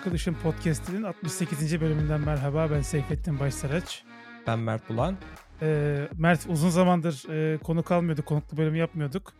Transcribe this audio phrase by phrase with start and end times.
[0.00, 1.80] Arkadaşım Podcast'inin 68.
[1.80, 2.70] bölümünden merhaba.
[2.70, 4.04] Ben Seyfettin Başsaraç.
[4.46, 5.16] Ben Mert Bulan.
[5.62, 9.34] Ee, Mert uzun zamandır e, konu kalmıyordu, konuklu bölüm yapmıyorduk.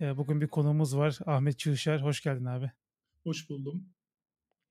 [0.00, 1.18] E, bugün bir konuğumuz var.
[1.26, 2.02] Ahmet Çığışar.
[2.02, 2.70] Hoş geldin abi.
[3.26, 3.84] Hoş buldum.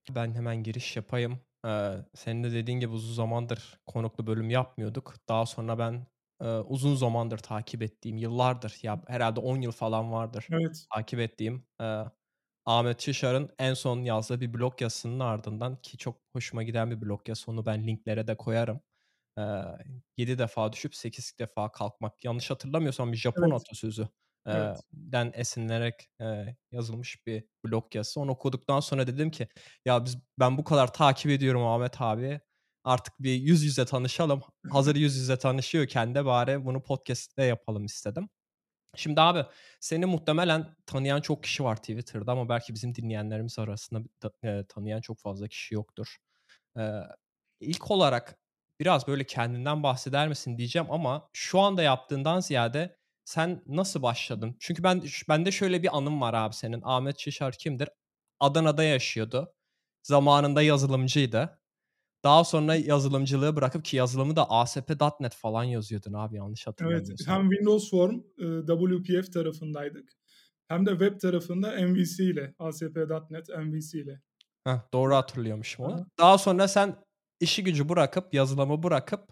[0.10, 1.40] Ben hemen giriş yapayım.
[1.66, 5.14] Ee, senin de dediğin gibi uzun zamandır konuklu bölüm yapmıyorduk.
[5.30, 6.08] Daha sonra ben
[6.42, 10.86] e, uzun zamandır takip ettiğim, yıllardır ya herhalde 10 yıl falan vardır Evet.
[10.96, 12.04] takip ettiğim e,
[12.66, 17.30] Ahmet Çışar'ın en son yazdığı bir blog yazısının ardından ki çok hoşuma giden bir blog
[17.30, 18.82] yazısı onu ben linklere de koyarım.
[19.40, 19.42] E,
[20.18, 22.24] 7 defa düşüp 8 defa kalkmak.
[22.26, 23.62] Yanlış hatırlamıyorsam bir Japon Evet.
[23.62, 24.08] atasözü
[24.48, 24.78] Evet.
[24.94, 28.20] den esinlenerek e, yazılmış bir blog yazısı.
[28.20, 29.48] Onu okuduktan sonra dedim ki
[29.86, 32.42] ya biz ben bu kadar takip ediyorum Ahmet abi.
[32.84, 34.42] Artık bir yüz yüze tanışalım.
[34.70, 38.30] Hazır yüz yüze tanışıyorken de bari bunu podcast'te yapalım istedim.
[38.96, 39.46] Şimdi abi
[39.80, 45.02] seni muhtemelen tanıyan çok kişi var Twitter'da ama belki bizim dinleyenlerimiz arasında da- e, tanıyan
[45.02, 46.18] çok fazla kişi yoktur.
[46.80, 47.02] Ee,
[47.62, 48.40] ilk olarak
[48.80, 54.58] biraz böyle kendinden bahseder misin diyeceğim ama şu anda yaptığından ziyade sen nasıl başladın?
[54.60, 56.82] Çünkü ben bende şöyle bir anım var abi senin.
[56.86, 57.90] Ahmet Şişar kimdir?
[58.40, 59.56] Adana'da yaşıyordu.
[60.04, 61.61] Zamanında yazılımcıydı.
[62.24, 66.68] Daha sonra yazılımcılığı bırakıp ki yazılımı da ASP.NET falan yazıyordun abi yanlış Evet.
[66.68, 67.36] hatırlamıyorsam.
[67.36, 70.10] Hem Windows Form e, WPF tarafındaydık.
[70.68, 74.22] Hem de web tarafında MVC ile ASP.NET MVC ile.
[74.68, 75.94] Heh, doğru hatırlıyormuşum onu.
[75.94, 76.06] Aha.
[76.20, 76.96] Daha sonra sen
[77.40, 79.28] işi gücü bırakıp, yazılımı bırakıp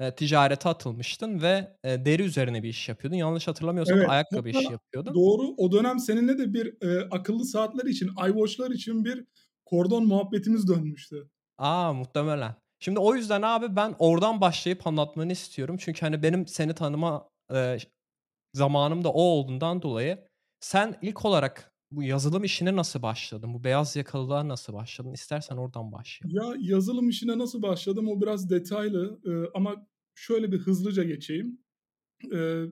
[0.00, 3.16] e, ticarete atılmıştın ve e, deri üzerine bir iş yapıyordun.
[3.16, 5.14] Yanlış hatırlamıyorsam Evet, ayakkabı işi yapıyordun.
[5.14, 5.54] Doğru.
[5.56, 9.24] O dönem seninle de bir e, akıllı saatler için, iWatch'lar için bir
[9.64, 11.28] kordon muhabbetimiz dönmüştü.
[11.60, 12.54] Aa muhtemelen.
[12.80, 15.76] Şimdi o yüzden abi ben oradan başlayıp anlatmanı istiyorum.
[15.80, 17.78] Çünkü hani benim seni tanıma e,
[18.54, 20.18] zamanım da o olduğundan dolayı
[20.60, 23.54] sen ilk olarak bu yazılım işine nasıl başladın?
[23.54, 25.12] Bu beyaz yakalılığa nasıl başladın?
[25.12, 26.36] İstersen oradan başlayalım.
[26.36, 31.58] Ya yazılım işine nasıl başladım o biraz detaylı e, ama şöyle bir hızlıca geçeyim.
[32.34, 32.64] E,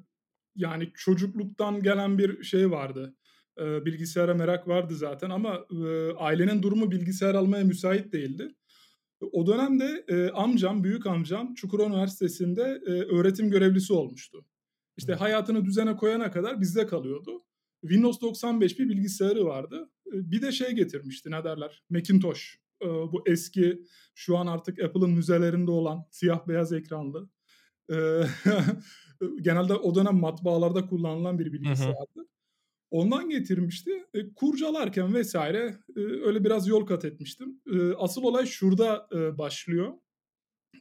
[0.57, 3.17] yani çocukluktan gelen bir şey vardı.
[3.61, 8.55] E, bilgisayara merak vardı zaten ama e, ailenin durumu bilgisayar almaya müsait değildi.
[9.33, 14.45] O dönemde e, amcam, büyük amcam Çukurova Üniversitesi'nde e, öğretim görevlisi olmuştu.
[14.97, 15.17] İşte Hı.
[15.17, 17.45] hayatını düzene koyana kadar bizde kalıyordu.
[17.81, 19.91] Windows 95 bir bilgisayarı vardı.
[20.07, 22.59] E, Bir de şey getirmişti ne derler Macintosh.
[22.83, 23.83] E, Bu eski
[24.15, 27.29] şu an artık Apple'ın müzelerinde olan siyah beyaz ekranlı.
[27.93, 27.97] E,
[29.43, 32.29] Genelde o dönem matbaalarda kullanılan bir bilgisayardı.
[32.91, 33.91] Ondan getirmişti.
[34.15, 37.61] E, kurcalarken vesaire e, öyle biraz yol kat etmiştim.
[37.73, 39.93] E, asıl olay şurada e, başlıyor.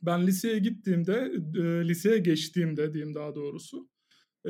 [0.04, 3.90] Ben liseye gittiğimde, e, liseye geçtiğimde diyeyim daha doğrusu.
[4.48, 4.50] e,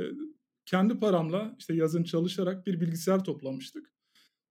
[0.65, 3.93] kendi paramla işte yazın çalışarak bir bilgisayar toplamıştık.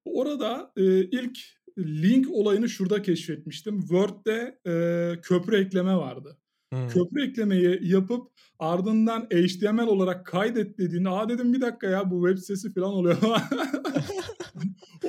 [0.04, 1.38] Orada e, ilk
[1.78, 3.80] link olayını şurada keşfetmiştim.
[3.80, 4.72] Word'de e,
[5.20, 6.38] köprü ekleme vardı.
[6.72, 6.88] Hı.
[6.88, 12.38] Köprü eklemeyi yapıp ardından HTML olarak kaydet dediğinde aa dedim bir dakika ya bu web
[12.38, 13.16] sitesi falan oluyor.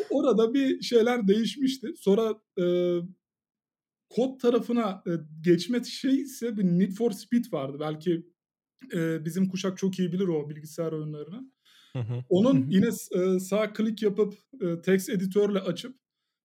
[0.10, 1.94] Orada bir şeyler değişmişti.
[1.98, 2.66] Sonra e,
[4.10, 7.78] kod tarafına e, geçme şey ise bir Need for Speed vardı.
[7.80, 8.26] Belki
[8.94, 11.52] e, bizim kuşak çok iyi bilir o bilgisayar oyunlarını.
[12.30, 15.96] Onun yine e, sağ klik yapıp e, text editörle açıp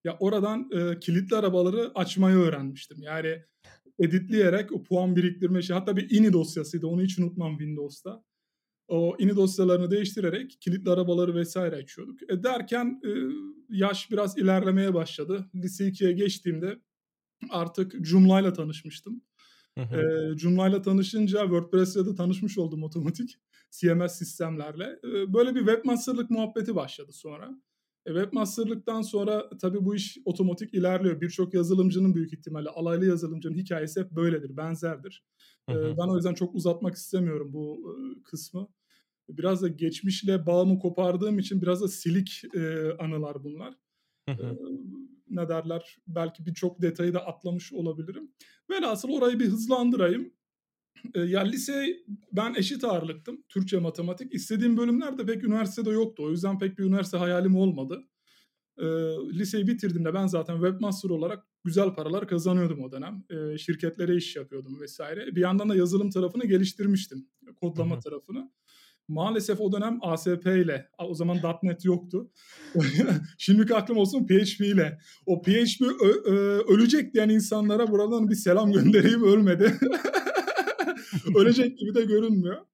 [0.05, 3.03] ya oradan e, kilitli arabaları açmayı öğrenmiştim.
[3.03, 3.43] Yani
[4.03, 5.77] editleyerek o puan biriktirme şey.
[5.77, 6.87] Hatta bir ini dosyasıydı.
[6.87, 8.25] Onu hiç unutmam Windows'ta.
[8.89, 12.31] O ini dosyalarını değiştirerek kilitli arabaları vesaire açıyorduk.
[12.31, 13.11] E derken e,
[13.69, 15.51] yaş biraz ilerlemeye başladı.
[15.55, 16.79] Lise 2'ye geçtiğimde
[17.51, 19.23] artık Joomla'yla tanışmıştım.
[19.79, 20.01] Hı hı.
[20.01, 23.39] E, Joomla'yla tanışınca WordPress'le de tanışmış oldum otomatik
[23.71, 24.99] CMS sistemlerle.
[25.05, 27.63] E, böyle bir webmasterlık muhabbeti başladı sonra.
[28.07, 31.21] E, webmasterlıktan sonra tabii bu iş otomatik ilerliyor.
[31.21, 35.25] Birçok yazılımcının büyük ihtimalle alaylı yazılımcının hikayesi hep böyledir, benzerdir.
[35.71, 35.95] Hı E, hı.
[35.99, 38.69] ben o yüzden çok uzatmak istemiyorum bu e, kısmı.
[39.29, 42.43] Biraz da geçmişle bağımı kopardığım için biraz da silik
[42.99, 43.75] anılar bunlar.
[44.29, 44.59] Hı hı.
[45.29, 45.97] ne derler?
[46.07, 48.33] Belki birçok detayı da atlamış olabilirim.
[48.71, 50.33] Velhasıl orayı bir hızlandırayım.
[51.15, 51.97] E, ya lise
[52.33, 53.43] ben eşit ağırlıktım.
[53.49, 54.35] Türkçe, matematik.
[54.35, 56.23] İstediğim bölümler de pek üniversitede yoktu.
[56.27, 58.05] O yüzden pek bir üniversite hayalim olmadı.
[58.79, 58.85] E,
[59.33, 63.25] liseyi bitirdiğimde ben zaten webmaster olarak güzel paralar kazanıyordum o dönem.
[63.31, 65.37] E, şirketlere iş yapıyordum vesaire.
[65.37, 67.27] Bir yandan da yazılım tarafını geliştirmiştim.
[67.61, 68.03] Kodlama Hı hı.
[68.03, 68.51] tarafını.
[69.09, 72.31] Maalesef o dönem ASP ile, o zaman .NET yoktu.
[73.39, 74.99] Şimdiki aklım olsun PHP ile.
[75.27, 79.79] O PHP ö- ö- ölecek diyen insanlara buradan bir selam göndereyim ölmedi.
[81.37, 82.67] Ölecek gibi de görünmüyor.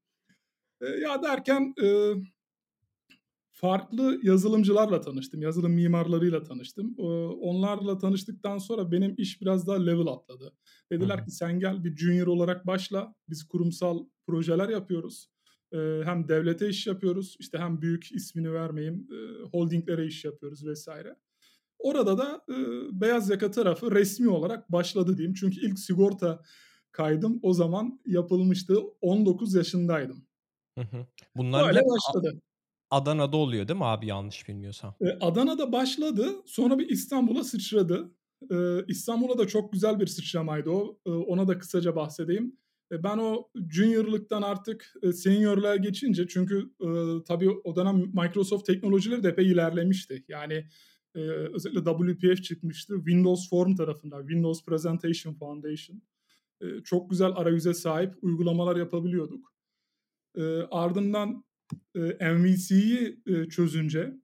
[0.81, 2.15] E, ya derken e,
[3.61, 5.43] farklı yazılımcılarla tanıştım.
[5.43, 6.95] Yazılım mimarlarıyla tanıştım.
[6.99, 10.53] Ee, onlarla tanıştıktan sonra benim iş biraz daha level atladı.
[10.93, 13.15] Dediler ki sen gel bir junior olarak başla.
[13.29, 15.31] Biz kurumsal projeler yapıyoruz.
[15.73, 17.37] Ee, hem devlete iş yapıyoruz.
[17.41, 21.17] İşte hem büyük ismini vermeyeyim e, holdinglere iş yapıyoruz vesaire.
[21.79, 22.55] Orada da e,
[23.01, 25.35] beyaz yaka tarafı resmi olarak başladı diyeyim.
[25.35, 26.43] Çünkü ilk sigorta
[26.99, 28.79] kaydım o zaman yapılmıştı.
[29.01, 30.25] 19 yaşındaydım.
[30.79, 31.07] Hı hı.
[31.37, 32.41] Bunlar Böyle başladı.
[32.91, 34.95] Adana'da oluyor değil mi abi yanlış bilmiyorsam?
[35.01, 36.29] E, Adana'da başladı.
[36.47, 38.11] Sonra bir İstanbul'a sıçradı.
[38.51, 38.57] E,
[38.89, 40.99] İstanbul'a da çok güzel bir sıçramaydı o.
[41.07, 42.57] E, ona da kısaca bahsedeyim.
[42.93, 46.89] E, ben o juniorlıktan artık e, seniorluğa geçince çünkü e,
[47.29, 50.25] tabii o dönem Microsoft teknolojileri de epey ilerlemişti.
[50.29, 50.65] Yani
[51.15, 51.21] e,
[51.55, 52.95] özellikle WPF çıkmıştı.
[52.97, 56.03] Windows Form tarafından, Windows Presentation Foundation.
[56.85, 59.53] Çok güzel arayüze sahip uygulamalar yapabiliyorduk.
[60.71, 61.45] Ardından
[62.21, 64.15] MVC'yi çözünce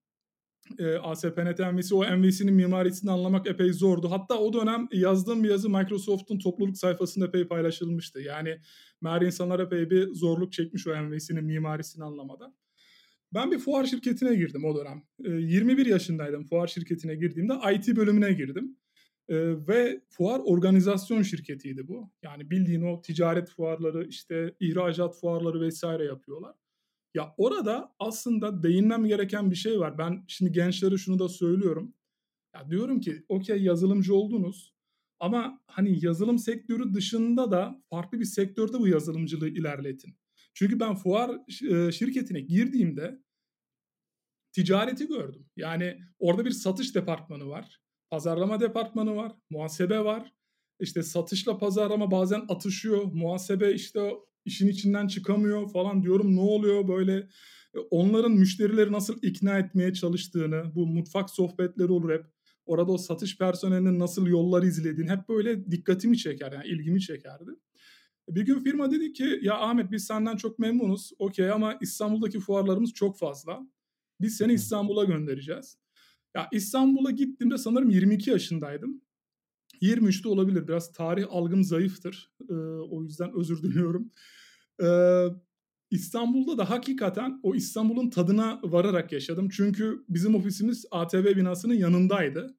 [1.02, 4.10] ASP.NET MVC o MVC'nin mimarisini anlamak epey zordu.
[4.10, 8.20] Hatta o dönem yazdığım bir yazı Microsoft'un topluluk sayfasında epey paylaşılmıştı.
[8.20, 8.60] Yani
[9.00, 12.54] meğer insanlar epey bir zorluk çekmiş o MVC'nin mimarisini anlamada.
[13.34, 15.02] Ben bir fuar şirketine girdim o dönem.
[15.24, 18.76] E, 21 yaşındaydım fuar şirketine girdiğimde IT bölümüne girdim.
[19.28, 19.36] E,
[19.68, 22.10] ve fuar organizasyon şirketiydi bu.
[22.22, 26.54] Yani bildiğin o ticaret fuarları işte ihracat fuarları vesaire yapıyorlar.
[27.14, 29.98] Ya orada aslında değinmem gereken bir şey var.
[29.98, 31.94] Ben şimdi gençlere şunu da söylüyorum.
[32.54, 34.74] Ya diyorum ki okey yazılımcı oldunuz
[35.20, 40.16] ama hani yazılım sektörü dışında da farklı bir sektörde bu yazılımcılığı ilerletin.
[40.54, 41.40] Çünkü ben fuar
[41.92, 43.22] şirketine girdiğimde
[44.52, 45.46] ticareti gördüm.
[45.56, 47.80] Yani orada bir satış departmanı var,
[48.14, 50.32] pazarlama departmanı var, muhasebe var.
[50.80, 53.04] İşte satışla pazarlama bazen atışıyor.
[53.12, 54.10] Muhasebe işte
[54.44, 57.16] işin içinden çıkamıyor falan diyorum ne oluyor böyle
[57.74, 62.24] e, onların müşterileri nasıl ikna etmeye çalıştığını bu mutfak sohbetleri olur hep
[62.66, 67.50] orada o satış personelinin nasıl yollar izlediğini hep böyle dikkatimi çeker yani ilgimi çekerdi.
[68.28, 72.92] Bir gün firma dedi ki ya Ahmet biz senden çok memnunuz okey ama İstanbul'daki fuarlarımız
[72.92, 73.66] çok fazla
[74.20, 75.83] biz seni İstanbul'a göndereceğiz.
[76.36, 79.00] Ya İstanbul'a gittiğimde sanırım 22 yaşındaydım.
[79.82, 80.68] 23'te olabilir.
[80.68, 82.30] Biraz tarih algım zayıftır.
[82.50, 82.54] Ee,
[82.90, 84.12] o yüzden özür diliyorum.
[84.82, 85.26] Ee,
[85.90, 89.48] İstanbul'da da hakikaten o İstanbul'un tadına vararak yaşadım.
[89.48, 92.56] Çünkü bizim ofisimiz ATV binasının yanındaydı.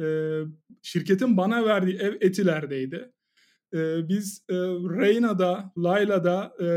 [0.00, 0.40] Ee,
[0.82, 3.12] şirketin bana verdiği ev Etiler'deydi.
[3.74, 4.54] Ee, biz e,
[4.98, 6.68] Reyna'da, Layla'da e,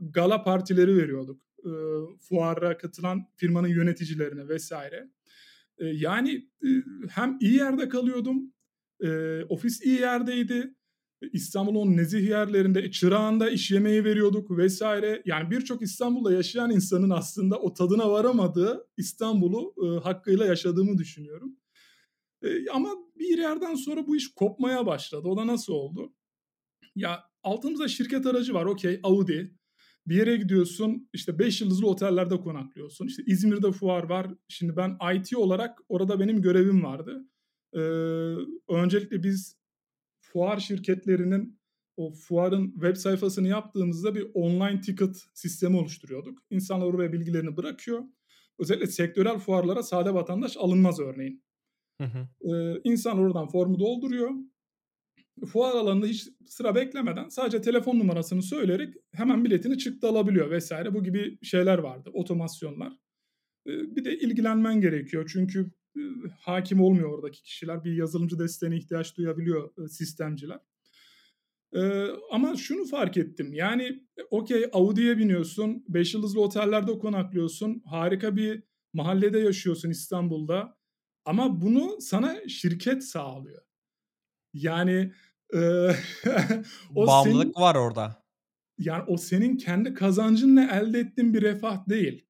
[0.00, 1.42] gala partileri veriyorduk.
[1.64, 1.70] E,
[2.28, 5.10] fuara katılan firmanın yöneticilerine vesaire.
[5.80, 6.48] Yani
[7.10, 8.52] hem iyi yerde kalıyordum
[9.48, 10.74] ofis iyi yerdeydi.
[11.32, 15.22] İstanbul'un nezih yerlerinde, e, çırağında iş yemeği veriyorduk vesaire.
[15.24, 21.56] Yani birçok İstanbul'da yaşayan insanın aslında o tadına varamadığı İstanbul'u hakkıyla yaşadığımı düşünüyorum.
[22.72, 22.88] Ama
[23.18, 25.28] bir yerden sonra bu iş kopmaya başladı.
[25.28, 26.14] O da nasıl oldu?
[26.96, 28.64] Ya altımızda şirket aracı var.
[28.64, 29.57] Okey Audi.
[30.08, 33.06] Bir yere gidiyorsun işte 5 yıldızlı otellerde konaklıyorsun.
[33.06, 34.26] İşte İzmir'de fuar var.
[34.48, 37.24] Şimdi ben IT olarak orada benim görevim vardı.
[37.72, 37.78] Ee,
[38.68, 39.56] öncelikle biz
[40.20, 41.60] fuar şirketlerinin
[41.96, 46.38] o fuarın web sayfasını yaptığımızda bir online ticket sistemi oluşturuyorduk.
[46.50, 48.02] İnsanlar oraya bilgilerini bırakıyor.
[48.58, 51.42] Özellikle sektörel fuarlara sade vatandaş alınmaz örneğin.
[52.00, 52.28] Hı hı.
[52.52, 54.30] Ee, insan oradan formu dolduruyor.
[55.46, 60.94] Fuar alanında hiç sıra beklemeden sadece telefon numarasını söyleyerek hemen biletini çıktı alabiliyor vesaire.
[60.94, 62.92] Bu gibi şeyler vardı, otomasyonlar.
[63.66, 65.70] Ee, bir de ilgilenmen gerekiyor çünkü
[66.40, 67.84] hakim olmuyor oradaki kişiler.
[67.84, 70.58] Bir yazılımcı desteğine ihtiyaç duyabiliyor sistemciler.
[71.72, 73.54] Ee, ama şunu fark ettim.
[73.54, 80.78] Yani okey Audi'ye biniyorsun, 5 yıldızlı otellerde konaklıyorsun, harika bir mahallede yaşıyorsun İstanbul'da.
[81.24, 83.62] Ama bunu sana şirket sağlıyor.
[84.54, 85.12] Yani e,
[86.94, 88.22] o bağımlılık senin, var orada.
[88.78, 92.24] Yani o senin kendi kazancınla elde ettiğin bir refah değil.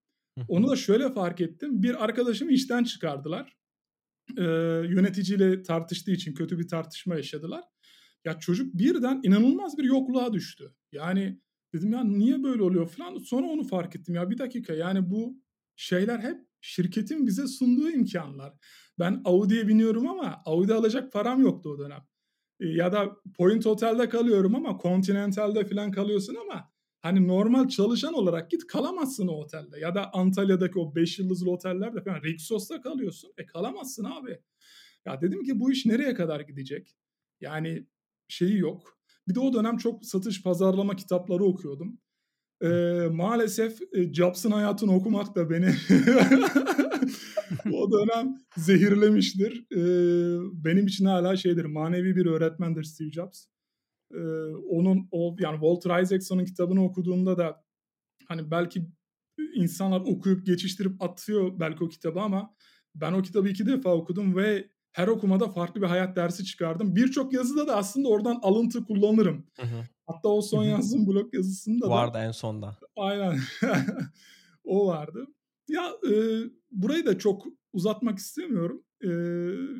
[0.49, 1.83] Onu da şöyle fark ettim.
[1.83, 3.59] Bir arkadaşımı işten çıkardılar
[4.37, 4.43] e,
[4.89, 7.65] yöneticiyle tartıştığı için kötü bir tartışma yaşadılar.
[8.25, 10.75] Ya çocuk birden inanılmaz bir yokluğa düştü.
[10.93, 11.41] Yani
[11.75, 13.19] dedim ya niye böyle oluyor falan.
[13.19, 15.43] Sonra onu fark ettim ya bir dakika yani bu
[15.77, 18.53] şeyler hep şirketin bize sunduğu imkanlar.
[18.99, 22.03] Ben Audi'ye biniyorum ama Audi alacak param yoktu o dönem.
[22.61, 28.67] Ya da Point Hotel'de kalıyorum ama Continental'de falan kalıyorsun ama hani normal çalışan olarak git
[28.67, 29.79] kalamazsın o otelde.
[29.81, 33.33] Ya da Antalya'daki o 5 yıldızlı otellerde falan Rixos'ta kalıyorsun.
[33.39, 34.39] E kalamazsın abi.
[35.07, 36.97] Ya dedim ki bu iş nereye kadar gidecek?
[37.41, 37.87] Yani
[38.29, 38.99] şeyi yok.
[39.29, 42.01] Bir de o dönem çok satış pazarlama kitapları okuyordum.
[42.63, 42.69] E,
[43.13, 45.67] maalesef e, Jobs'ın hayatını okumak da beni
[47.73, 49.67] o dönem zehirlemiştir.
[49.73, 49.81] E,
[50.65, 53.45] benim için hala şeydir, manevi bir öğretmendir Steve Jobs.
[54.15, 54.21] E,
[54.71, 57.65] onun o yani Walter Isaacson'un kitabını okuduğumda da
[58.29, 58.87] hani belki
[59.55, 62.55] insanlar okuyup geçiştirip atıyor belki o kitabı ama
[62.95, 66.97] ben o kitabı iki defa okudum ve her okumada farklı bir hayat dersi çıkardım.
[66.97, 69.47] Birçok yazıda da aslında oradan alıntı kullanırım.
[69.57, 69.85] Hı hı.
[70.07, 72.25] Hatta o son yazdığım blog yazısında vardı da.
[72.25, 72.79] en sonda.
[72.97, 73.39] Aynen.
[74.65, 75.27] o vardı.
[75.69, 76.13] Ya e,
[76.71, 78.85] burayı da çok uzatmak istemiyorum.
[79.05, 79.11] E,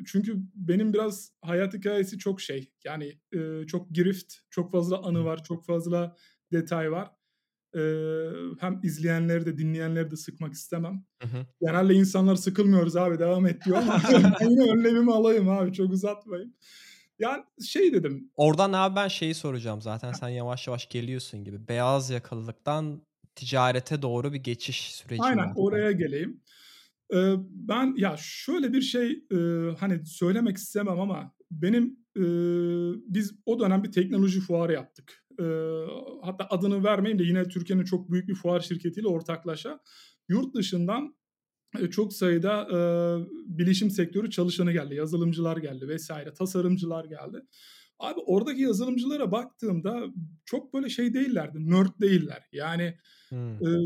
[0.05, 2.71] çünkü benim biraz hayat hikayesi çok şey.
[2.85, 6.15] Yani e, çok girift, çok fazla anı var, çok fazla
[6.51, 7.11] detay var.
[7.75, 7.81] E,
[8.59, 11.05] hem izleyenleri de dinleyenleri de sıkmak istemem.
[11.21, 11.45] Hı hı.
[11.61, 14.01] Genelde insanlar sıkılmıyoruz abi devam et diyor ama
[14.41, 16.55] ben yine önlemimi alayım abi çok uzatmayın.
[17.19, 18.31] Yani şey dedim.
[18.35, 21.67] Oradan abi ben şeyi soracağım zaten sen yavaş yavaş geliyorsun gibi.
[21.67, 23.01] Beyaz yakalılıktan
[23.35, 25.53] ticarete doğru bir geçiş süreci Aynen var.
[25.55, 26.41] oraya geleyim.
[27.13, 29.37] Ee, ben ya şöyle bir şey e,
[29.79, 32.23] hani söylemek istemem ama benim e,
[33.13, 35.25] biz o dönem bir teknoloji fuarı yaptık.
[35.39, 35.45] E,
[36.23, 39.79] hatta adını vermeyeyim de yine Türkiye'nin çok büyük bir fuar şirketiyle ortaklaşa
[40.29, 41.15] yurt dışından
[41.91, 42.77] çok sayıda e,
[43.57, 44.95] bilişim sektörü çalışanı geldi.
[44.95, 46.33] Yazılımcılar geldi vesaire.
[46.33, 47.41] Tasarımcılar geldi.
[47.99, 50.05] Abi oradaki yazılımcılara baktığımda
[50.45, 51.57] çok böyle şey değillerdi.
[51.69, 52.43] Nerd değiller.
[52.51, 52.97] Yani
[53.29, 53.53] hmm.
[53.53, 53.79] e,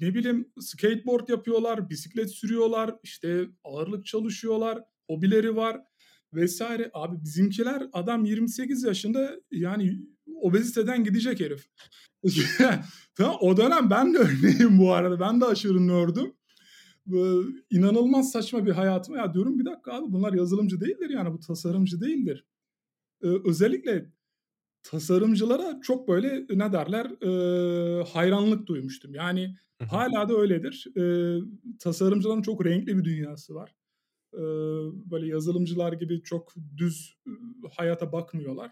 [0.00, 4.78] ne bileyim skateboard yapıyorlar, bisiklet sürüyorlar, işte ağırlık çalışıyorlar,
[5.10, 5.80] hobileri var
[6.34, 6.90] vesaire.
[6.94, 9.98] Abi bizimkiler adam 28 yaşında yani
[10.42, 11.68] obeziteden gidecek herif.
[13.14, 15.20] tamam o dönem ben de örneğim bu arada.
[15.20, 16.34] Ben de aşırı nördüm
[17.70, 19.14] inanılmaz saçma bir hayatım.
[19.14, 22.46] Ya diyorum bir dakika abi bunlar yazılımcı değildir yani bu tasarımcı değildir.
[23.22, 24.12] Ee, özellikle
[24.82, 29.14] tasarımcılara çok böyle ne derler e, hayranlık duymuştum.
[29.14, 29.56] Yani
[29.90, 30.86] hala da öyledir.
[30.96, 31.04] E,
[31.78, 33.74] tasarımcıların çok renkli bir dünyası var.
[34.34, 34.42] E,
[35.10, 37.30] böyle yazılımcılar gibi çok düz e,
[37.76, 38.70] hayata bakmıyorlar.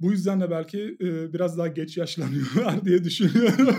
[0.00, 3.76] Bu yüzden de belki e, biraz daha geç yaşlanıyorlar diye düşünüyorum.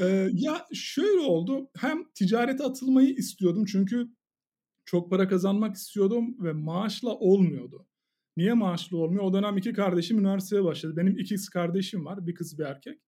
[0.00, 1.70] Ee, ya şöyle oldu.
[1.76, 4.08] Hem ticarete atılmayı istiyordum çünkü
[4.84, 7.86] çok para kazanmak istiyordum ve maaşla olmuyordu.
[8.36, 9.24] Niye maaşlı olmuyor?
[9.24, 10.96] O dönem iki kardeşim üniversiteye başladı.
[10.96, 12.26] Benim iki kız kardeşim var.
[12.26, 13.00] Bir kız bir erkek.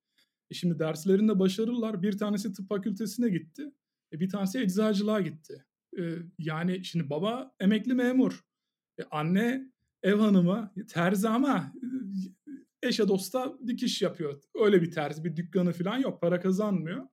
[0.50, 2.02] E şimdi derslerinde başarılılar.
[2.02, 3.73] Bir tanesi tıp fakültesine gitti.
[4.12, 5.64] E bir tanesi eczacılığa gitti.
[5.99, 6.02] E
[6.38, 8.40] yani şimdi baba emekli memur.
[8.99, 9.72] E anne
[10.02, 11.73] ev hanımı terzi ama
[12.82, 14.42] eşe dosta dikiş yapıyor.
[14.54, 16.21] Öyle bir terzi, bir dükkanı falan yok.
[16.21, 17.06] Para kazanmıyor.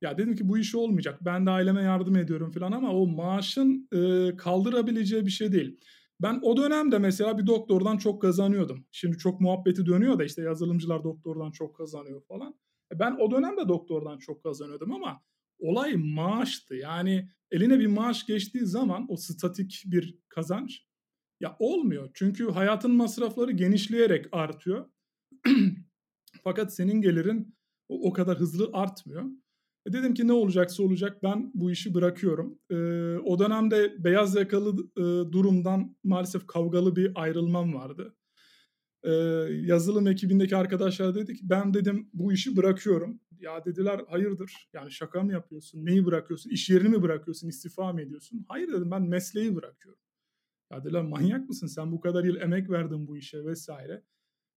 [0.00, 1.18] Ya dedim ki bu iş olmayacak.
[1.24, 5.80] Ben de aileme yardım ediyorum falan ama o maaşın e, kaldırabileceği bir şey değil.
[6.22, 8.86] Ben o dönemde mesela bir doktordan çok kazanıyordum.
[8.90, 12.54] Şimdi çok muhabbeti dönüyor da işte yazılımcılar doktordan çok kazanıyor falan.
[12.92, 15.22] E, ben o dönemde doktordan çok kazanıyordum ama
[15.58, 16.74] olay maaştı.
[16.74, 20.89] Yani eline bir maaş geçtiği zaman o statik bir kazanç
[21.40, 22.10] ya olmuyor.
[22.14, 24.86] Çünkü hayatın masrafları genişleyerek artıyor.
[26.44, 27.54] Fakat senin gelirin
[27.88, 29.24] o, kadar hızlı artmıyor.
[29.86, 32.58] E dedim ki ne olacaksa olacak ben bu işi bırakıyorum.
[32.70, 32.76] E,
[33.18, 38.16] o dönemde beyaz yakalı e, durumdan maalesef kavgalı bir ayrılmam vardı.
[39.02, 39.10] E,
[39.50, 43.20] yazılım ekibindeki arkadaşlar dedik ben dedim bu işi bırakıyorum.
[43.38, 48.02] Ya dediler hayırdır yani şaka mı yapıyorsun neyi bırakıyorsun iş yerini mi bırakıyorsun istifa mı
[48.02, 48.44] ediyorsun?
[48.48, 50.00] Hayır dedim ben mesleği bırakıyorum.
[50.72, 54.02] Ya dediler manyak mısın sen bu kadar yıl emek verdin bu işe vesaire.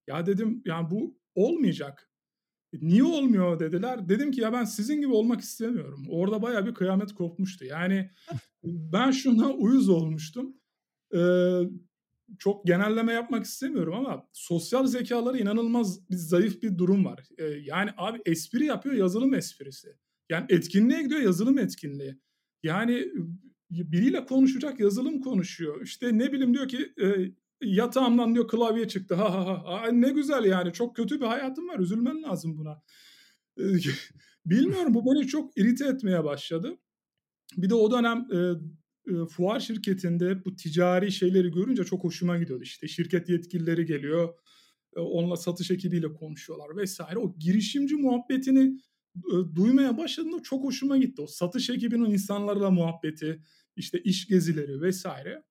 [0.07, 2.09] Ya dedim yani bu olmayacak.
[2.73, 4.09] E, niye olmuyor dediler.
[4.09, 6.05] Dedim ki ya ben sizin gibi olmak istemiyorum.
[6.09, 7.65] Orada baya bir kıyamet kopmuştu.
[7.65, 8.11] Yani
[8.63, 10.57] ben şuna uyuz olmuştum.
[11.15, 11.59] Ee,
[12.39, 17.27] çok genelleme yapmak istemiyorum ama sosyal zekaları inanılmaz bir zayıf bir durum var.
[17.37, 19.97] Ee, yani abi espri yapıyor yazılım esprisi.
[20.29, 22.19] Yani etkinliğe gidiyor yazılım etkinliği.
[22.63, 23.11] Yani
[23.73, 25.81] biriyle konuşacak yazılım konuşuyor.
[25.81, 29.15] İşte ne bileyim diyor ki e, yatağımdan diyor klavye çıktı.
[29.15, 29.63] Ha ha ha.
[29.65, 31.79] ha ne güzel yani çok kötü bir hayatım var.
[31.79, 32.81] Üzülmen lazım buna.
[33.59, 33.63] E,
[34.45, 36.77] bilmiyorum bu beni çok irite etmeye başladı.
[37.57, 38.37] Bir de o dönem e,
[39.07, 42.63] e, fuar şirketinde bu ticari şeyleri görünce çok hoşuma gidiyordu.
[42.63, 44.33] İşte şirket yetkilileri geliyor.
[44.95, 47.19] E, onunla satış ekibiyle konuşuyorlar vesaire.
[47.19, 48.79] O girişimci muhabbetini
[49.55, 51.21] duymaya başladığımda çok hoşuma gitti.
[51.21, 53.41] O satış ekibinin insanlarla muhabbeti,
[53.75, 55.43] işte iş gezileri vesaire.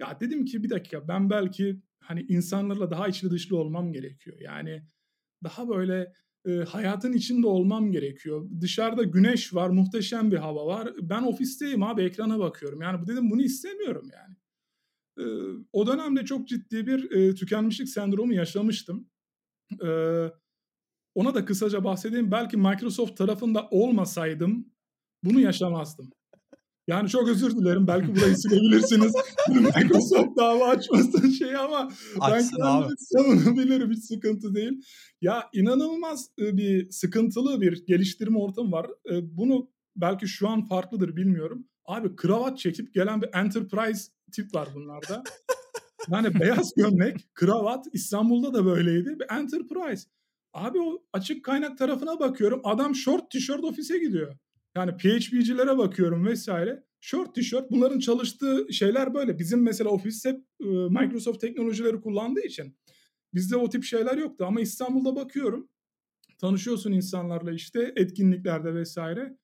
[0.00, 4.36] Ya dedim ki bir dakika ben belki hani insanlarla daha içli dışlı olmam gerekiyor.
[4.40, 4.86] Yani
[5.44, 6.12] daha böyle
[6.46, 8.48] e, hayatın içinde olmam gerekiyor.
[8.60, 10.92] Dışarıda güneş var, muhteşem bir hava var.
[11.00, 12.82] Ben ofisteyim abi ekrana bakıyorum.
[12.82, 14.36] Yani dedim bunu istemiyorum yani.
[15.18, 15.24] E,
[15.72, 19.10] o dönemde çok ciddi bir e, tükenmişlik sendromu yaşamıştım.
[19.84, 19.88] E,
[21.14, 22.30] ona da kısaca bahsedeyim.
[22.30, 24.72] Belki Microsoft tarafında olmasaydım
[25.24, 26.10] bunu yaşamazdım.
[26.88, 27.86] Yani çok özür dilerim.
[27.86, 29.12] Belki burayı silebilirsiniz.
[29.48, 31.88] Microsoft dava açmasın şey ama
[32.20, 32.92] Açsın ben abi.
[32.98, 33.90] savunabilirim.
[33.90, 34.72] Hiç sıkıntı değil.
[35.20, 38.86] Ya inanılmaz e, bir sıkıntılı bir geliştirme ortamı var.
[39.10, 41.66] E, Bunu belki şu an farklıdır bilmiyorum.
[41.86, 45.22] Abi kravat çekip gelen bir enterprise tip var bunlarda.
[46.10, 49.16] Yani beyaz gömlek, kravat İstanbul'da da böyleydi.
[49.20, 50.08] Bir enterprise.
[50.52, 52.60] Abi o açık kaynak tarafına bakıyorum.
[52.64, 54.36] Adam short tişört ofise gidiyor.
[54.76, 56.84] Yani PHP'cilere bakıyorum vesaire.
[57.00, 59.38] Short tişört bunların çalıştığı şeyler böyle.
[59.38, 60.40] Bizim mesela ofis hep
[60.90, 62.76] Microsoft teknolojileri kullandığı için
[63.34, 64.44] bizde o tip şeyler yoktu.
[64.48, 65.68] Ama İstanbul'da bakıyorum.
[66.38, 69.38] Tanışıyorsun insanlarla işte etkinliklerde vesaire.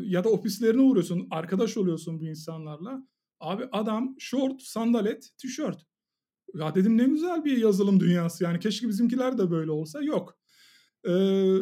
[0.00, 1.28] Ya da ofislerine uğruyorsun.
[1.30, 3.06] Arkadaş oluyorsun bu insanlarla.
[3.40, 5.86] Abi adam short, sandalet, tişört.
[6.54, 10.02] Ya dedim ne güzel bir yazılım dünyası yani keşke bizimkiler de böyle olsa.
[10.02, 10.38] Yok.
[11.08, 11.56] Ee,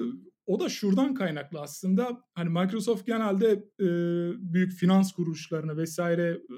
[0.48, 2.24] o da şuradan kaynaklı aslında.
[2.34, 3.50] Hani Microsoft genelde
[3.80, 3.88] e,
[4.52, 6.54] büyük finans kuruluşlarını vesaire e,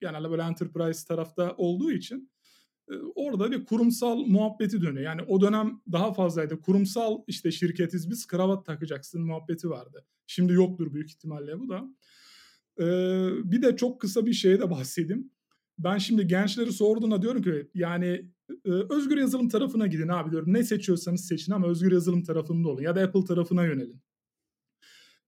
[0.00, 2.30] genelde böyle enterprise tarafta olduğu için
[2.90, 5.04] e, orada bir kurumsal muhabbeti dönüyor.
[5.04, 6.60] Yani o dönem daha fazlaydı.
[6.60, 10.06] Kurumsal işte şirketiz biz kravat takacaksın muhabbeti vardı.
[10.26, 11.84] Şimdi yoktur büyük ihtimalle bu da.
[12.80, 15.30] Ee, bir de çok kısa bir şeye de bahsedeyim.
[15.78, 18.30] Ben şimdi gençleri sorduğuna diyorum ki yani
[18.64, 20.52] e, özgür yazılım tarafına gidin abi diyorum.
[20.52, 24.02] Ne seçiyorsanız seçin ama özgür yazılım tarafında olun ya da Apple tarafına yönelin.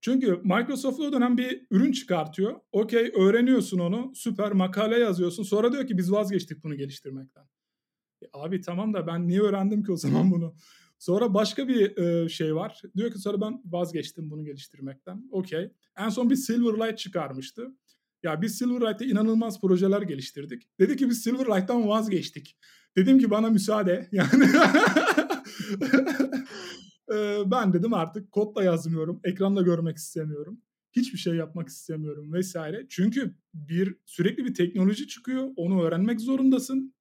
[0.01, 2.61] Çünkü Microsoft o dönem bir ürün çıkartıyor.
[2.73, 4.13] Okey öğreniyorsun onu.
[4.15, 5.43] Süper makale yazıyorsun.
[5.43, 7.45] Sonra diyor ki biz vazgeçtik bunu geliştirmekten.
[8.23, 10.55] E, abi tamam da ben niye öğrendim ki o zaman bunu?
[10.99, 12.83] Sonra başka bir e, şey var.
[12.97, 15.29] Diyor ki sonra ben vazgeçtim bunu geliştirmekten.
[15.31, 15.73] Okey.
[15.99, 17.69] En son bir Silverlight çıkarmıştı.
[18.23, 20.69] Ya biz Silverlight'te inanılmaz projeler geliştirdik.
[20.79, 22.57] Dedi ki biz Silverlight'tan vazgeçtik.
[22.97, 24.09] Dedim ki bana müsaade.
[27.13, 29.21] Yani ben dedim artık kod da yazmıyorum.
[29.25, 30.61] Ekranda görmek istemiyorum.
[30.93, 32.87] Hiçbir şey yapmak istemiyorum vesaire.
[32.89, 35.49] Çünkü bir sürekli bir teknoloji çıkıyor.
[35.57, 36.95] Onu öğrenmek zorundasın.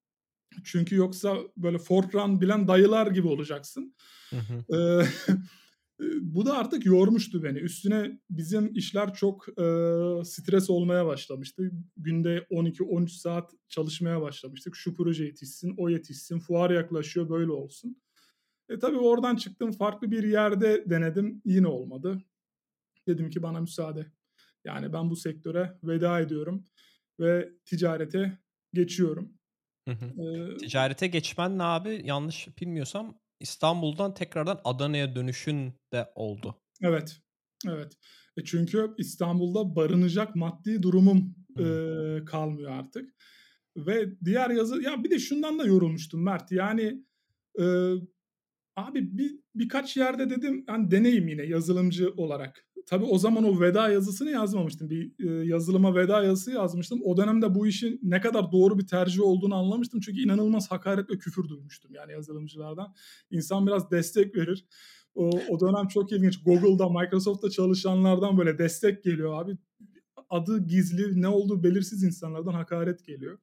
[0.63, 3.95] Çünkü yoksa böyle Fortran bilen dayılar gibi olacaksın.
[4.29, 5.05] Hı hı.
[6.21, 7.57] Bu da artık yormuştu beni.
[7.57, 9.63] Üstüne bizim işler çok e,
[10.23, 11.71] stres olmaya başlamıştı.
[11.97, 14.75] Günde 12-13 saat çalışmaya başlamıştık.
[14.75, 18.01] Şu proje yetişsin, o yetişsin, fuar yaklaşıyor böyle olsun.
[18.69, 22.21] E tabii oradan çıktım farklı bir yerde denedim yine olmadı.
[23.07, 24.05] Dedim ki bana müsaade.
[24.65, 26.65] Yani ben bu sektöre veda ediyorum
[27.19, 28.37] ve ticarete
[28.73, 29.33] geçiyorum.
[29.87, 30.05] Hı hı.
[30.05, 32.01] Ee, Ticarete geçmen ne abi?
[32.05, 36.55] Yanlış bilmiyorsam İstanbul'dan tekrardan Adana'ya dönüşün de oldu.
[36.81, 37.17] Evet.
[37.67, 37.97] Evet.
[38.37, 41.65] E çünkü İstanbul'da barınacak maddi durumum e,
[42.25, 43.15] kalmıyor artık.
[43.77, 46.51] Ve diğer yazı ya bir de şundan da yorulmuştum Mert.
[46.51, 47.03] Yani
[47.59, 47.93] e,
[48.75, 52.68] abi bir birkaç yerde dedim hani deneyim yine yazılımcı olarak.
[52.89, 54.89] Tabii o zaman o veda yazısını yazmamıştım.
[54.89, 56.99] Bir e, yazılıma veda yazısı yazmıştım.
[57.03, 59.99] O dönemde bu işin ne kadar doğru bir tercih olduğunu anlamıştım.
[59.99, 62.93] Çünkü inanılmaz hakaret ve küfür duymuştum yani yazılımcılardan.
[63.31, 64.65] İnsan biraz destek verir.
[65.15, 66.43] O, o dönem çok ilginç.
[66.43, 69.57] Google'da, Microsoft'ta çalışanlardan böyle destek geliyor abi.
[70.29, 73.39] Adı gizli, ne olduğu belirsiz insanlardan hakaret geliyor.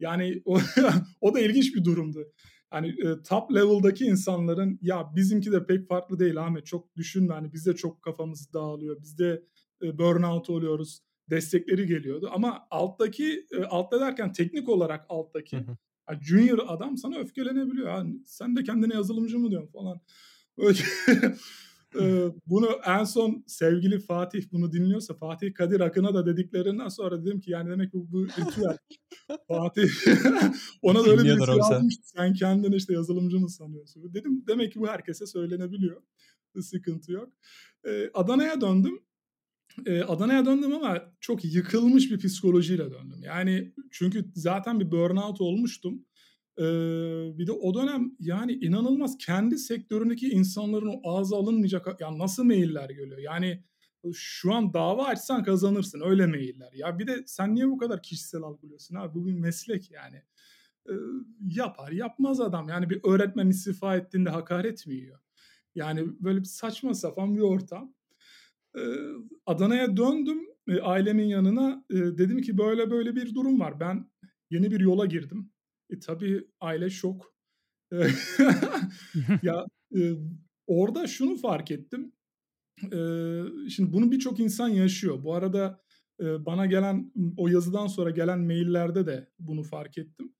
[0.00, 0.58] Yani o,
[1.20, 2.32] o da ilginç bir durumdu.
[2.74, 7.52] Hani e, top level'daki insanların ya bizimki de pek farklı değil Ahmet çok düşünme hani
[7.52, 9.02] bizde çok kafamız dağılıyor.
[9.02, 9.42] Bizde
[9.82, 11.00] e, burnout oluyoruz.
[11.30, 15.76] Destekleri geliyordu ama alttaki e, altta derken teknik olarak alttaki Hı hı.
[16.10, 17.88] yani junior adam sana öfkelenebiliyor.
[17.88, 20.00] Yani sen de kendine yazılımcı mı diyorsun falan.
[20.58, 20.78] Öyle-
[22.00, 27.40] Ee, bunu en son sevgili Fatih bunu dinliyorsa Fatih Kadir Akın'a da dediklerinden sonra dedim
[27.40, 28.76] ki yani demek bu, bu ritüel.
[29.48, 29.88] Fatih
[30.82, 31.56] ona da öyle o sen.
[31.56, 32.08] yazmıştı.
[32.08, 34.14] Sen kendini işte yazılımcı mı sanıyorsun?
[34.14, 36.02] Dedim demek ki bu herkese söylenebiliyor.
[36.60, 37.32] Sıkıntı yok.
[37.84, 38.98] Ee, Adana'ya döndüm.
[39.86, 43.22] Ee, Adana'ya döndüm ama çok yıkılmış bir psikolojiyle döndüm.
[43.22, 46.04] Yani çünkü zaten bir burnout olmuştum.
[46.58, 46.62] Ee,
[47.38, 52.90] bir de o dönem yani inanılmaz kendi sektöründeki insanların o ağza alınmayacak ya nasıl mailler
[52.90, 53.18] geliyor.
[53.18, 53.64] Yani
[54.14, 56.72] şu an dava açsan kazanırsın öyle mailler.
[56.72, 60.22] Ya bir de sen niye bu kadar kişisel algılıyorsun abi bu bir meslek yani.
[60.88, 60.92] Ee,
[61.48, 65.18] yapar yapmaz adam yani bir öğretmen istifa ettiğinde hakaret mi yiyor?
[65.74, 67.94] Yani böyle bir saçma sapan bir ortam.
[68.76, 68.80] Ee,
[69.46, 74.10] Adana'ya döndüm e, ailemin yanına E, dedim ki böyle böyle bir durum var ben
[74.50, 75.50] yeni bir yola girdim.
[75.94, 77.34] E, tabii aile şok.
[79.42, 80.12] Ya e,
[80.66, 82.12] orada şunu fark ettim.
[82.92, 82.98] E,
[83.70, 85.24] şimdi bunu birçok insan yaşıyor.
[85.24, 85.80] Bu arada
[86.20, 90.34] e, bana gelen o yazıdan sonra gelen maillerde de bunu fark ettim.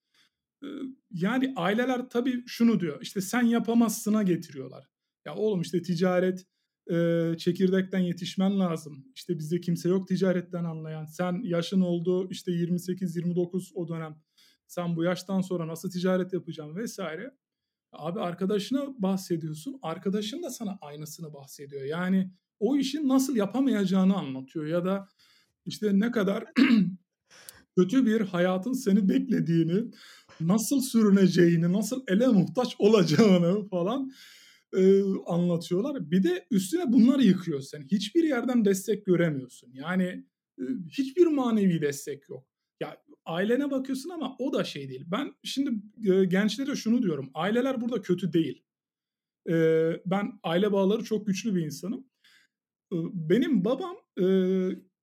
[0.65, 0.67] E,
[1.11, 3.03] yani aileler tabii şunu diyor.
[3.03, 4.89] İşte sen yapamazsına getiriyorlar.
[5.27, 6.47] Ya oğlum işte ticaret
[6.91, 9.05] e, çekirdekten yetişmen lazım.
[9.15, 11.05] İşte bizde kimse yok ticaretten anlayan.
[11.05, 14.17] Sen yaşın oldu işte 28-29 o dönem.
[14.67, 17.35] Sen bu yaştan sonra nasıl ticaret yapacaksın vesaire.
[17.93, 19.79] Abi arkadaşına bahsediyorsun.
[19.83, 21.85] Arkadaşın da sana aynısını bahsediyor.
[21.85, 25.09] Yani o işin nasıl yapamayacağını anlatıyor ya da
[25.67, 26.45] işte ne kadar
[27.77, 29.91] kötü bir hayatın seni beklediğini,
[30.41, 34.13] nasıl sürüneceğini, nasıl ele muhtaç olacağını falan
[34.77, 36.11] e, anlatıyorlar.
[36.11, 37.83] Bir de üstüne bunları yıkıyor sen.
[37.83, 39.71] Hiçbir yerden destek göremiyorsun.
[39.73, 40.27] Yani
[40.59, 42.47] e, hiçbir manevi destek yok.
[42.81, 42.97] Ya
[43.27, 45.05] ailene bakıyorsun ama o da şey değil.
[45.07, 45.71] Ben şimdi
[46.11, 47.31] e, gençlere şunu diyorum.
[47.35, 48.65] Aileler burada kötü değil.
[49.49, 49.55] E,
[50.07, 52.07] ben aile bağları çok güçlü bir insanım.
[52.93, 54.27] E, benim babam e,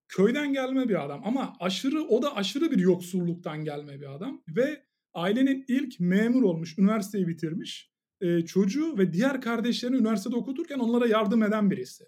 [0.08, 4.82] köyden gelme bir adam ama aşırı o da aşırı bir yoksulluktan gelme bir adam ve
[5.14, 7.92] ailenin ilk memur olmuş, üniversiteyi bitirmiş.
[8.20, 12.04] E, çocuğu ve diğer kardeşlerini üniversitede okuturken onlara yardım eden birisi.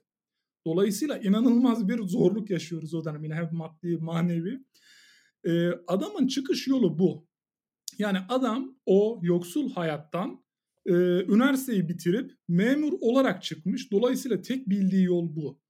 [0.67, 4.65] Dolayısıyla inanılmaz bir zorluk yaşıyoruz o dönem yine hem maddi manevi.
[5.47, 7.29] E, adamın çıkış yolu bu.
[7.99, 10.45] Yani adam o yoksul hayattan
[10.87, 10.93] e,
[11.25, 13.93] üniversiteyi bitirip memur olarak çıkmış.
[13.93, 15.61] Dolayısıyla tek bildiği yol bu.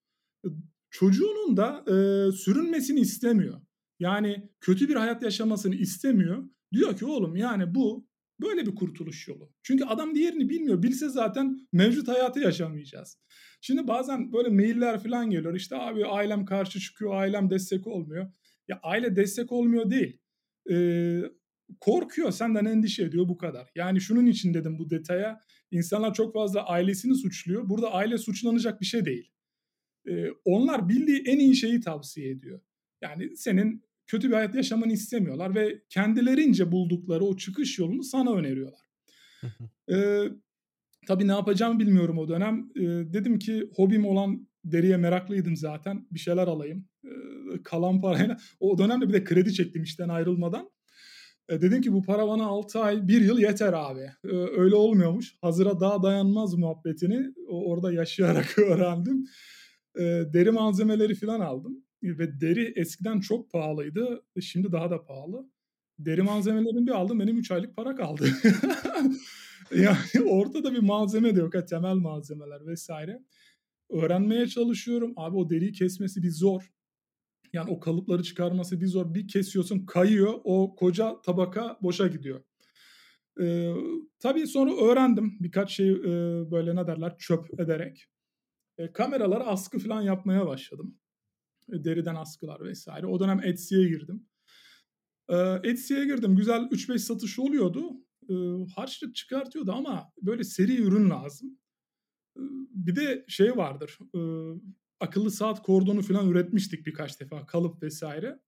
[0.91, 1.93] Çocuğunun da e,
[2.33, 3.61] sürünmesini istemiyor.
[3.99, 6.49] Yani kötü bir hayat yaşamasını istemiyor.
[6.73, 8.09] Diyor ki oğlum yani bu
[8.41, 9.53] böyle bir kurtuluş yolu.
[9.63, 10.83] Çünkü adam diğerini bilmiyor.
[10.83, 13.19] Bilse zaten mevcut hayatı yaşamayacağız.
[13.61, 15.55] Şimdi bazen böyle mailler falan geliyor.
[15.55, 18.33] İşte abi ailem karşı çıkıyor, ailem destek olmuyor.
[18.69, 20.19] Ya aile destek olmuyor değil.
[20.71, 21.21] Ee,
[21.81, 23.71] korkuyor, senden endişe ediyor bu kadar.
[23.75, 25.41] Yani şunun için dedim bu detaya.
[25.71, 27.69] İnsanlar çok fazla ailesini suçluyor.
[27.69, 29.31] Burada aile suçlanacak bir şey değil.
[30.09, 32.61] Ee, onlar bildiği en iyi şeyi tavsiye ediyor.
[33.03, 38.81] Yani senin kötü bir hayat yaşamanı istemiyorlar ve kendilerince buldukları o çıkış yolunu sana öneriyorlar.
[39.93, 40.25] ee,
[41.07, 42.69] tabii ne yapacağımı bilmiyorum o dönem.
[42.77, 46.07] Ee, dedim ki hobim olan deriye meraklıydım zaten.
[46.11, 46.89] Bir şeyler alayım.
[47.05, 47.09] Ee,
[47.65, 48.37] kalan parayla.
[48.61, 50.71] O dönemde bir de kredi çektim işten ayrılmadan.
[51.49, 54.11] Ee, dedim ki bu para bana 6 ay 1 yıl yeter abi.
[54.25, 55.35] Ee, öyle olmuyormuş.
[55.41, 59.27] Hazıra daha dayanmaz muhabbetini orada yaşayarak öğrendim.
[59.99, 64.23] Ee, deri malzemeleri falan aldım ve deri eskiden çok pahalıydı.
[64.41, 65.49] Şimdi daha da pahalı.
[65.99, 68.29] Deri malzemelerini bir aldım benim 3 aylık para kaldı.
[69.77, 71.55] yani ortada bir malzeme de yok.
[71.55, 73.23] Ha, temel malzemeler vesaire.
[73.95, 75.13] Öğrenmeye çalışıyorum.
[75.17, 76.71] Abi o deriyi kesmesi bir zor.
[77.53, 79.15] Yani o kalıpları çıkarması bir zor.
[79.15, 80.35] Bir kesiyorsun kayıyor.
[80.45, 82.45] O koca tabaka boşa gidiyor.
[83.41, 83.75] Ee,
[84.19, 86.05] tabii sonra öğrendim birkaç şey e,
[86.51, 88.07] böyle ne derler çöp ederek.
[88.79, 90.99] E, kameralara askı falan yapmaya başladım.
[91.73, 93.07] E, deriden askılar vesaire.
[93.07, 94.27] O dönem Etsy'ye girdim.
[95.29, 96.37] E, Etsy'ye girdim.
[96.37, 97.91] Güzel 3-5 satış oluyordu.
[98.31, 98.35] E,
[98.77, 101.59] harçlık çıkartıyordu ama böyle seri ürün lazım.
[102.37, 103.99] E, bir de şey vardır.
[104.15, 104.21] E,
[105.01, 107.47] akıllı saat kordonu falan üretmiştik birkaç defa.
[107.47, 108.41] Kalıp vesaire.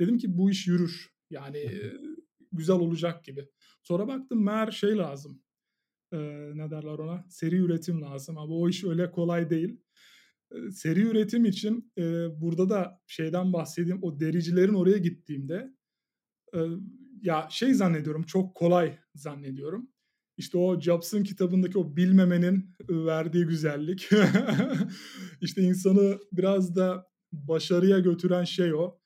[0.00, 1.14] Dedim ki bu iş yürür.
[1.30, 1.92] Yani e,
[2.52, 3.48] güzel olacak gibi.
[3.82, 5.42] Sonra baktım meğer şey lazım.
[6.12, 6.18] E,
[6.54, 7.24] ne derler ona?
[7.28, 8.38] Seri üretim lazım.
[8.38, 9.84] Ama o iş öyle kolay değil
[10.70, 12.02] seri üretim için e,
[12.40, 13.98] burada da şeyden bahsedeyim.
[14.02, 15.74] O dericilerin oraya gittiğimde
[16.54, 16.58] e,
[17.22, 19.88] ya şey zannediyorum çok kolay zannediyorum.
[20.36, 24.08] İşte o Jobs'ın kitabındaki o bilmemenin verdiği güzellik.
[25.40, 28.98] işte insanı biraz da başarıya götüren şey o.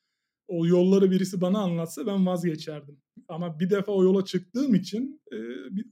[0.48, 3.02] O yolları birisi bana anlatsa ben vazgeçerdim.
[3.28, 5.22] Ama bir defa o yola çıktığım için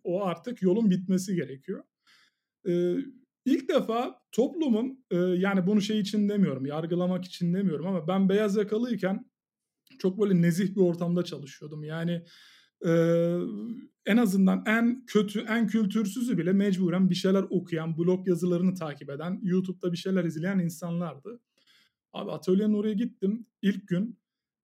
[0.05, 1.85] o artık yolun bitmesi gerekiyor.
[2.69, 2.97] E,
[3.47, 5.05] İlk defa toplumun
[5.37, 9.31] yani bunu şey için demiyorum, yargılamak için demiyorum ama ben beyaz yakalıyken
[9.99, 11.85] çok böyle nezih bir ortamda çalışıyordum.
[11.85, 12.25] Yani
[12.85, 12.91] e,
[14.07, 19.41] en azından en kötü, en kültürsüzü bile mecburen bir şeyler okuyan, blog yazılarını takip eden,
[19.43, 21.41] YouTube'da bir şeyler izleyen insanlardı.
[22.13, 23.47] Abi atölyenin oraya gittim.
[23.63, 24.19] İlk gün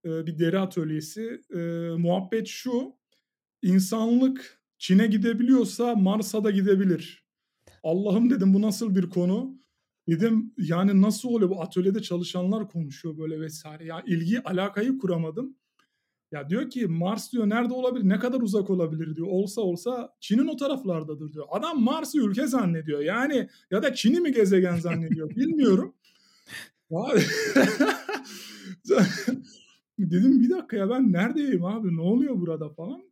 [0.05, 1.41] e, bir deri atölyesi.
[1.55, 1.59] E,
[1.97, 2.93] muhabbet şu,
[3.61, 7.23] insanlık Çin'e gidebiliyorsa Mars'a da gidebilir
[7.83, 9.63] Allah'ım dedim bu nasıl bir konu?
[10.07, 13.85] Dedim yani nasıl oluyor bu atölyede çalışanlar konuşuyor böyle vesaire.
[13.85, 15.57] Ya ilgi alakayı kuramadım.
[16.33, 18.09] Ya diyor ki Mars diyor nerede olabilir?
[18.09, 19.27] Ne kadar uzak olabilir diyor.
[19.29, 21.45] Olsa olsa Çin'in o taraflardadır diyor.
[21.51, 22.99] Adam Mars'ı ülke zannediyor.
[22.99, 25.95] Yani ya da Çin'i mi gezegen zannediyor bilmiyorum.
[29.99, 33.03] Dedim bir dakika ya ben neredeyim abi ne oluyor burada falan.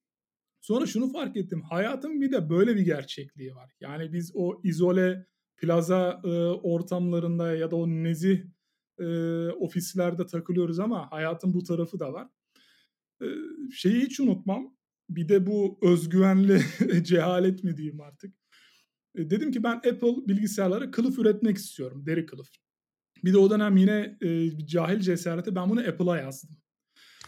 [0.62, 1.62] Sonra şunu fark ettim.
[1.62, 3.72] Hayatın bir de böyle bir gerçekliği var.
[3.80, 5.26] Yani biz o izole
[5.58, 8.40] plaza e, ortamlarında ya da o nezih
[9.00, 9.06] e,
[9.50, 12.28] ofislerde takılıyoruz ama hayatın bu tarafı da var.
[13.74, 14.76] Şeyi hiç unutmam.
[15.10, 16.62] Bir de bu özgüvenli
[17.04, 18.34] cehalet mi diyeyim artık.
[19.18, 22.06] Dedim ki ben Apple bilgisayarlara kılıf üretmek istiyorum.
[22.06, 22.48] Deri kılıf.
[23.24, 26.50] Bir de o dönem yine e, cahil cesareti ben bunu Apple'a yazdım.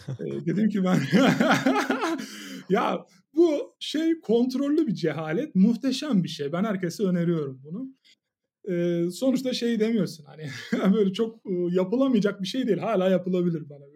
[0.08, 1.00] e, dedim ki ben
[2.70, 6.52] ya bu şey kontrollü bir cehalet muhteşem bir şey.
[6.52, 7.90] Ben herkese öneriyorum bunu.
[8.70, 10.50] E, sonuçta şey demiyorsun hani
[10.94, 12.80] böyle çok e, yapılamayacak bir şey değil.
[12.80, 13.93] Hala yapılabilir bana.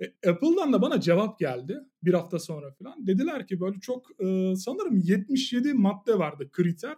[0.00, 3.06] E, Apple'dan da bana cevap geldi bir hafta sonra falan.
[3.06, 6.96] Dediler ki böyle çok e, sanırım 77 madde vardı kriter.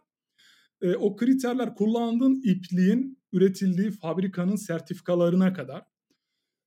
[0.83, 5.83] E, o kriterler kullandığın ipliğin üretildiği fabrikanın sertifikalarına kadar.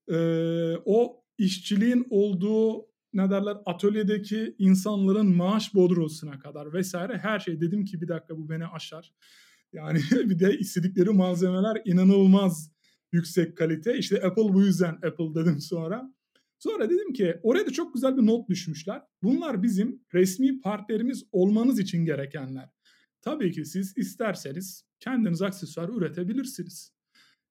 [0.07, 0.17] E,
[0.85, 8.01] o işçiliğin olduğu ne derler atölyedeki insanların maaş bodrosuna kadar vesaire her şey dedim ki
[8.01, 9.13] bir dakika bu beni aşar.
[9.73, 12.71] Yani bir de istedikleri malzemeler inanılmaz
[13.11, 13.97] yüksek kalite.
[13.97, 16.13] İşte Apple bu yüzden Apple dedim sonra.
[16.63, 19.01] Sonra dedim ki oraya da çok güzel bir not düşmüşler.
[19.23, 22.69] Bunlar bizim resmi partnerimiz olmanız için gerekenler.
[23.21, 26.93] Tabii ki siz isterseniz kendiniz aksesuar üretebilirsiniz.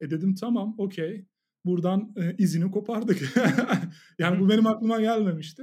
[0.00, 1.26] E dedim tamam okey.
[1.64, 3.36] Buradan e, izini kopardık.
[4.18, 5.62] yani bu benim aklıma gelmemişti.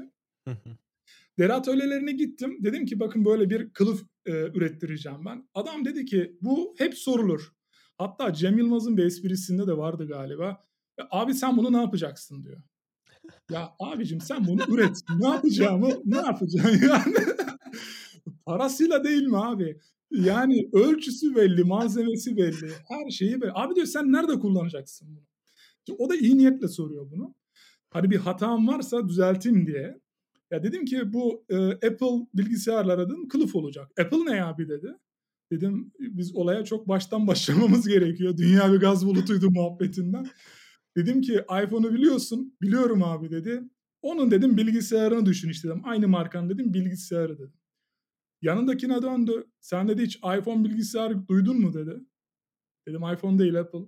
[1.39, 2.57] Deri atölyelerine gittim.
[2.63, 5.49] Dedim ki bakın böyle bir kılıf e, ürettireceğim ben.
[5.53, 7.53] Adam dedi ki bu hep sorulur.
[7.97, 10.65] Hatta Cem Yılmaz'ın bir esprisinde de vardı galiba.
[11.11, 12.61] Abi sen bunu ne yapacaksın diyor.
[13.51, 14.97] Ya abicim sen bunu üret.
[15.19, 17.15] Ne yapacağımı ne yapacaksın yani?
[18.45, 19.79] Parasıyla değil mi abi?
[20.11, 23.51] Yani ölçüsü belli, malzemesi belli, her şeyi belli.
[23.53, 25.25] Abi diyor sen nerede kullanacaksın bunu?
[25.99, 27.35] O da iyi niyetle soruyor bunu.
[27.89, 29.99] Hani bir hatam varsa düzelteyim diye.
[30.51, 33.91] Ya dedim ki bu e, Apple bilgisayarlar adın kılıf olacak.
[33.99, 34.95] Apple ne abi dedi.
[35.51, 38.37] Dedim biz olaya çok baştan başlamamız gerekiyor.
[38.37, 40.27] Dünya bir gaz bulutuydu muhabbetinden.
[40.99, 41.33] Dedim ki
[41.63, 42.57] iPhone'u biliyorsun.
[42.61, 43.63] Biliyorum abi dedi.
[44.01, 45.81] Onun dedim bilgisayarını düşün işte dedim.
[45.85, 47.53] Aynı markanın dedim bilgisayarı dedim.
[48.41, 49.45] Yanındakine döndü.
[49.61, 51.99] Sen dedi hiç iPhone bilgisayar duydun mu dedi.
[52.87, 53.79] Dedim iPhone değil Apple.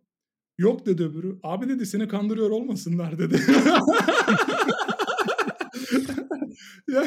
[0.57, 1.39] Yok dedi öbürü.
[1.43, 3.35] Abi dedi seni kandırıyor olmasınlar dedi.
[6.87, 7.03] ya,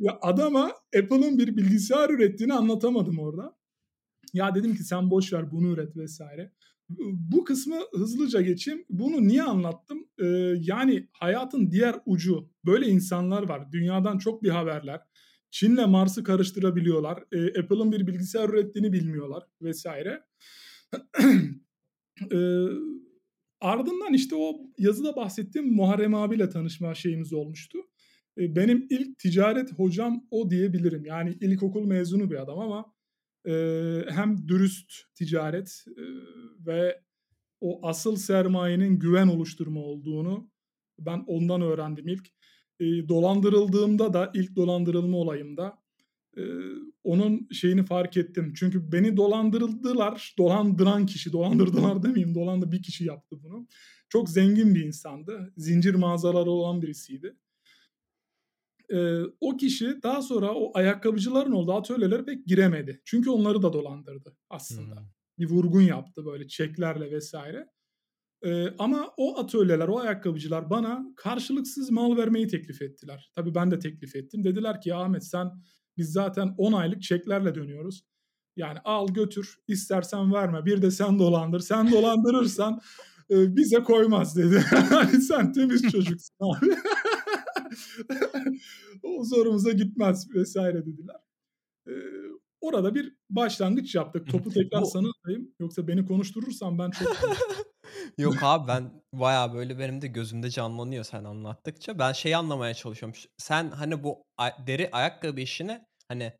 [0.00, 3.56] ya adama Apple'ın bir bilgisayar ürettiğini anlatamadım orada.
[4.32, 6.52] Ya dedim ki sen boş ver bunu üret vesaire.
[6.88, 8.84] Bu kısmı hızlıca geçeyim.
[8.90, 10.08] Bunu niye anlattım?
[10.18, 10.26] Ee,
[10.60, 12.50] yani hayatın diğer ucu.
[12.66, 13.72] Böyle insanlar var.
[13.72, 15.00] Dünyadan çok bir haberler.
[15.50, 17.24] Çin'le Mars'ı karıştırabiliyorlar.
[17.32, 20.24] Ee, Apple'ın bir bilgisayar ürettiğini bilmiyorlar vesaire.
[22.32, 22.64] ee,
[23.60, 27.78] ardından işte o yazıda bahsettiğim Muharrem abiyle tanışma şeyimiz olmuştu.
[28.38, 31.04] Ee, benim ilk ticaret hocam o diyebilirim.
[31.04, 32.93] Yani ilkokul mezunu bir adam ama
[34.08, 35.84] hem dürüst ticaret
[36.66, 37.00] ve
[37.60, 40.50] o asıl sermayenin güven oluşturma olduğunu
[40.98, 42.28] ben ondan öğrendim ilk.
[43.08, 45.78] Dolandırıldığımda da ilk dolandırılma olayımda
[47.04, 48.52] onun şeyini fark ettim.
[48.56, 50.34] Çünkü beni dolandırıldılar.
[50.38, 52.34] Dolandıran kişi, dolandırdılar demeyeyim.
[52.34, 53.66] Dolandı bir kişi yaptı bunu.
[54.08, 55.52] Çok zengin bir insandı.
[55.56, 57.36] Zincir mağazaları olan birisiydi
[58.92, 63.02] e, o kişi daha sonra o ayakkabıcıların olduğu atölyelere pek giremedi.
[63.04, 64.96] Çünkü onları da dolandırdı aslında.
[64.96, 65.06] Hmm.
[65.38, 67.68] Bir vurgun yaptı böyle çeklerle vesaire.
[68.44, 73.30] E, ama o atölyeler, o ayakkabıcılar bana karşılıksız mal vermeyi teklif ettiler.
[73.34, 74.44] Tabii ben de teklif ettim.
[74.44, 75.50] Dediler ki Ahmet sen
[75.96, 78.04] biz zaten 10 aylık çeklerle dönüyoruz.
[78.56, 81.60] Yani al götür istersen verme bir de sen dolandır.
[81.60, 82.80] Sen dolandırırsan
[83.30, 84.58] e, bize koymaz dedi.
[84.70, 86.74] hani sen temiz çocuksun abi.
[89.34, 91.16] zorumuza gitmez vesaire dediler.
[91.88, 91.92] Ee,
[92.60, 94.30] orada bir başlangıç yaptık.
[94.30, 94.86] Topu tekrar Bu...
[94.86, 95.54] sana atayım.
[95.60, 97.16] Yoksa beni konuşturursan ben çok...
[98.18, 101.98] Yok abi ben baya böyle benim de gözümde canlanıyor sen anlattıkça.
[101.98, 103.20] Ben şeyi anlamaya çalışıyorum.
[103.38, 104.24] Sen hani bu
[104.66, 106.32] deri ayakkabı işini hani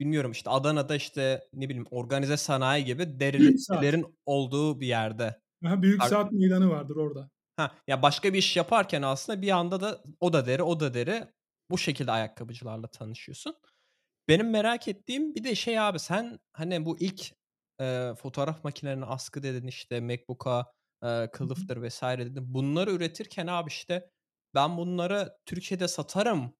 [0.00, 5.40] bilmiyorum işte Adana'da işte ne bileyim organize sanayi gibi derilerin olduğu bir yerde.
[5.66, 7.30] Aha, büyük saat meydanı vardır orada.
[7.56, 10.94] Ha, ya başka bir iş yaparken aslında bir anda da o da deri, o da
[10.94, 11.26] deri.
[11.70, 13.56] Bu şekilde ayakkabıcılarla tanışıyorsun.
[14.28, 17.32] Benim merak ettiğim bir de şey abi sen hani bu ilk
[17.80, 20.66] e, fotoğraf makinelerine askı dedin işte MacBook'a
[21.04, 22.54] e, kılıftır vesaire dedin.
[22.54, 24.10] Bunları üretirken abi işte
[24.54, 26.54] ben bunları Türkiye'de satarım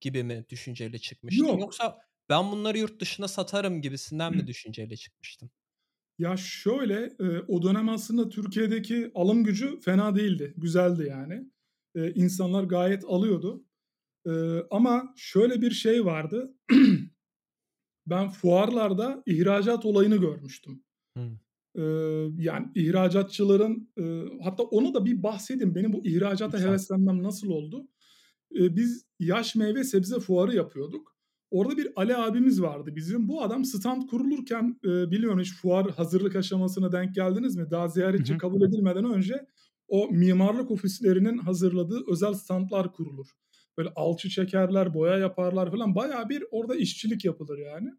[0.00, 1.46] gibi mi düşünceyle çıkmıştın?
[1.46, 1.60] Yok.
[1.60, 5.50] Yoksa ben bunları yurt dışına satarım gibisinden mi düşünceyle çıkmıştın?
[6.18, 7.10] Ya şöyle
[7.48, 10.54] o dönem aslında Türkiye'deki alım gücü fena değildi.
[10.56, 11.50] Güzeldi yani.
[12.14, 13.64] İnsanlar gayet alıyordu.
[14.26, 14.30] E,
[14.70, 16.54] ama şöyle bir şey vardı.
[18.06, 20.84] ben fuarlarda ihracat olayını görmüştüm.
[21.16, 21.38] Hmm.
[21.74, 21.82] E,
[22.38, 25.74] yani ihracatçıların e, hatta onu da bir bahsedeyim.
[25.74, 26.68] Benim bu ihracata Lütfen.
[26.68, 27.88] heveslenmem nasıl oldu?
[28.54, 31.16] E, biz yaş meyve sebze fuarı yapıyorduk.
[31.50, 33.28] Orada bir Ali abimiz vardı bizim.
[33.28, 37.70] Bu adam stand kurulurken e, biliyorum hiç fuar hazırlık aşamasına denk geldiniz mi?
[37.70, 38.38] Daha ziyaretçi Hı hı.
[38.38, 39.46] kabul edilmeden önce
[39.88, 43.26] o mimarlık ofislerinin hazırladığı özel standlar kurulur.
[43.80, 45.94] Böyle alçı çekerler, boya yaparlar falan.
[45.94, 47.90] Bayağı bir orada işçilik yapılır yani.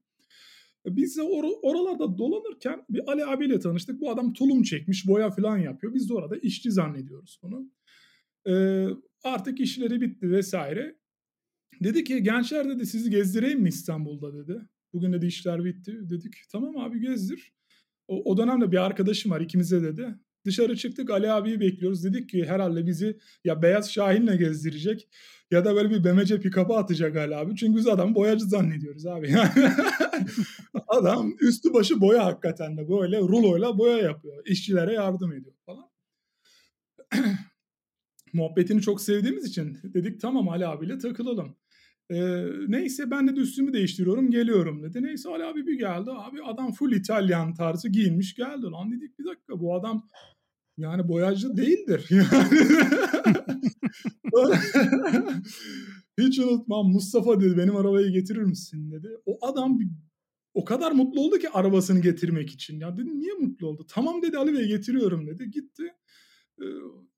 [0.86, 4.02] Biz de or- oralarda dolanırken bir Ali abiyle tanıştık.
[4.02, 5.94] Bu adam tulum çekmiş, boya falan yapıyor.
[5.94, 7.72] Biz de orada işçi zannediyoruz bunu.
[8.48, 8.88] Ee,
[9.24, 10.96] artık işleri bitti vesaire.
[11.84, 14.62] Dedi ki gençler dedi sizi gezdireyim mi İstanbul'da dedi.
[14.94, 16.00] Bugün dedi işler bitti.
[16.10, 17.54] Dedik tamam abi gezdir.
[18.08, 20.16] O, o dönemde bir arkadaşım var ikimize dedi.
[20.46, 22.04] Dışarı çıktık Ali abiyi bekliyoruz.
[22.04, 25.08] Dedik ki herhalde bizi ya Beyaz Şahin'le gezdirecek
[25.52, 27.56] ya da böyle bir BMC pick-up'a atacak Ali abi.
[27.56, 29.36] Çünkü biz adam boyacı zannediyoruz abi.
[30.88, 34.44] Adam üstü başı boya hakikaten de böyle ruloyla boya yapıyor.
[34.46, 35.90] İşçilere yardım ediyor falan.
[38.34, 41.56] Muhabbetini çok sevdiğimiz için dedik tamam Ali abiyle takılalım.
[42.68, 45.04] Neyse ben de üstümü değiştiriyorum geliyorum dedi.
[45.04, 46.10] Neyse Ali abi bir geldi.
[46.12, 48.66] Abi adam full İtalyan tarzı giyinmiş geldi.
[48.66, 50.08] Lan dedik bir dakika bu adam
[50.78, 52.10] yani boyacı değildir.
[56.20, 59.08] Hiç unutmam Mustafa dedi benim arabayı getirir misin dedi.
[59.26, 59.90] O adam bir-
[60.54, 62.80] o kadar mutlu oldu ki arabasını getirmek için.
[62.80, 63.86] Ya dedim niye mutlu oldu?
[63.90, 65.52] Tamam dedi Ali Bey getiriyorum dedi.
[65.52, 65.84] Gitti.
[66.62, 66.66] Ee,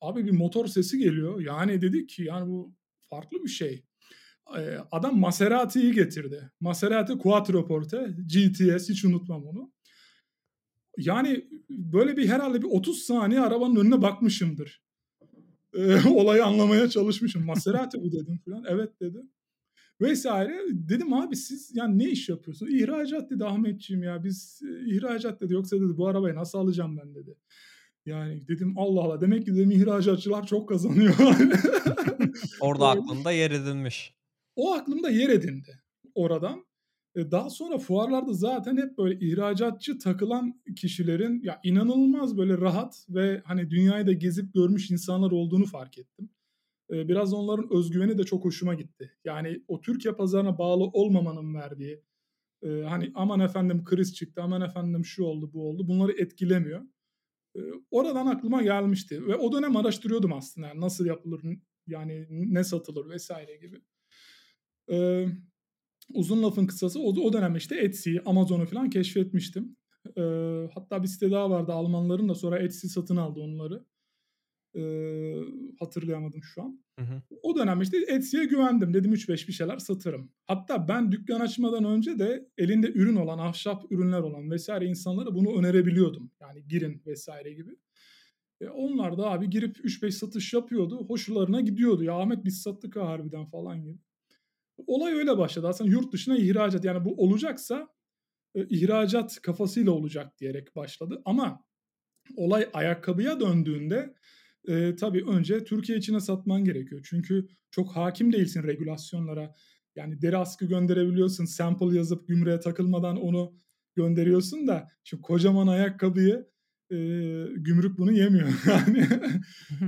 [0.02, 1.42] abi bir motor sesi geliyor.
[1.42, 2.74] Yani dedik ki yani bu
[3.10, 3.84] farklı bir şey.
[4.92, 6.52] Adam Maserati'yi getirdi.
[6.60, 9.72] Maserati Quattroporte GTS hiç unutmam onu.
[10.98, 14.84] Yani böyle bir herhalde bir 30 saniye arabanın önüne bakmışımdır.
[15.74, 17.46] Ee, olayı anlamaya çalışmışım.
[17.46, 18.64] Maserati bu dedim falan.
[18.68, 19.18] Evet dedi.
[20.02, 20.60] Vesaire.
[20.72, 22.74] Dedim abi siz yani ne iş yapıyorsunuz?
[22.74, 25.54] İhracat dedi Ahmetciğim ya biz e, ihracat dedi.
[25.54, 27.36] Yoksa dedi bu arabayı nasıl alacağım ben dedi.
[28.06, 31.16] Yani dedim Allah Allah demek ki dedim ihracatçılar çok kazanıyor.
[32.60, 34.16] Orada aklında yer edinmiş.
[34.56, 35.80] O aklımda yer edindi
[36.16, 36.66] oradan.
[37.16, 43.42] E, Daha sonra fuarlarda zaten hep böyle ihracatçı takılan kişilerin ya inanılmaz böyle rahat ve
[43.46, 46.30] hani dünyayı da gezip görmüş insanlar olduğunu fark ettim.
[46.92, 49.12] E, Biraz onların özgüveni de çok hoşuma gitti.
[49.26, 52.02] Yani o Türkiye pazarına bağlı olmamanın verdiği
[52.64, 56.82] e, hani aman efendim kriz çıktı, aman efendim şu oldu, bu oldu bunları etkilemiyor.
[57.92, 61.42] Oradan aklıma gelmişti ve o dönem araştırıyordum aslında yani nasıl yapılır,
[61.88, 63.82] yani ne satılır vesaire gibi.
[64.92, 65.28] Ee,
[66.14, 69.76] uzun lafın kısası o, o dönem işte Etsy'yi, Amazon'u falan keşfetmiştim.
[70.18, 70.22] Ee,
[70.74, 73.86] hatta bir site daha vardı Almanların da sonra Etsy satın aldı onları.
[74.76, 75.36] Ee,
[75.80, 76.84] hatırlayamadım şu an.
[77.00, 77.22] Hı hı.
[77.42, 78.94] O dönem işte Etsy'ye güvendim.
[78.94, 80.32] Dedim 3-5 bir şeyler satırım.
[80.46, 85.60] Hatta ben dükkan açmadan önce de elinde ürün olan, ahşap ürünler olan vesaire insanlara bunu
[85.60, 86.32] önerebiliyordum.
[86.42, 87.72] Yani girin vesaire gibi.
[88.62, 91.06] E onlar da abi girip 3-5 satış yapıyordu.
[91.08, 92.04] Hoşlarına gidiyordu.
[92.04, 93.98] Ya Ahmet biz sattık ha harbiden falan gibi.
[94.88, 95.68] Olay öyle başladı.
[95.68, 97.88] Aslında yurt dışına ihracat yani bu olacaksa
[98.56, 101.22] e, ihracat kafasıyla olacak diyerek başladı.
[101.26, 101.66] Ama
[102.36, 104.14] olay ayakkabıya döndüğünde
[104.68, 107.02] e, tabii önce Türkiye içine satman gerekiyor.
[107.10, 109.56] Çünkü çok hakim değilsin regülasyonlara.
[109.96, 111.46] Yani deri askı gönderebiliyorsun.
[111.46, 113.54] Sample yazıp gümrüğe takılmadan onu
[113.96, 116.48] gönderiyorsun da şu kocaman ayakkabıyı
[116.92, 116.96] e,
[117.56, 118.50] gümrük bunu yemiyor.
[118.68, 119.08] Yani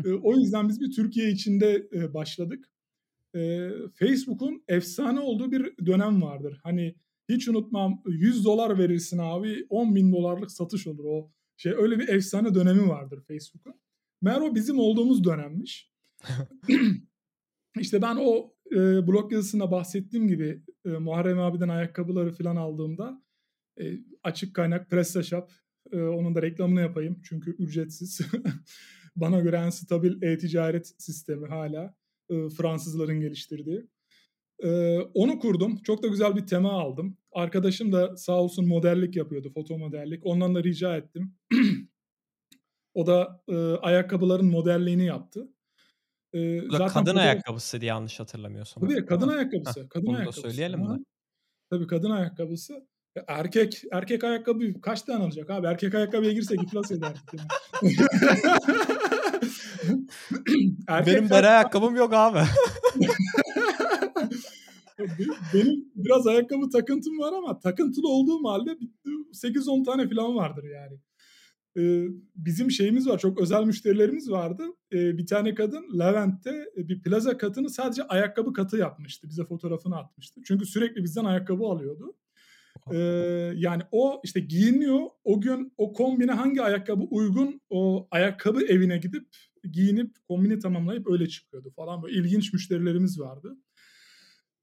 [0.06, 2.66] e, o yüzden biz bir Türkiye içinde e, başladık.
[3.36, 6.60] E, Facebook'un efsane olduğu bir dönem vardır.
[6.64, 6.96] Hani
[7.30, 12.08] hiç unutmam 100 dolar verirsin abi 10 bin dolarlık satış olur o şey öyle bir
[12.08, 13.74] efsane dönemi vardır Facebook'un.
[14.22, 15.92] Meğer o bizim olduğumuz dönemmiş.
[17.80, 23.24] işte ben o e, blog yazısında bahsettiğim gibi e, Muharrem abiden ayakkabıları falan aldığımda
[23.80, 23.84] e,
[24.24, 25.52] açık kaynak PrestaShop
[25.92, 28.22] e, onun da reklamını yapayım çünkü ücretsiz.
[29.16, 31.96] Bana göre en stabil e-ticaret sistemi hala
[32.30, 33.88] e, Fransızların geliştirdiği.
[34.64, 35.78] E, onu kurdum.
[35.84, 37.18] Çok da güzel bir tema aldım.
[37.32, 40.26] Arkadaşım da sağ olsun modellik yapıyordu, foto modellik.
[40.26, 41.36] Ondan da rica ettim.
[42.94, 45.48] o da e, ayakkabıların modelliğini yaptı.
[46.34, 48.84] E, Bu da kadın fotoğraf- ayakkabısı diye yanlış hatırlamıyorsam.
[48.84, 49.84] Tabii kadın ayakkabısı.
[49.84, 50.42] Heh, kadın bunu da ayakkabısı.
[50.42, 50.94] söyleyelim Aha.
[50.94, 51.04] mi?
[51.70, 52.88] Tabii kadın ayakkabısı.
[53.28, 55.68] Erkek erkek ayakkabı kaç tane alacak abi?
[55.68, 56.92] Erkek ayakkabıya girsek iflas.
[60.88, 62.40] Erkekler- Benim bere ayakkabım yok abi.
[65.00, 68.90] Be- Benim biraz ayakkabı takıntım var ama takıntılı olduğum halde bir-
[69.34, 71.00] 8-10 tane falan vardır yani.
[71.78, 74.64] Ee, bizim şeyimiz var çok özel müşterilerimiz vardı.
[74.94, 79.30] Ee, bir tane kadın Levent'te e, bir plaza katını sadece ayakkabı katı yapmıştı.
[79.30, 80.42] Bize fotoğrafını atmıştı.
[80.48, 82.16] Çünkü sürekli bizden ayakkabı alıyordu.
[82.92, 82.98] Ee,
[83.56, 85.00] yani o işte giyiniyor.
[85.24, 89.28] O gün o kombine hangi ayakkabı uygun o ayakkabı evine gidip
[89.72, 92.04] giyinip kombini tamamlayıp öyle çıkıyordu falan.
[92.04, 93.58] Böyle ilginç müşterilerimiz vardı.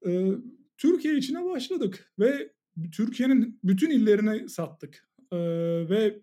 [0.07, 0.31] Ee,
[0.77, 2.53] Türkiye içine başladık ve
[2.91, 5.09] Türkiye'nin bütün illerine sattık.
[5.31, 5.37] Ee,
[5.89, 6.21] ve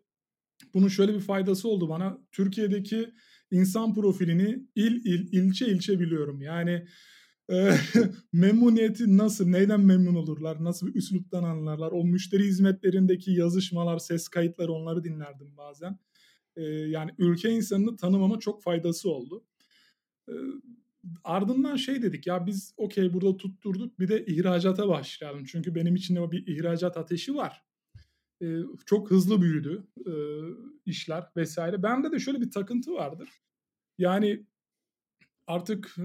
[0.74, 2.18] bunun şöyle bir faydası oldu bana.
[2.32, 3.10] Türkiye'deki
[3.50, 6.42] insan profilini il il ilçe ilçe biliyorum.
[6.42, 6.86] Yani
[8.32, 11.92] memnuniyeti nasıl, neyden memnun olurlar, nasıl bir üsluptan anlarlar.
[11.92, 15.98] O müşteri hizmetlerindeki yazışmalar, ses kayıtları onları dinlerdim bazen.
[16.56, 19.44] E, yani ülke insanını tanımama çok faydası oldu.
[20.28, 20.32] E,
[21.24, 25.44] ardından şey dedik ya biz okey burada tutturduk bir de ihracata başlayalım.
[25.44, 27.64] Çünkü benim içinde bir ihracat ateşi var.
[28.42, 29.86] Ee, çok hızlı büyüdü
[30.86, 31.82] işler vesaire.
[31.82, 33.28] Bende de şöyle bir takıntı vardır.
[33.98, 34.46] Yani
[35.50, 35.96] artık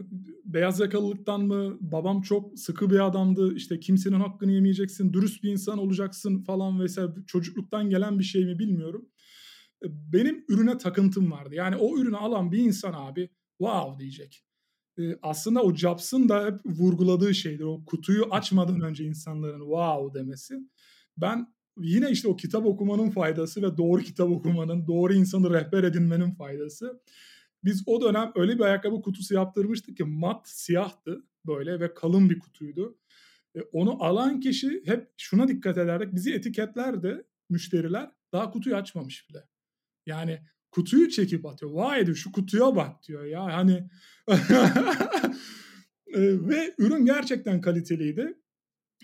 [0.45, 5.77] beyaz yakalılıktan mı babam çok sıkı bir adamdı işte kimsenin hakkını yemeyeceksin dürüst bir insan
[5.77, 9.09] olacaksın falan vesaire çocukluktan gelen bir şey mi bilmiyorum.
[9.83, 11.55] Benim ürüne takıntım vardı.
[11.55, 13.29] Yani o ürünü alan bir insan abi
[13.59, 14.45] wow diyecek
[14.99, 17.63] e, aslında o Jobs'ın da hep vurguladığı şeydir.
[17.63, 20.55] O kutuyu açmadan önce insanların wow demesi.
[21.17, 26.31] Ben yine işte o kitap okumanın faydası ve doğru kitap okumanın, doğru insanı rehber edinmenin
[26.31, 27.01] faydası.
[27.65, 32.39] Biz o dönem öyle bir ayakkabı kutusu yaptırmıştık ki mat siyahtı böyle ve kalın bir
[32.39, 32.97] kutuydu.
[33.55, 36.15] E, onu alan kişi hep şuna dikkat ederdik.
[36.15, 39.43] Bizi etiketlerdi müşteriler daha kutuyu açmamış bile.
[40.05, 40.41] Yani
[40.71, 41.71] kutuyu çekip atıyor.
[41.71, 43.43] Vay diyor şu kutuya bak diyor ya.
[43.43, 43.89] Hani
[46.17, 48.37] ve ürün gerçekten kaliteliydi.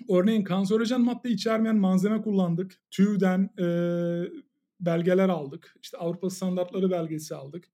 [0.10, 2.82] Örneğin kanserojen madde içermeyen malzeme kullandık.
[2.92, 3.66] TÜV'den e,
[4.80, 5.76] belgeler aldık.
[5.82, 7.66] İşte Avrupa standartları belgesi aldık.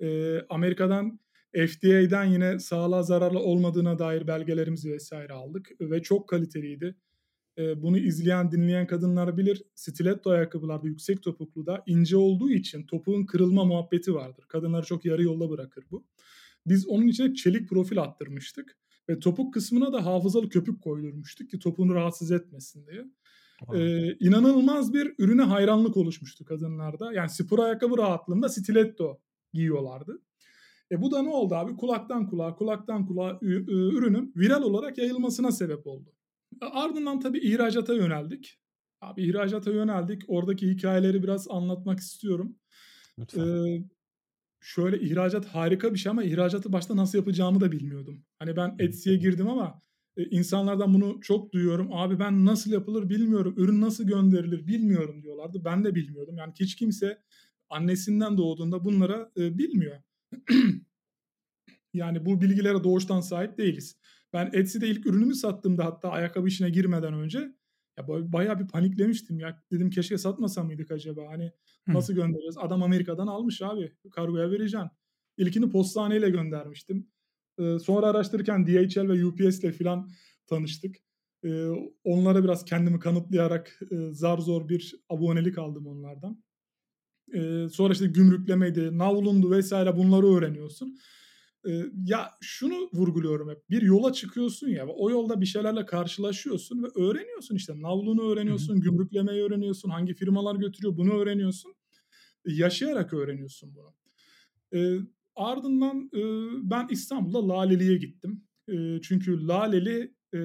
[0.00, 1.20] E, Amerika'dan
[1.54, 5.70] FDA'den yine sağlığa zararlı olmadığına dair belgelerimizi vesaire aldık.
[5.80, 6.94] Ve çok kaliteliydi
[7.58, 9.62] e, bunu izleyen, dinleyen kadınlar bilir.
[9.74, 14.44] Stiletto ayakkabılarda yüksek topuklu da ince olduğu için topuğun kırılma muhabbeti vardır.
[14.48, 16.06] Kadınları çok yarı yolda bırakır bu.
[16.66, 18.78] Biz onun için çelik profil attırmıştık.
[19.08, 23.04] Ve topuk kısmına da hafızalı köpük koydurmuştuk ki topuğunu rahatsız etmesin diye.
[23.74, 27.12] Ee, inanılmaz bir ürüne hayranlık oluşmuştu kadınlarda.
[27.12, 29.20] Yani spor ayakkabı rahatlığında stiletto
[29.52, 30.22] giyiyorlardı.
[30.92, 31.76] E bu da ne oldu abi?
[31.76, 36.14] Kulaktan kulağa, kulaktan kulağa ürünün viral olarak yayılmasına sebep oldu.
[36.60, 38.60] Ardından tabii ihracata yöneldik.
[39.00, 40.22] Abi ihracata yöneldik.
[40.28, 42.56] Oradaki hikayeleri biraz anlatmak istiyorum.
[43.36, 43.84] Ee,
[44.60, 48.24] şöyle ihracat harika bir şey ama ihracatı başta nasıl yapacağımı da bilmiyordum.
[48.38, 49.80] Hani ben Etsy'ye girdim ama
[50.16, 51.92] e, insanlardan bunu çok duyuyorum.
[51.92, 53.54] Abi ben nasıl yapılır bilmiyorum.
[53.56, 55.64] Ürün nasıl gönderilir bilmiyorum diyorlardı.
[55.64, 56.36] Ben de bilmiyordum.
[56.36, 57.22] Yani hiç kimse
[57.70, 59.96] annesinden doğduğunda bunlara e, bilmiyor.
[61.94, 63.96] yani bu bilgilere doğuştan sahip değiliz.
[64.32, 67.38] Ben Etsy'de ilk ürünümü sattığımda hatta ayakkabı işine girmeden önce
[67.98, 69.62] ya bayağı bir paniklemiştim ya.
[69.72, 71.28] Dedim keşke satmasa mıydık acaba?
[71.28, 71.52] Hani
[71.86, 72.58] nasıl göndereceğiz?
[72.58, 73.92] Adam Amerika'dan almış abi.
[74.12, 74.90] Kargoya vereceksin.
[75.36, 77.06] İlkini postaneyle göndermiştim.
[77.58, 80.10] Ee, sonra araştırırken DHL ve UPS ile falan
[80.46, 80.96] tanıştık.
[81.44, 81.68] Ee,
[82.04, 86.42] onlara biraz kendimi kanıtlayarak e, zar zor bir abonelik aldım onlardan.
[87.34, 90.98] Ee, sonra işte gümrüklemeydi, navlundu vesaire bunları öğreniyorsun
[92.04, 93.70] ya şunu vurguluyorum hep.
[93.70, 97.82] Bir yola çıkıyorsun ya o yolda bir şeylerle karşılaşıyorsun ve öğreniyorsun işte.
[97.82, 98.82] Navlunu öğreniyorsun, Hı-hı.
[98.82, 101.74] gümrüklemeyi öğreniyorsun, hangi firmalar götürüyor bunu öğreniyorsun.
[102.44, 103.94] Yaşayarak öğreniyorsun bunu.
[104.80, 104.98] E,
[105.36, 106.20] ardından e,
[106.70, 108.44] ben İstanbul'da Laleli'ye gittim.
[108.68, 110.40] E, çünkü Laleli e,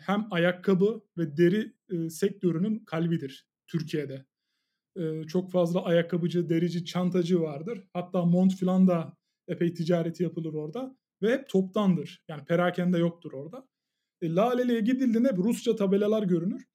[0.00, 4.26] hem ayakkabı ve deri e, sektörünün kalbidir Türkiye'de.
[4.96, 7.84] E, çok fazla ayakkabıcı, derici, çantacı vardır.
[7.92, 9.16] Hatta mont filan da
[9.48, 12.24] Epey ticareti yapılır orada ve hep toptandır.
[12.28, 13.68] Yani perakende yoktur orada.
[14.22, 16.66] E, Laleli'ye gidildiğinde hep Rusça tabelalar görünür.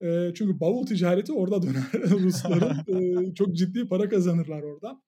[0.00, 1.92] E, çünkü bavul ticareti orada döner.
[2.10, 2.76] Rusların
[3.28, 5.02] e, çok ciddi para kazanırlar orada.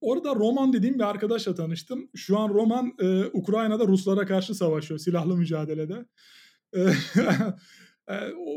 [0.00, 2.10] Orada Roman dediğim bir arkadaşla tanıştım.
[2.14, 6.06] Şu an Roman e, Ukrayna'da Ruslara karşı savaşıyor silahlı mücadelede.
[6.76, 6.80] E,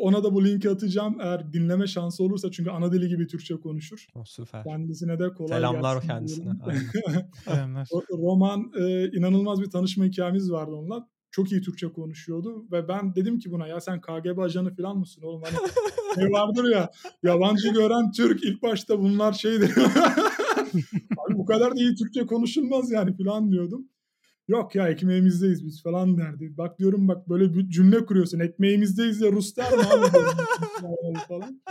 [0.01, 4.07] ona da bu linki atacağım eğer dinleme şansı olursa çünkü ana dili gibi Türkçe konuşur.
[4.15, 4.63] Oh, süper.
[4.63, 6.07] Kendisine de kolay Selamlar gelsin.
[6.07, 6.53] kendisine.
[7.45, 7.87] Selamlar.
[8.11, 11.07] Roman e, inanılmaz bir tanışma hikayemiz vardı onunla.
[11.31, 15.21] Çok iyi Türkçe konuşuyordu ve ben dedim ki buna ya sen KGB ajanı falan mısın
[15.21, 15.55] oğlum hani
[16.17, 16.89] ne vardır ya
[17.23, 19.71] yabancı gören Türk ilk başta bunlar şeydir.
[21.17, 23.87] Abi bu kadar da iyi Türkçe konuşulmaz yani falan diyordum.
[24.49, 26.57] Yok ya ekmeğimizdeyiz biz falan derdi.
[26.57, 28.39] Bak diyorum bak böyle bir cümle kuruyorsun.
[28.39, 30.07] Ekmeğimizdeyiz ya Rus der mi abi?
[31.27, 31.61] falan.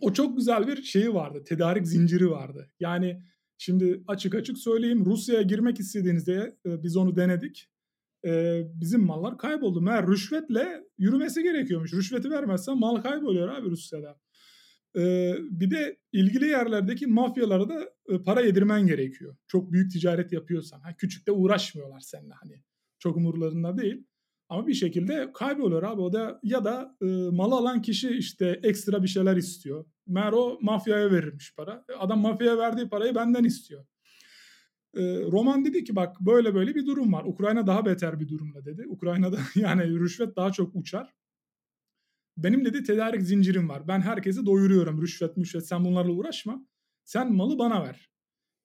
[0.00, 1.44] o çok güzel bir şeyi vardı.
[1.44, 2.70] Tedarik zinciri vardı.
[2.80, 3.22] Yani
[3.58, 5.04] şimdi açık açık söyleyeyim.
[5.04, 7.68] Rusya'ya girmek istediğinizde e, biz onu denedik.
[8.24, 9.80] E, bizim mallar kayboldu.
[9.80, 11.92] Meğer rüşvetle yürümesi gerekiyormuş.
[11.92, 14.20] Rüşveti vermezsen mal kayboluyor abi Rusya'da.
[15.50, 19.36] Bir de ilgili yerlerdeki mafyalara da e, para yedirmen gerekiyor.
[19.46, 20.80] Çok büyük ticaret yapıyorsan.
[20.80, 22.62] Ha, küçük de uğraşmıyorlar seninle hani.
[22.98, 24.06] Çok umurlarında değil.
[24.48, 26.00] Ama bir şekilde kayboluyor abi.
[26.00, 29.84] O da ya da e, malı alan kişi işte ekstra bir şeyler istiyor.
[30.06, 31.84] Meğer o mafyaya verirmiş para.
[31.98, 33.86] Adam mafyaya verdiği parayı benden istiyor.
[34.94, 37.24] E, Roman dedi ki bak böyle böyle bir durum var.
[37.24, 38.84] Ukrayna daha beter bir durumda dedi.
[38.88, 41.14] Ukrayna'da yani rüşvet daha çok uçar.
[42.36, 43.88] Benim dedi tedarik zincirim var.
[43.88, 45.02] Ben herkesi doyuruyorum.
[45.02, 46.66] Rüşvet müşvet sen bunlarla uğraşma.
[47.04, 48.10] Sen malı bana ver.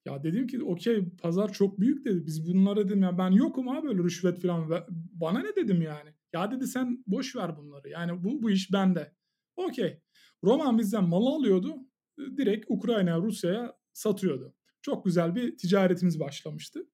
[0.04, 2.26] Ya dedim ki okey pazar çok büyük dedi.
[2.26, 4.70] Biz bunlara dedim ya ben yokum abi böyle rüşvet falan.
[5.12, 6.10] Bana ne dedim yani.
[6.32, 7.88] Ya dedi sen boş ver bunları.
[7.88, 9.12] Yani bu, bu iş bende.
[9.56, 10.00] Okey.
[10.44, 11.76] Roman bizden malı alıyordu.
[12.18, 14.54] Direkt Ukrayna'ya, Rusya'ya satıyordu.
[14.82, 16.86] Çok güzel bir ticaretimiz başlamıştı.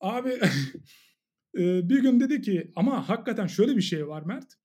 [0.00, 0.40] Abi
[1.54, 4.56] bir gün dedi ki ama hakikaten şöyle bir şey var Mert.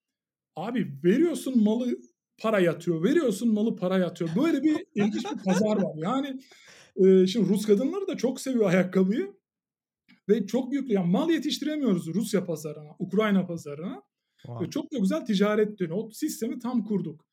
[0.56, 1.98] Abi veriyorsun malı
[2.38, 3.04] para yatıyor.
[3.04, 4.30] Veriyorsun malı para yatıyor.
[4.36, 5.94] Böyle bir ilginç bir pazar var.
[5.96, 6.40] Yani
[6.96, 9.34] e, şimdi Rus kadınları da çok seviyor ayakkabıyı.
[10.28, 10.94] Ve çok yüklü.
[10.94, 14.02] Yani mal yetiştiremiyoruz Rusya pazarına, Ukrayna pazarına.
[14.42, 14.66] Wow.
[14.66, 15.98] Ve çok da güzel ticaret dönüyor.
[15.98, 17.26] O sistemi tam kurduk.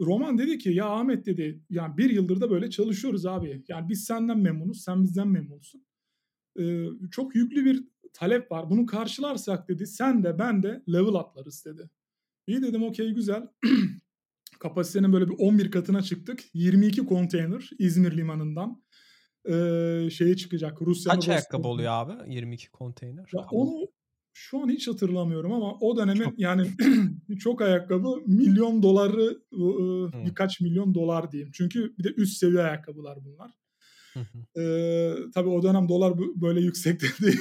[0.00, 3.64] Roman dedi ki ya Ahmet dedi yani bir yıldır da böyle çalışıyoruz abi.
[3.68, 5.84] Yani biz senden memnunuz, sen bizden memnunsun.
[6.60, 8.70] Ee, çok yüklü bir talep var.
[8.70, 11.90] Bunu karşılarsak dedi sen de ben de level atlarız dedi.
[12.50, 13.48] İyi dedim okey güzel.
[14.60, 16.44] Kapasitenin böyle bir 11 katına çıktık.
[16.54, 18.82] 22 konteyner İzmir limanından
[19.48, 20.82] ee, şeye çıkacak.
[20.82, 22.34] Rusya'nın Kaç ayakkabı oluyor abi?
[22.34, 23.30] 22 konteyner.
[23.32, 23.88] Ya onu
[24.32, 26.38] şu an hiç hatırlamıyorum ama o dönemin çok.
[26.38, 26.70] yani
[27.40, 30.26] çok ayakkabı milyon doları hmm.
[30.26, 31.50] birkaç milyon dolar diyeyim.
[31.54, 33.50] Çünkü bir de üst seviye ayakkabılar bunlar.
[34.56, 37.40] ee, tabii o dönem dolar böyle yüksekte değil.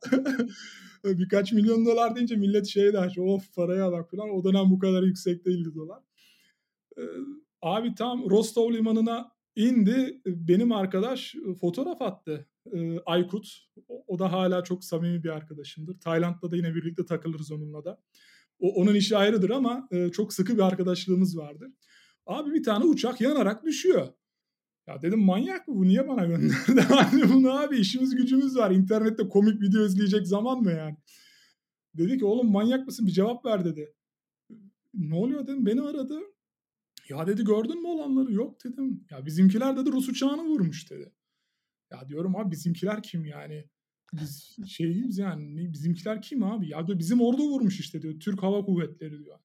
[1.04, 3.14] birkaç milyon dolar deyince millet şey der.
[3.18, 4.30] Of paraya bak falan.
[4.30, 6.02] O dönem bu kadar yüksek değildi dolar.
[6.98, 7.02] Ee,
[7.62, 10.20] abi tam Rostov limanına indi.
[10.26, 12.48] Benim arkadaş fotoğraf attı.
[12.72, 13.46] Ee, Aykut.
[14.06, 16.00] O, da hala çok samimi bir arkadaşımdır.
[16.00, 18.00] Tayland'da da yine birlikte takılırız onunla da.
[18.58, 21.68] O, onun işi ayrıdır ama e, çok sıkı bir arkadaşlığımız vardır.
[22.26, 24.08] Abi bir tane uçak yanarak düşüyor.
[24.86, 26.80] Ya dedim manyak mı bu niye bana gönderdi?
[26.88, 28.70] Hani bunu abi işimiz gücümüz var.
[28.70, 30.96] İnternette komik video izleyecek zaman mı yani?
[31.94, 33.94] Dedi ki oğlum manyak mısın bir cevap ver dedi.
[34.94, 36.20] Ne oluyor dedim beni aradı.
[37.08, 38.32] Ya dedi gördün mü olanları?
[38.32, 39.04] Yok dedim.
[39.10, 41.12] Ya bizimkiler dedi Rus uçağını vurmuş dedi.
[41.90, 43.64] Ya diyorum abi bizimkiler kim yani?
[44.12, 46.68] Biz şeyiz yani bizimkiler kim abi?
[46.68, 48.20] Ya diyor bizim ordu vurmuş işte diyor.
[48.20, 49.38] Türk Hava Kuvvetleri diyor.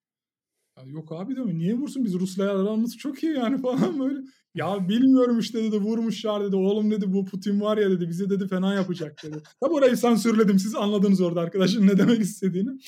[0.78, 4.20] Ya yok abi diyor niye vursun biz Rusla aramız çok iyi yani falan böyle.
[4.56, 6.56] Ya bilmiyorum işte dedi vurmuşlar dedi.
[6.56, 9.44] Oğlum dedi bu Putin var ya dedi bize dedi fena yapacak dedi.
[9.62, 12.70] Tabi orayı sansürledim siz anladınız orada arkadaşın ne demek istediğini.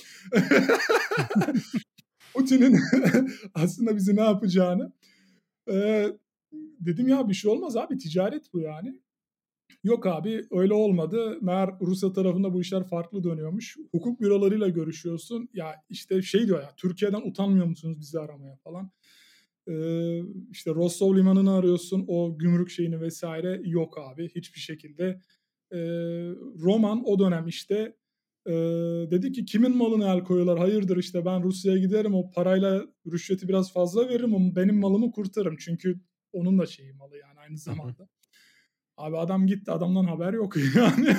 [2.34, 2.80] Putin'in
[3.54, 4.94] aslında bizi ne yapacağını.
[5.70, 6.08] Ee,
[6.80, 9.03] dedim ya bir şey olmaz abi ticaret bu yani.
[9.84, 11.38] Yok abi öyle olmadı.
[11.42, 13.78] Meğer Rusya tarafında bu işler farklı dönüyormuş.
[13.92, 15.50] Hukuk bürolarıyla görüşüyorsun.
[15.54, 18.92] Ya işte şey diyor ya Türkiye'den utanmıyor musunuz bizi aramaya falan.
[19.68, 20.20] Ee,
[20.52, 25.22] işte Rostov limanını arıyorsun o gümrük şeyini vesaire yok abi hiçbir şekilde.
[25.72, 25.78] Ee,
[26.64, 27.96] Roman o dönem işte
[28.46, 28.52] e,
[29.12, 33.74] dedi ki kimin malını el koyuyorlar hayırdır işte ben Rusya'ya giderim o parayla rüşveti biraz
[33.74, 36.00] fazla veririm ama benim malımı kurtarırım çünkü
[36.34, 38.08] onun da şeyi malı yani aynı zamanda.
[38.98, 41.16] Abi adam gitti adamdan haber yok yani.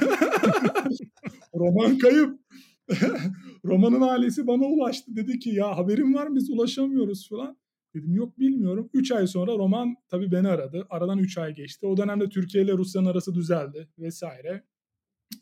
[1.55, 2.41] Roman kayıp.
[3.65, 5.17] Roman'ın ailesi bana ulaştı.
[5.17, 7.57] Dedi ki ya haberin var mı biz ulaşamıyoruz falan.
[7.95, 8.91] Dedim yok bilmiyorum.
[8.95, 10.87] 3 ay sonra Roman tabii beni aradı.
[10.91, 11.87] Aradan 3 ay geçti.
[11.87, 14.65] O dönemde Türkiye ile Rusya'nın arası düzeldi vesaire.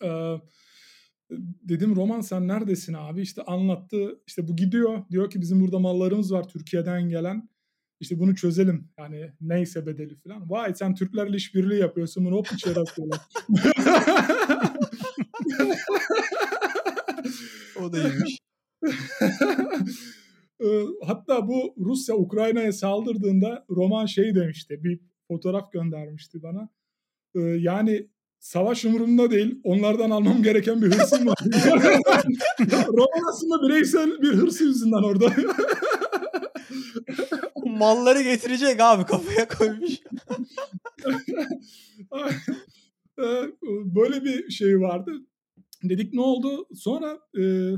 [0.04, 0.34] Ee,
[1.62, 3.22] dedim Roman sen neredesin abi?
[3.22, 4.22] İşte anlattı.
[4.26, 5.04] İşte bu gidiyor.
[5.10, 7.48] Diyor ki bizim burada mallarımız var Türkiye'den gelen.
[8.02, 8.88] İşte bunu çözelim.
[8.98, 10.50] Yani neyse bedeli falan.
[10.50, 12.24] Vay sen Türklerle işbirliği yapıyorsun.
[12.24, 13.20] Bunu hop içeri atıyorlar.
[17.80, 18.38] o da iyiymiş.
[21.06, 24.84] Hatta bu Rusya Ukrayna'ya saldırdığında Roman şey demişti.
[24.84, 26.68] Bir fotoğraf göndermişti bana.
[27.58, 29.60] Yani savaş umurumda değil.
[29.64, 31.38] Onlardan almam gereken bir hırsım var.
[32.88, 35.32] Roman aslında bireysel bir hırsı yüzünden orada
[37.82, 39.90] malları getirecek abi kafaya koymuş.
[43.94, 45.12] Böyle bir şey vardı.
[45.82, 46.66] Dedik ne oldu?
[46.74, 47.72] Sonra e,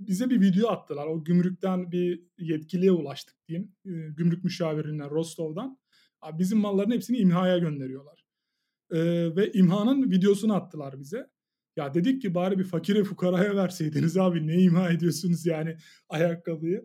[0.00, 1.06] bize bir video attılar.
[1.06, 3.72] O gümrükten bir yetkiliye ulaştık diyeyim.
[3.86, 5.78] E, gümrük müşavirinden Rostov'dan.
[6.20, 8.24] Abi bizim malların hepsini imhaya gönderiyorlar.
[8.90, 8.98] E,
[9.36, 11.30] ve imhanın videosunu attılar bize.
[11.76, 15.76] Ya dedik ki bari bir fakire fukaraya verseydiniz abi ne imha ediyorsunuz yani
[16.08, 16.84] ayakkabıyı.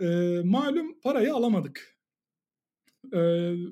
[0.00, 1.98] E, malum parayı alamadık.
[3.12, 3.18] E,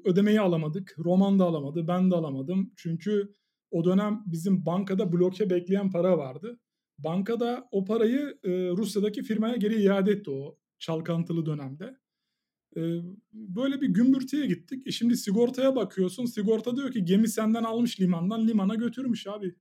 [0.05, 0.97] ödemeyi alamadık.
[0.99, 1.89] Roman da alamadı.
[1.89, 2.73] Ben de alamadım.
[2.77, 3.35] Çünkü
[3.71, 6.61] O dönem bizim bankada bloke bekleyen para vardı.
[6.99, 11.99] Bankada o parayı e, Rusya'daki firmaya geri iade etti o çalkantılı dönemde.
[12.77, 12.83] E,
[13.33, 14.87] böyle bir gümbürtüye gittik.
[14.87, 16.25] E şimdi sigortaya bakıyorsun.
[16.27, 19.57] Sigorta diyor ki gemi senden almış limandan limana götürmüş abi.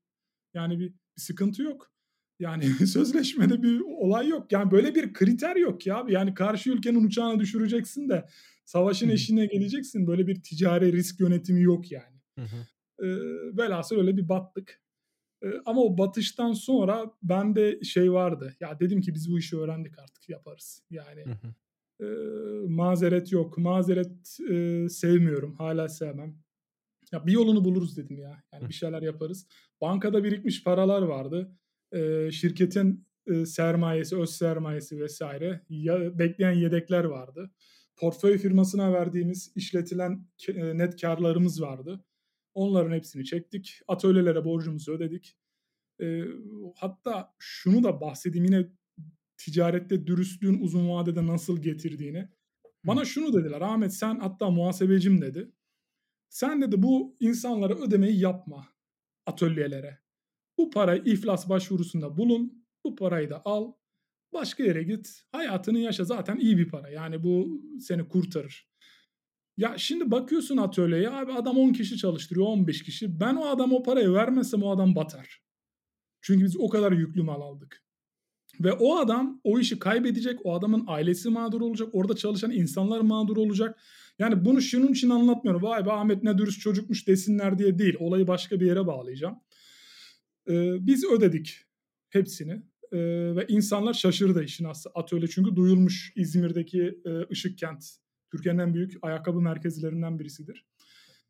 [0.53, 1.92] Yani bir, bir sıkıntı yok.
[2.39, 4.51] Yani sözleşmede bir olay yok.
[4.51, 6.05] Yani böyle bir kriter yok ya.
[6.09, 8.25] Yani karşı ülkenin uçağını düşüreceksin de
[8.65, 10.07] savaşın eşiğine geleceksin.
[10.07, 12.21] Böyle bir ticari risk yönetimi yok yani.
[12.39, 12.65] Hı hı.
[13.05, 13.07] E,
[13.57, 14.81] velhasıl öyle bir battık.
[15.43, 18.55] E, ama o batıştan sonra bende şey vardı.
[18.59, 20.84] Ya dedim ki biz bu işi öğrendik artık yaparız.
[20.89, 21.53] Yani hı.
[22.05, 22.07] E,
[22.67, 23.57] mazeret yok.
[23.57, 25.55] Mazeret e, sevmiyorum.
[25.55, 26.43] Hala sevmem.
[27.11, 28.43] Ya bir yolunu buluruz dedim ya.
[28.53, 29.47] Yani bir şeyler yaparız.
[29.81, 31.57] Bankada birikmiş paralar vardı.
[31.93, 35.65] E, şirketin e, sermayesi, öz sermayesi vesaire.
[35.69, 37.51] Ya, bekleyen yedekler vardı.
[37.97, 42.05] Portföy firmasına verdiğimiz işletilen e, net karlarımız vardı.
[42.53, 43.79] Onların hepsini çektik.
[43.87, 45.37] Atölyelere borcumuzu ödedik.
[46.01, 46.23] E,
[46.75, 48.69] hatta şunu da bahsedeyim yine
[49.37, 52.29] ticarette dürüstlüğün uzun vadede nasıl getirdiğini.
[52.83, 55.51] Bana şunu dediler Ahmet sen hatta muhasebecim dedi.
[56.29, 58.67] Sen dedi bu insanlara ödemeyi yapma
[59.25, 60.03] atölyelere.
[60.64, 62.66] Bu parayı iflas başvurusunda bulun.
[62.86, 63.72] Bu parayı da al.
[64.34, 65.24] Başka yere git.
[65.32, 66.03] Hayatını yaşa.
[66.03, 66.89] Zaten iyi bir para.
[66.89, 68.70] Yani bu seni kurtarır.
[69.57, 73.20] Ya şimdi bakıyorsun atölyeye abi adam 10 kişi çalıştırıyor 15 kişi.
[73.20, 75.41] Ben o adam o parayı vermesem o adam batar.
[76.22, 77.84] Çünkü biz o kadar yüklü mal aldık.
[78.59, 80.39] Ve o adam o işi kaybedecek.
[80.43, 81.89] O adamın ailesi mağdur olacak.
[81.93, 83.80] Orada çalışan insanlar mağdur olacak.
[84.20, 85.64] Yani bunu şunun için anlatmıyorum.
[85.64, 87.95] Vay be Ahmet ne dürüst çocukmuş desinler diye değil.
[87.99, 89.42] Olayı başka bir yere bağlayacağım.
[90.49, 91.65] Ee, biz ödedik
[92.09, 92.63] hepsini.
[92.91, 92.97] Ee,
[93.35, 95.27] ve insanlar şaşırdı işin aslında atölye.
[95.27, 97.85] Çünkü duyulmuş İzmir'deki e, Işık Kent.
[98.31, 100.65] Türkiye'nin en büyük ayakkabı merkezlerinden birisidir.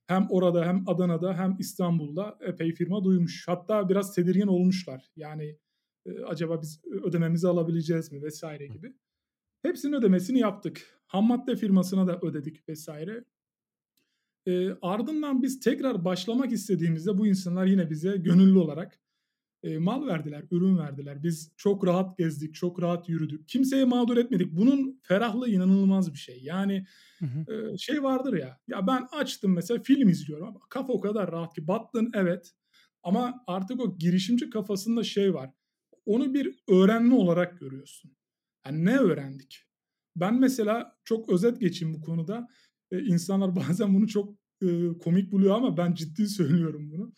[0.08, 3.48] Hem orada hem Adana'da hem İstanbul'da epey firma duymuş.
[3.48, 5.12] Hatta biraz tedirgin olmuşlar.
[5.16, 5.58] Yani
[6.06, 8.94] e, acaba biz ödememizi alabileceğiz mi vesaire gibi.
[9.62, 11.02] Hepsinin ödemesini yaptık.
[11.08, 13.24] Ham madde firmasına da ödedik vesaire.
[14.48, 19.00] E, ardından biz tekrar başlamak istediğimizde bu insanlar yine bize gönüllü olarak
[19.64, 21.24] e, mal verdiler, ürün verdiler.
[21.24, 23.48] Biz çok rahat gezdik, çok rahat yürüdük.
[23.48, 24.52] Kimseye mağdur etmedik.
[24.52, 26.40] Bunun ferahlığı inanılmaz bir şey.
[26.44, 26.86] Yani
[27.20, 27.72] hı hı.
[27.74, 30.60] E, şey vardır ya, ya ben açtım mesela film izliyorum.
[30.70, 32.54] Kafa o kadar rahat ki battın evet.
[33.04, 35.50] Ama artık o girişimci kafasında şey var.
[36.06, 38.12] Onu bir öğrenme olarak görüyorsun.
[38.66, 39.64] Yani ne öğrendik?
[40.16, 42.48] Ben mesela çok özet geçeyim bu konuda.
[42.92, 47.14] Ee, insanlar bazen bunu çok e, komik buluyor ama ben ciddi söylüyorum bunu.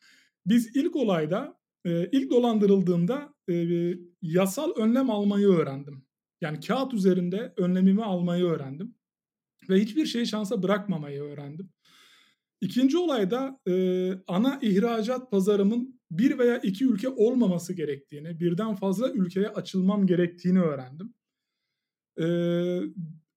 [0.45, 3.36] Biz ilk olayda, e, ilk dolandırıldığımda
[4.21, 6.05] yasal önlem almayı öğrendim.
[6.41, 8.95] Yani kağıt üzerinde önlemimi almayı öğrendim.
[9.69, 11.69] Ve hiçbir şeyi şansa bırakmamayı öğrendim.
[12.61, 13.73] İkinci olayda e,
[14.27, 21.13] ana ihracat pazarımın bir veya iki ülke olmaması gerektiğini, birden fazla ülkeye açılmam gerektiğini öğrendim.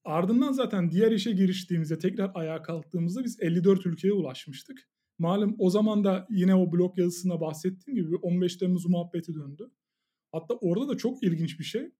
[0.04, 4.88] Ardından zaten diğer işe giriştiğimizde, tekrar ayağa kalktığımızda biz 54 ülkeye ulaşmıştık.
[5.18, 9.70] Malum o zaman da yine o blog yazısında bahsettiğim gibi 15 Temmuz muhabbeti döndü.
[10.32, 11.90] Hatta orada da çok ilginç bir şey.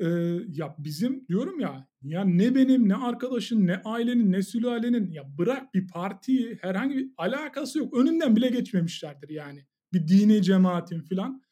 [0.00, 0.06] Ee,
[0.48, 5.74] ya bizim diyorum ya ya ne benim ne arkadaşın ne ailenin ne sülalenin ya bırak
[5.74, 7.96] bir partiyi herhangi bir alakası yok.
[7.96, 9.66] Önünden bile geçmemişlerdir yani.
[9.92, 11.42] Bir dini cemaatin filan.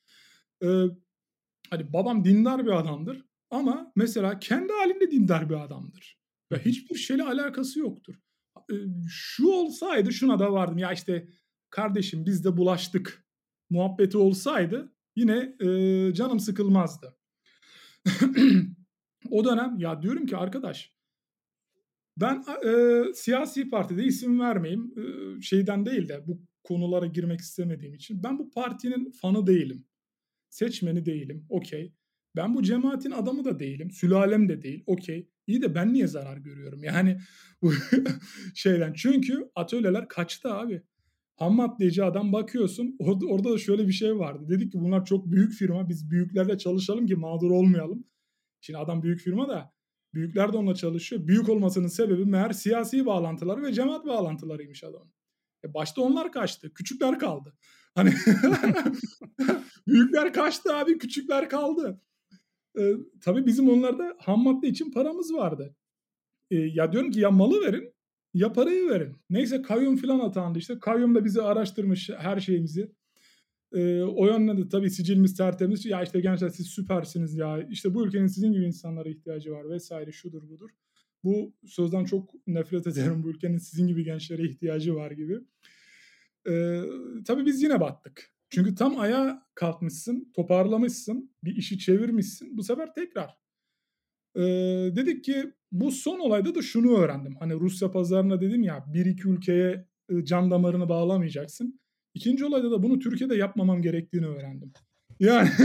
[0.62, 0.66] Ee,
[1.70, 6.18] hani babam dindar bir adamdır ama mesela kendi halinde dindar bir adamdır.
[6.52, 8.14] Ve hiçbir şeyle alakası yoktur.
[8.72, 8.74] Ee,
[9.08, 11.28] şu olsaydı şuna da vardım ya işte
[11.70, 13.26] kardeşim biz de bulaştık
[13.70, 17.16] muhabbeti olsaydı yine e, canım sıkılmazdı.
[19.30, 20.96] o dönem ya diyorum ki arkadaş
[22.16, 28.22] ben e, siyasi partide isim vermeyeyim e, şeyden değil de bu konulara girmek istemediğim için
[28.22, 29.84] ben bu partinin fanı değilim.
[30.50, 31.46] Seçmeni değilim.
[31.48, 31.94] Okey.
[32.36, 33.90] Ben bu cemaatin adamı da değilim.
[33.90, 34.84] Sülalem de değil.
[34.86, 35.30] Okey.
[35.46, 36.84] İyi de ben niye zarar görüyorum?
[36.84, 37.18] Yani
[37.62, 37.72] bu
[38.54, 38.92] şeyden.
[38.92, 40.82] Çünkü atölyeler kaçtı abi.
[41.36, 44.44] Ham maddeci adam bakıyorsun orada, orada da şöyle bir şey vardı.
[44.48, 48.04] Dedik ki bunlar çok büyük firma biz büyüklerle çalışalım ki mağdur olmayalım.
[48.60, 49.72] Şimdi adam büyük firma da
[50.14, 51.26] büyükler de onunla çalışıyor.
[51.26, 55.12] Büyük olmasının sebebi meğer siyasi bağlantıları ve cemaat bağlantılarıymış adamın.
[55.64, 56.74] E başta onlar kaçtı.
[56.74, 57.54] Küçükler kaldı.
[57.94, 58.10] Hani
[59.86, 62.00] büyükler kaçtı abi küçükler kaldı.
[62.78, 65.76] E, tabii bizim onlarda ham madde için paramız vardı.
[66.50, 67.94] E, ya diyorum ki ya malı verin
[68.34, 69.16] ya parayı verin.
[69.30, 70.78] Neyse kayyum falan atandı işte.
[70.78, 72.92] Kayyum da bizi araştırmış her şeyimizi.
[73.72, 75.86] Ee, o yönde de tabii sicilimiz tertemiz.
[75.86, 77.66] Ya işte gençler siz süpersiniz ya.
[77.70, 80.70] İşte bu ülkenin sizin gibi insanlara ihtiyacı var vesaire şudur budur.
[81.24, 83.22] Bu sözden çok nefret ederim.
[83.22, 85.38] Bu ülkenin sizin gibi gençlere ihtiyacı var gibi.
[86.48, 86.82] Ee,
[87.26, 88.35] tabii biz yine battık.
[88.56, 92.56] Çünkü tam ayağa kalkmışsın, toparlamışsın, bir işi çevirmişsin.
[92.56, 93.38] Bu sefer tekrar.
[94.36, 94.40] Ee,
[94.96, 97.36] dedik ki bu son olayda da şunu öğrendim.
[97.40, 101.80] Hani Rusya pazarına dedim ya bir iki ülkeye e, can damarını bağlamayacaksın.
[102.14, 104.72] İkinci olayda da bunu Türkiye'de yapmamam gerektiğini öğrendim.
[105.20, 105.50] Yani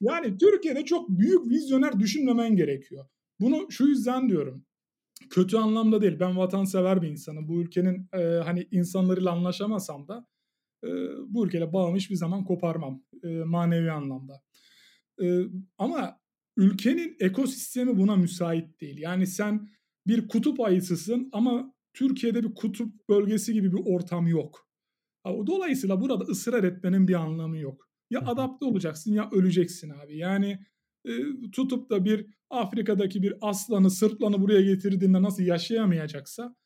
[0.00, 3.06] yani Türkiye'de çok büyük vizyoner düşünmemen gerekiyor.
[3.40, 4.64] Bunu şu yüzden diyorum.
[5.30, 6.20] Kötü anlamda değil.
[6.20, 7.48] Ben vatansever bir insanım.
[7.48, 10.26] Bu ülkenin e, hani insanlarıyla anlaşamasam da
[10.84, 10.88] e,
[11.28, 14.42] bu ülkeyle bağımı hiçbir zaman koparmam e, manevi anlamda.
[15.22, 15.42] E,
[15.78, 16.20] ama
[16.56, 18.98] ülkenin ekosistemi buna müsait değil.
[18.98, 19.68] Yani sen
[20.06, 24.66] bir kutup ayısısın ama Türkiye'de bir kutup bölgesi gibi bir ortam yok.
[25.26, 27.90] Dolayısıyla burada ısrar etmenin bir anlamı yok.
[28.10, 30.18] Ya adapte olacaksın ya öleceksin abi.
[30.18, 30.58] Yani
[31.04, 31.12] e,
[31.52, 36.56] tutup da bir Afrika'daki bir aslanı, sırtlanı buraya getirdiğinde nasıl yaşayamayacaksa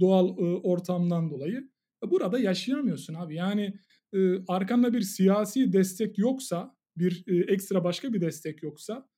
[0.00, 1.70] doğal e, ortamdan dolayı
[2.10, 3.34] burada yaşayamıyorsun abi.
[3.34, 3.74] Yani
[4.14, 9.08] e, arkanda bir siyasi destek yoksa, bir e, ekstra başka bir destek yoksa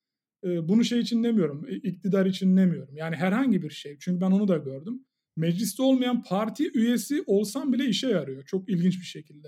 [0.43, 2.97] e, bunu şey için demiyorum, e, iktidar için demiyorum.
[2.97, 3.97] Yani herhangi bir şey.
[3.99, 5.05] Çünkü ben onu da gördüm.
[5.37, 8.43] Mecliste olmayan parti üyesi olsam bile işe yarıyor.
[8.45, 9.47] Çok ilginç bir şekilde.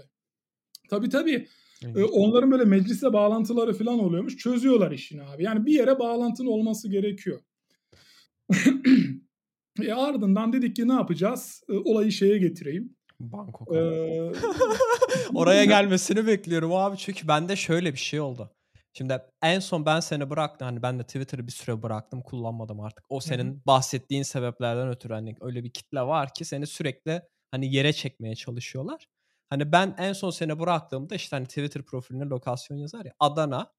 [0.89, 1.47] Tabii tabii
[1.95, 4.37] e, onların böyle meclise bağlantıları falan oluyormuş.
[4.37, 5.43] Çözüyorlar işini abi.
[5.43, 7.41] Yani bir yere bağlantın olması gerekiyor.
[9.81, 11.63] e ardından dedik ki ne yapacağız?
[11.69, 12.96] E, olayı şeye getireyim.
[13.19, 13.75] Bangkok.
[13.75, 14.31] Ee,
[15.35, 18.51] Oraya gelmesini bekliyorum abi çünkü bende şöyle bir şey oldu.
[18.93, 20.65] Şimdi en son ben seni bıraktım.
[20.65, 22.21] Hani ben de Twitter'ı bir süre bıraktım.
[22.21, 23.05] Kullanmadım artık.
[23.09, 23.59] O senin Hı-hı.
[23.67, 29.05] bahsettiğin sebeplerden ötürü hani öyle bir kitle var ki seni sürekli hani yere çekmeye çalışıyorlar.
[29.49, 33.71] Hani ben en son seni bıraktığımda işte hani Twitter profiline lokasyon yazar ya Adana.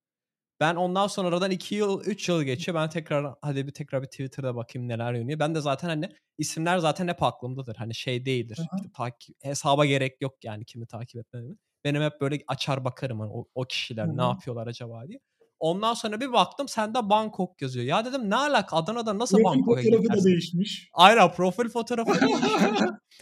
[0.60, 2.78] Ben ondan sonra aradan 2 yıl 3 yıl geçiyor.
[2.78, 5.38] Ben tekrar hadi bir tekrar bir Twitter'da bakayım neler yönüyor.
[5.38, 7.76] Ben de zaten hani isimler zaten hep aklımdadır.
[7.76, 8.58] Hani şey değildir.
[8.58, 11.56] İşte takip, hesaba gerek yok yani kimi takip etmemi.
[11.84, 14.16] Benim hep böyle açar bakarım hani o, o kişiler Hı-hı.
[14.16, 15.20] ne yapıyorlar acaba diye.
[15.60, 17.86] Ondan sonra bir baktım sende Bangkok yazıyor.
[17.86, 19.96] Ya dedim ne alaka Adana'da nasıl Bangkok'a gidersin?
[19.96, 20.90] Profil fotoğrafı da değişmiş.
[20.92, 22.50] Aynen profil fotoğrafı değişmiş.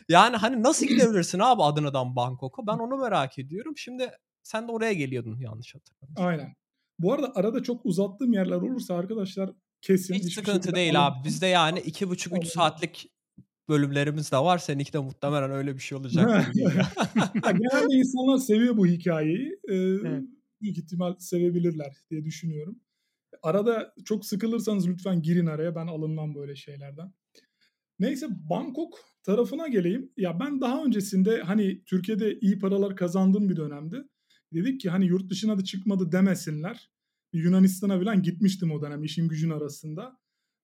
[0.08, 2.66] yani hani nasıl gidebilirsin abi Adana'dan Bangkok'a?
[2.66, 3.76] Ben onu merak ediyorum.
[3.76, 4.10] Şimdi
[4.42, 6.26] sen de oraya geliyordun yanlış hatırlamıyorsam.
[6.26, 6.54] Aynen.
[6.98, 10.14] Bu arada arada çok uzattığım yerler olursa arkadaşlar kesin.
[10.14, 11.24] Hiç sıkıntı değil abi.
[11.24, 13.10] Bizde yani iki buçuk üç saatlik
[13.68, 14.58] bölümlerimiz de var.
[14.58, 16.50] Seninki de muhtemelen öyle bir şey olacak.
[16.54, 19.58] Genelde insanlar seviyor bu hikayeyi.
[19.68, 20.22] Ee, evet.
[20.60, 22.80] Büyük ihtimal sevebilirler diye düşünüyorum.
[23.42, 25.74] Arada çok sıkılırsanız lütfen girin araya.
[25.74, 27.12] Ben alınmam böyle şeylerden.
[27.98, 30.12] Neyse Bangkok tarafına geleyim.
[30.16, 34.04] Ya ben daha öncesinde hani Türkiye'de iyi paralar kazandığım bir dönemdi.
[34.52, 36.90] Dedik ki hani yurt dışına da çıkmadı demesinler.
[37.32, 40.18] Yunanistan'a falan gitmiştim o dönem işin gücün arasında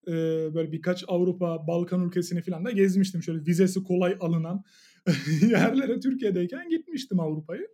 [0.07, 0.11] e,
[0.53, 3.23] böyle birkaç Avrupa, Balkan ülkesini falan da gezmiştim.
[3.23, 4.63] Şöyle vizesi kolay alınan
[5.49, 7.67] yerlere Türkiye'deyken gitmiştim Avrupa'yı.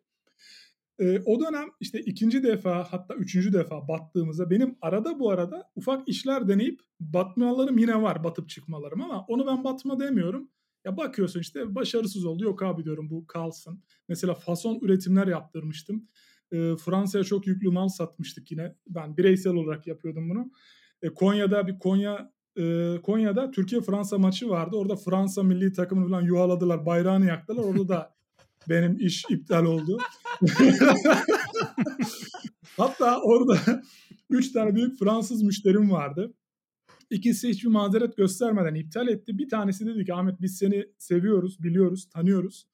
[1.00, 6.10] E, o dönem işte ikinci defa hatta üçüncü defa battığımızda benim arada bu arada ufak
[6.10, 10.50] işler deneyip batmalarım yine var batıp çıkmalarım ama onu ben batma demiyorum.
[10.86, 13.84] Ya bakıyorsun işte başarısız oldu yok abi diyorum bu kalsın.
[14.08, 16.08] Mesela fason üretimler yaptırmıştım.
[16.52, 18.76] E, Fransa'ya çok yüklü mal satmıştık yine.
[18.88, 20.52] Ben bireysel olarak yapıyordum bunu.
[21.02, 24.76] E, Konya'da bir Konya e, Konya'da Türkiye Fransa maçı vardı.
[24.76, 26.86] Orada Fransa milli takımını falan yuhaladılar.
[26.86, 27.64] Bayrağını yaktılar.
[27.64, 28.16] Orada da
[28.70, 29.98] benim iş iptal oldu.
[32.78, 33.82] Hatta orada
[34.30, 36.34] üç tane büyük Fransız müşterim vardı.
[37.10, 39.38] İkisi hiçbir mazeret göstermeden iptal etti.
[39.38, 42.68] Bir tanesi dedi ki Ahmet biz seni seviyoruz, biliyoruz, tanıyoruz.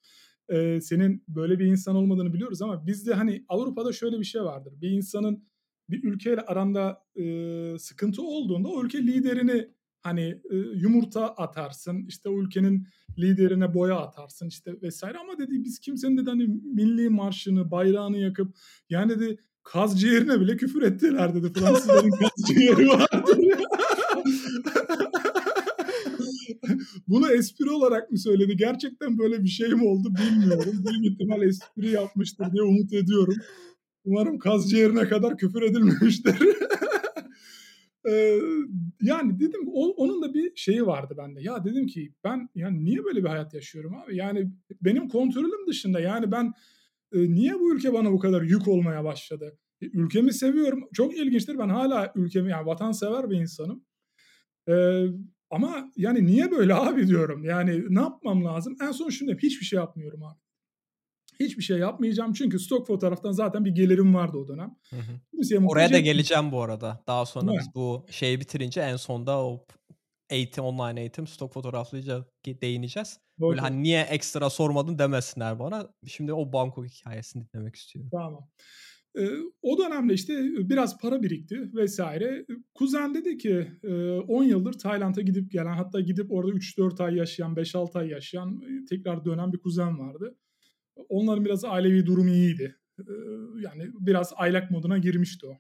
[0.50, 4.74] Ee, senin böyle bir insan olmadığını biliyoruz ama bizde hani Avrupa'da şöyle bir şey vardır.
[4.82, 5.48] Bir insanın
[5.90, 7.26] bir ülkeyle aranda e,
[7.80, 9.70] sıkıntı olduğunda o ülke liderini
[10.02, 15.80] hani e, yumurta atarsın işte o ülkenin liderine boya atarsın işte vesaire ama dedi biz
[15.80, 18.56] kimsenin dedi hani milli marşını bayrağını yakıp
[18.90, 23.38] yani dedi kaz ciğerine bile küfür ettiler dedi Fransızların kaz ciğeri vardı.
[27.08, 28.58] Bunu espri olarak mı söyledi?
[28.58, 30.74] Gerçekten böyle bir şey mi oldu bilmiyorum.
[30.86, 33.36] Büyük ihtimal espri yapmıştır diye umut ediyorum.
[34.06, 36.36] Umarım kaz ciğerine kadar küfür edilmemiştir.
[39.02, 41.42] yani dedim onun da bir şeyi vardı bende.
[41.42, 44.16] Ya dedim ki ben yani niye böyle bir hayat yaşıyorum abi?
[44.16, 44.52] Yani
[44.82, 46.54] benim kontrolüm dışında yani ben
[47.14, 49.58] e, niye bu ülke bana bu kadar yük olmaya başladı?
[49.82, 50.84] E, ülkemi seviyorum.
[50.94, 51.58] Çok ilginçtir.
[51.58, 53.86] Ben hala ülkemi yani vatansever bir insanım.
[54.70, 55.06] Ee,
[55.50, 57.44] ama yani niye böyle abi diyorum.
[57.44, 58.76] Yani ne yapmam lazım?
[58.82, 60.40] En son şunu hiçbir şey yapmıyorum abi.
[61.40, 64.76] Hiçbir şey yapmayacağım çünkü stok fotoğraftan zaten bir gelirim vardı o dönem.
[64.90, 65.66] Hı hı.
[65.68, 67.04] Oraya da geleceğim bu arada.
[67.08, 69.66] Daha sonra biz bu şeyi bitirince en sonda o
[70.30, 73.20] eğitim, online eğitim, stok fotoğraflayacağız, değineceğiz.
[73.40, 73.50] Doğru.
[73.50, 75.90] Böyle hani niye ekstra sormadın demesinler bana.
[76.08, 78.10] Şimdi o Bangkok hikayesini dinlemek istiyorum.
[78.14, 78.50] Tamam.
[79.62, 82.46] O dönemde işte biraz para birikti vesaire.
[82.74, 83.68] Kuzen dedi ki
[84.28, 89.26] 10 yıldır Tayland'a gidip gelen hatta gidip orada 3-4 ay yaşayan 5-6 ay yaşayan tekrar
[89.26, 90.36] dönen bir kuzen vardı.
[91.10, 92.76] Onların biraz ailevi durumu iyiydi.
[93.60, 95.58] Yani biraz aylak moduna girmişti o.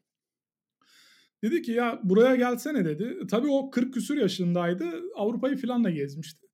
[1.43, 3.17] Dedi ki ya buraya gelsene dedi.
[3.29, 4.85] Tabii o 40 küsür yaşındaydı.
[5.15, 6.47] Avrupa'yı falan da gezmişti.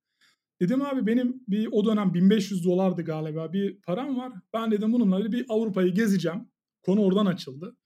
[0.61, 4.33] Dedim abi benim bir o dönem 1500 dolardı galiba bir param var.
[4.53, 6.51] Ben dedim bununla bir Avrupa'yı gezeceğim.
[6.81, 7.77] Konu oradan açıldı.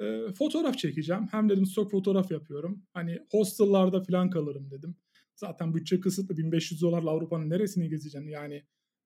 [0.00, 1.26] E, fotoğraf çekeceğim.
[1.30, 2.82] Hem dedim stok fotoğraf yapıyorum.
[2.92, 4.96] Hani hostel'larda falan kalırım dedim.
[5.36, 8.54] Zaten bütçe kısıtlı 1500 dolarla Avrupa'nın neresini gezeceğim yani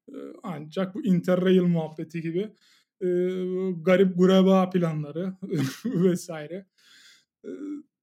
[0.08, 2.52] e, ancak bu Interrail muhabbeti gibi
[3.00, 3.08] e,
[3.82, 5.36] garip gureba planları
[5.84, 6.66] vesaire.
[7.44, 7.48] E,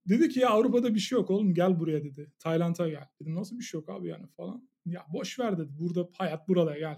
[0.10, 2.32] dedi ki ya Avrupa'da bir şey yok oğlum gel buraya dedi.
[2.40, 3.08] Tayland'a gel.
[3.22, 4.70] Dedim nasıl bir şey yok abi yani falan.
[4.86, 5.72] Ya boş ver dedi.
[5.80, 6.98] Burada hayat burada gel.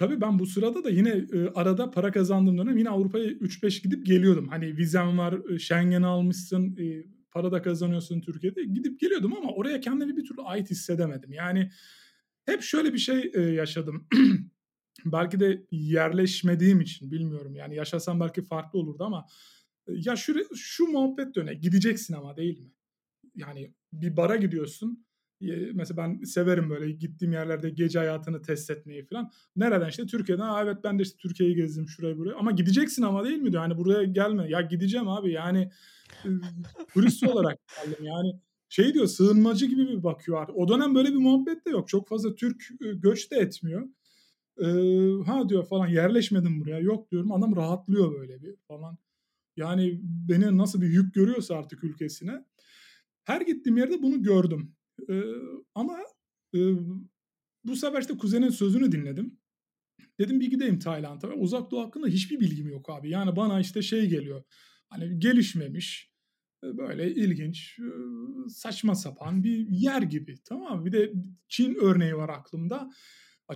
[0.00, 4.06] Tabii ben bu sırada da yine e, arada para kazandığım dönem yine Avrupa'ya 3-5 gidip
[4.06, 4.48] geliyordum.
[4.48, 8.64] Hani vizem var, e, Schengen almışsın, e, para da kazanıyorsun Türkiye'de.
[8.64, 11.32] Gidip geliyordum ama oraya kendimi bir türlü ait hissedemedim.
[11.32, 11.70] Yani
[12.46, 14.08] hep şöyle bir şey e, yaşadım.
[15.04, 17.54] belki de yerleşmediğim için bilmiyorum.
[17.54, 19.26] Yani yaşasam belki farklı olurdu ama
[19.86, 22.72] e, ya şu, şu muhabbet döne gideceksin ama değil mi?
[23.34, 25.06] Yani bir bara gidiyorsun
[25.74, 29.30] mesela ben severim böyle gittiğim yerlerde gece hayatını test etmeyi falan.
[29.56, 30.42] Nereden işte Türkiye'den.
[30.42, 32.34] Aa evet ben de işte Türkiye'yi gezdim şurayı buraya.
[32.34, 33.62] Ama gideceksin ama değil mi diyor.
[33.62, 34.50] Hani buraya gelme.
[34.50, 35.70] Ya gideceğim abi yani
[36.94, 38.04] turist olarak geldim.
[38.04, 38.32] Yani
[38.68, 40.56] şey diyor sığınmacı gibi bir bakıyor artık.
[40.56, 41.88] O dönem böyle bir muhabbet de yok.
[41.88, 43.88] Çok fazla Türk göç de etmiyor.
[44.58, 44.64] Ee,
[45.26, 46.78] ha diyor falan yerleşmedim buraya.
[46.78, 48.98] Yok diyorum adam rahatlıyor böyle bir falan.
[49.56, 52.44] Yani beni nasıl bir yük görüyorsa artık ülkesine.
[53.24, 54.72] Her gittiğim yerde bunu gördüm.
[55.08, 55.22] E,
[55.74, 55.98] ama
[56.54, 56.58] e,
[57.64, 59.38] bu sefer işte kuzenin sözünü dinledim.
[60.18, 61.28] Dedim bir gideyim Tayland'a.
[61.34, 63.10] Uzak Doğu hakkında hiçbir bilgim yok abi.
[63.10, 64.44] Yani bana işte şey geliyor.
[64.88, 66.10] Hani gelişmemiş,
[66.62, 67.78] böyle ilginç,
[68.48, 70.34] saçma sapan bir yer gibi.
[70.44, 71.12] Tamam Bir de
[71.48, 72.90] Çin örneği var aklımda.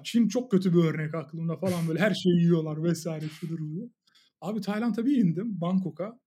[0.04, 3.92] Çin çok kötü bir örnek aklımda falan böyle her şeyi yiyorlar vesaire şudur bu.
[4.40, 6.20] Abi Tayland'a bir indim Bangkok'a.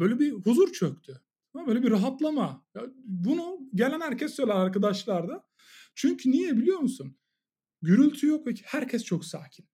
[0.00, 1.22] Böyle bir huzur çöktü.
[1.54, 2.66] Böyle bir rahatlama.
[3.04, 5.46] Bunu gelen herkes söyler arkadaşlar da.
[5.94, 7.16] Çünkü niye biliyor musun?
[7.82, 9.66] Gürültü yok ve herkes çok sakin.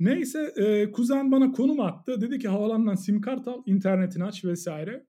[0.00, 2.20] Neyse e, kuzen bana konum attı.
[2.20, 5.06] Dedi ki havalandan sim kart al, internetini aç vesaire.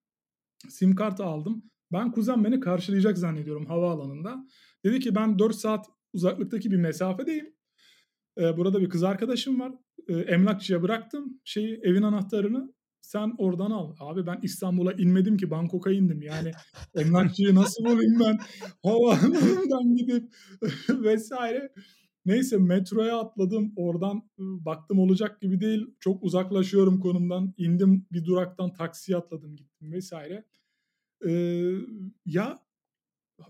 [0.70, 1.64] Sim kartı aldım.
[1.92, 4.46] Ben kuzen beni karşılayacak zannediyorum havaalanında.
[4.86, 7.56] Dedi ki ben 4 saat uzaklıktaki bir mesafedeyim.
[8.38, 9.72] E, burada bir kız arkadaşım var.
[10.08, 12.74] E, emlakçıya bıraktım şeyi evin anahtarını
[13.04, 13.96] sen oradan al.
[14.00, 16.22] Abi ben İstanbul'a inmedim ki Bangkok'a indim.
[16.22, 16.52] Yani
[16.96, 18.40] emlakçıyı nasıl bulayım ben
[18.84, 20.34] havaalanından gidip
[20.90, 21.74] vesaire.
[22.26, 23.74] Neyse metroya atladım.
[23.76, 25.96] Oradan baktım olacak gibi değil.
[26.00, 27.54] Çok uzaklaşıyorum konumdan.
[27.58, 30.46] İndim bir duraktan taksiye atladım gittim vesaire.
[31.28, 31.72] Ee,
[32.26, 32.64] ya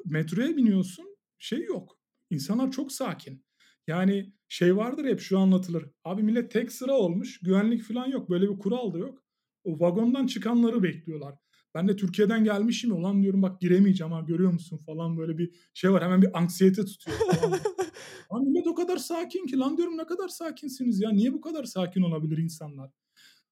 [0.06, 1.06] metroya biniyorsun
[1.39, 1.97] şey yok.
[2.30, 3.45] İnsanlar çok sakin.
[3.88, 5.86] Yani şey vardır hep şu anlatılır.
[6.04, 7.39] Abi millet tek sıra olmuş.
[7.39, 8.30] Güvenlik falan yok.
[8.30, 9.22] Böyle bir kural da yok
[9.64, 11.36] o vagondan çıkanları bekliyorlar.
[11.76, 15.91] Ben de Türkiye'den gelmişim olan diyorum bak giremeyeceğim ha görüyor musun falan böyle bir şey
[15.91, 17.51] var hemen bir anksiyete tutuyor falan.
[18.34, 21.64] Lan millet o kadar sakin ki lan diyorum ne kadar sakinsiniz ya niye bu kadar
[21.64, 22.91] sakin olabilir insanlar?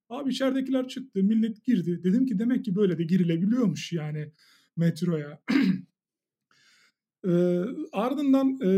[0.09, 4.31] Abi içeridekiler çıktı millet girdi dedim ki demek ki böyle de girilebiliyormuş yani
[4.77, 5.41] metroya.
[7.27, 7.31] e,
[7.91, 8.71] ardından e,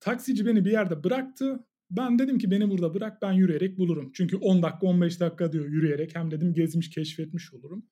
[0.00, 1.66] taksici beni bir yerde bıraktı.
[1.96, 4.10] Ben dedim ki beni burada bırak ben yürüyerek bulurum.
[4.14, 6.16] Çünkü 10 dakika 15 dakika diyor yürüyerek.
[6.16, 7.86] Hem dedim gezmiş keşfetmiş olurum.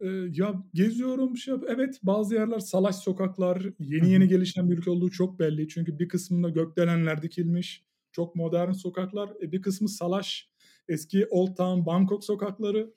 [0.00, 1.64] Ee, ya geziyorum şey yap.
[1.68, 5.68] Evet bazı yerler salaş sokaklar yeni yeni gelişen bir ülke olduğu çok belli.
[5.68, 7.84] Çünkü bir kısmında gökdelenler dikilmiş.
[8.12, 9.30] Çok modern sokaklar.
[9.42, 10.50] E, bir kısmı salaş.
[10.88, 12.94] Eski Old Town Bangkok sokakları.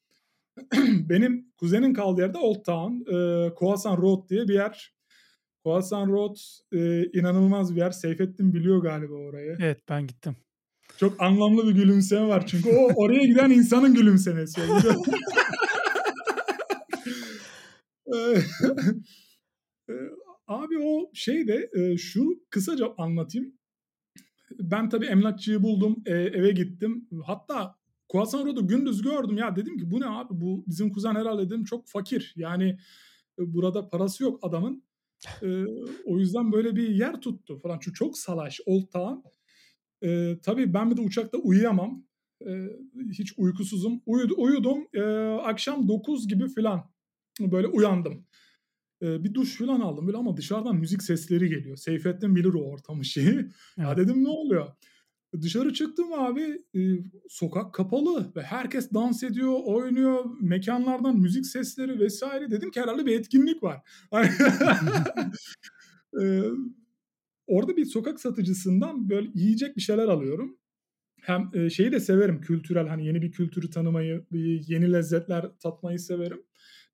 [1.10, 3.16] Benim kuzenin kaldığı yerde Old Town.
[3.16, 4.95] E, Khoasan Road diye bir yer.
[5.66, 6.36] Khoasan Road
[6.72, 7.92] e, inanılmaz bir yer.
[7.92, 9.58] Seyfettin biliyor galiba orayı.
[9.60, 10.36] Evet ben gittim.
[10.98, 14.62] Çok anlamlı bir gülümseme var çünkü o oraya giden insanın gülümsemesi.
[20.48, 23.54] Abi o şey de şu kısaca anlatayım.
[24.60, 27.08] Ben tabii emlakçıyı buldum, eve gittim.
[27.26, 27.76] Hatta
[28.10, 31.64] Khoasan Road'u gündüz gördüm ya dedim ki bu ne abi bu bizim kuzen herhalde dedim
[31.64, 32.34] çok fakir.
[32.36, 32.78] Yani
[33.38, 34.86] burada parası yok adamın.
[35.44, 35.66] E,
[36.06, 37.80] o yüzden böyle bir yer tuttu falan.
[37.82, 39.28] Çünkü çok salaş Old Town.
[40.04, 42.06] E, tabii ben bir de uçakta uyuyamam.
[42.48, 42.68] E,
[43.12, 44.02] hiç uykusuzum.
[44.06, 44.88] Uyud, uyudum.
[44.94, 45.02] E,
[45.44, 46.92] akşam 9 gibi falan
[47.40, 48.26] böyle uyandım.
[49.02, 51.78] Eee, bir duş falan aldım böyle ama dışarıdan müzik sesleri geliyor.
[51.78, 53.36] Seyfettin bilir o ortamı şeyi.
[53.78, 53.98] Ya Evet.
[53.98, 54.68] dedim ne oluyor?
[55.42, 62.24] Dışarı çıktım abi, eee, sokak kapalı ve herkes dans ediyor, oynuyor, mekânlardan müzik sesleri vs.
[62.52, 63.82] Dedim ki herhâlde bir etkinlik var.
[66.20, 66.44] Eee,
[67.48, 70.58] orada bir sokak satıcısından böyle yiyecek bir şeyler alıyorum.
[71.22, 74.26] Hem, eee, şeyi de severim kültürel, hani, yeni bir kültürü tanımayı,
[74.68, 76.44] yeni lezzetler tatmayı severim.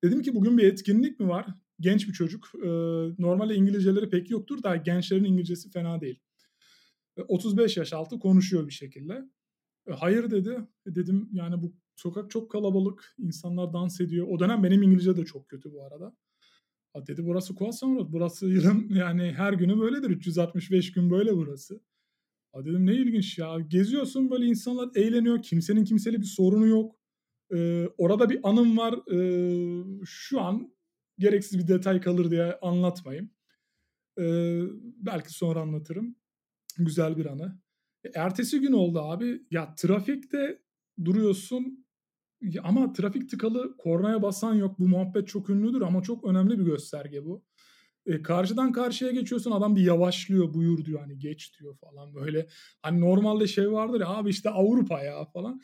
[0.04, 1.46] Dedim ki bugün bir etkinlik mi var?
[1.80, 2.50] Genç bir çocuk.
[2.64, 2.70] Eee,
[3.18, 6.20] normalde İngilizceleri pek yoktur da gençlerin İngilizcesi fena değil.
[7.18, 9.12] Eee, 35 yaş altı konuşuyor bir şekilde.
[9.88, 10.58] Eee, hayır dedi.
[10.86, 14.26] E, dedim yani bu sokak çok kalabalık, insanlar dans ediyor.
[14.30, 16.16] O dönem benim İngilizce de çok kötü bu arada.
[16.94, 18.08] A, dedi burası Road.
[18.12, 20.10] Burası yılın yani her günü böyledir.
[20.10, 21.80] 365 gün böyle burası.
[22.52, 23.58] A, dedim ne ilginç ya.
[23.68, 25.42] Geziyorsun böyle insanlar eğleniyor.
[25.42, 26.96] Kimsenin kimseyle bir sorunu yok.
[27.52, 28.94] Eee, orada bir anım var.
[29.10, 30.74] Eee, şu an
[31.18, 33.30] gereksiz bir detay kalır diye anlatmayayım.
[34.18, 34.62] Eee,
[34.96, 36.16] belki sonra anlatırım.
[36.78, 37.58] Güzel bir anı.
[38.04, 39.42] E, ertesi gün oldu abi.
[39.50, 40.58] Ya trafikte
[41.04, 41.86] duruyorsun
[42.64, 44.78] ama trafik tıkalı, kornaya basan yok.
[44.80, 47.44] Bu muhabbet çok ünlüdür ama çok önemli bir gösterge bu.
[48.06, 52.46] Eee, karşıdan karşıya geçiyorsun adam bir yavaşlıyor, "Buyur." diyor, hani, "Geç." diyor falan böyle.
[52.82, 55.60] Hani, normalde şey vardır ya, "Abi işte Avrupa ya." falan.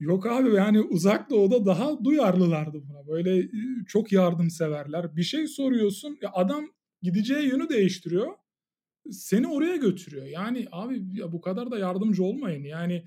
[0.00, 3.06] Yok abi yani Uzak Doğu'da daha duyarlılardı buna.
[3.08, 3.48] Böyle,
[3.88, 5.16] çok yardımseverler.
[5.16, 6.66] Bir şey soruyorsun, ya adam
[7.02, 8.28] gideceği yönü değiştiriyor.
[9.10, 10.26] Seni oraya götürüyor.
[10.26, 12.64] Yani abi ya bu kadar da yardımcı olmayın.
[12.64, 13.04] Yani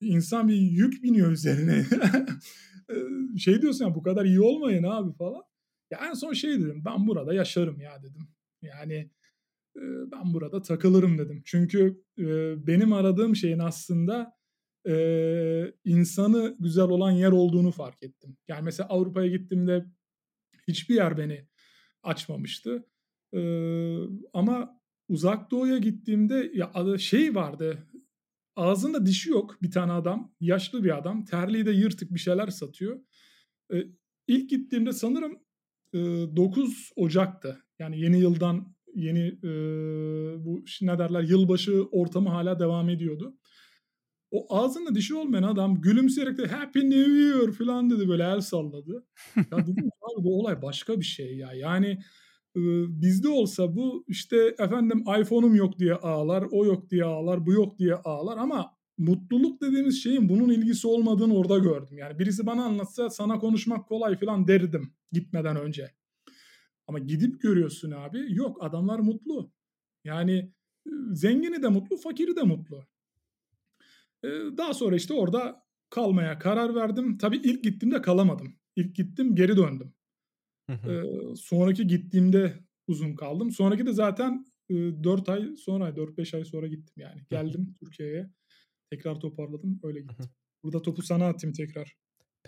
[0.00, 1.86] insan bir yük biniyor üzerine.
[3.38, 5.42] Şey diyorsun ya, "Bu kadar iyi olmayın abi." falan.
[5.90, 8.28] Ya en son şey dedim, "Ben burada yaşarım ya." dedim.
[8.62, 9.10] Yani,
[10.12, 11.42] "Ben burada takılırım." dedim.
[11.44, 12.02] Çünkü,
[12.66, 14.32] benim aradığım şeyin aslında,
[15.84, 18.36] insanı güzel olan yer olduğunu fark ettim.
[18.48, 19.86] Yani mesela Avrupa'ya gittiğimde
[20.68, 21.48] hiçbir yer beni
[22.02, 22.86] açmamıştı.
[24.32, 27.78] Ama Uzak Doğu'ya gittiğimde ya şey vardı,
[28.56, 33.00] ağzında dişi yok bir tane adam, yaşlı bir adam, terliği de yırtık bir şeyler satıyor.
[33.72, 33.88] Eee,
[34.28, 35.38] ilk gittiğimde sanırım,
[35.94, 37.58] eee, 9 Ocak'tı.
[37.78, 43.38] Yani yeni yıldan yeni, eee, bu ne derler, yılbaşı ortamı hâlâ devam ediyordu.
[44.30, 49.06] O ağzında dişi olmayan adam gülümseyerek de "Happy New Year." falan dedi, böyle el salladı.
[49.52, 51.54] Ya dedim abi bu olay başka bir şey ya.
[51.54, 51.98] Yani,
[52.88, 57.78] bizde olsa bu işte efendim iPhone'um yok diye ağlar, o yok diye ağlar, bu yok
[57.78, 61.98] diye ağlar ama mutluluk dediğimiz şeyin bunun ilgisi olmadığını orada gördüm.
[61.98, 65.90] Yani birisi bana anlatsa sana konuşmak kolay falan derdim gitmeden önce.
[66.86, 69.52] Ama gidip görüyorsun abi, yok adamlar mutlu.
[70.04, 70.52] Yani,
[70.88, 72.84] ııı, zengini de mutlu, fakiri de mutlu.
[74.24, 77.18] Eee, daha sonra işte orada kalmaya karar verdim.
[77.18, 78.56] Tabii ilk gittiğimde kalamadım.
[78.76, 79.94] İlk gittim, geri döndüm.
[80.86, 81.02] Eee,
[81.36, 82.54] sonraki gittiğimde
[82.86, 83.50] uzun kaldım.
[83.52, 87.22] Sonraki de zaten, ııı, 4 ay sonra, 4-5 ay sonra gittim yani.
[87.30, 88.30] Geldim Türkiye'ye,
[88.90, 90.32] tekrar toparladım, öyle gittim.
[90.64, 91.96] Burada topu sana atayım tekrar.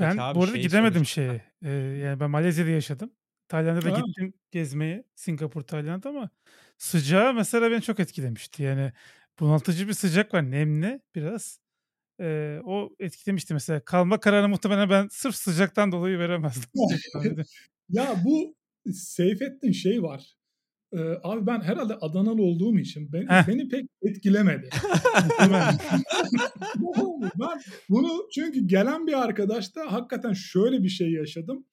[0.01, 3.13] Ben Peki abi bu arada şeyi gidemedim şeye, eee, yani ben Malezya'da yaşadım.
[3.49, 3.91] Tayland'a da Ha.
[3.91, 6.31] gittim gezmeye, Singapur, Tayland ama
[6.79, 8.63] sıcağı mesela beni çok etkilemişti.
[8.63, 8.93] Yani
[9.41, 11.61] bunaltıcı bir sıcak var, nemli biraz.
[12.21, 13.81] Eee, o etkilemişti mesela.
[13.85, 16.71] Kalma kararını muhtemelen ben sırf sıcaktan dolayı veremezdim.
[17.89, 18.57] Ya bu
[18.93, 20.35] Seyfettin şey var,
[20.95, 23.49] eee, abi ben herhâlde Adanalı olduğum için beni Heh.
[23.49, 24.71] beni pek etkilemedi.
[27.41, 27.61] Ben
[27.91, 31.67] bunu çünkü gelen bir arkadaşta hakikaten şöyle bir şey yaşadım.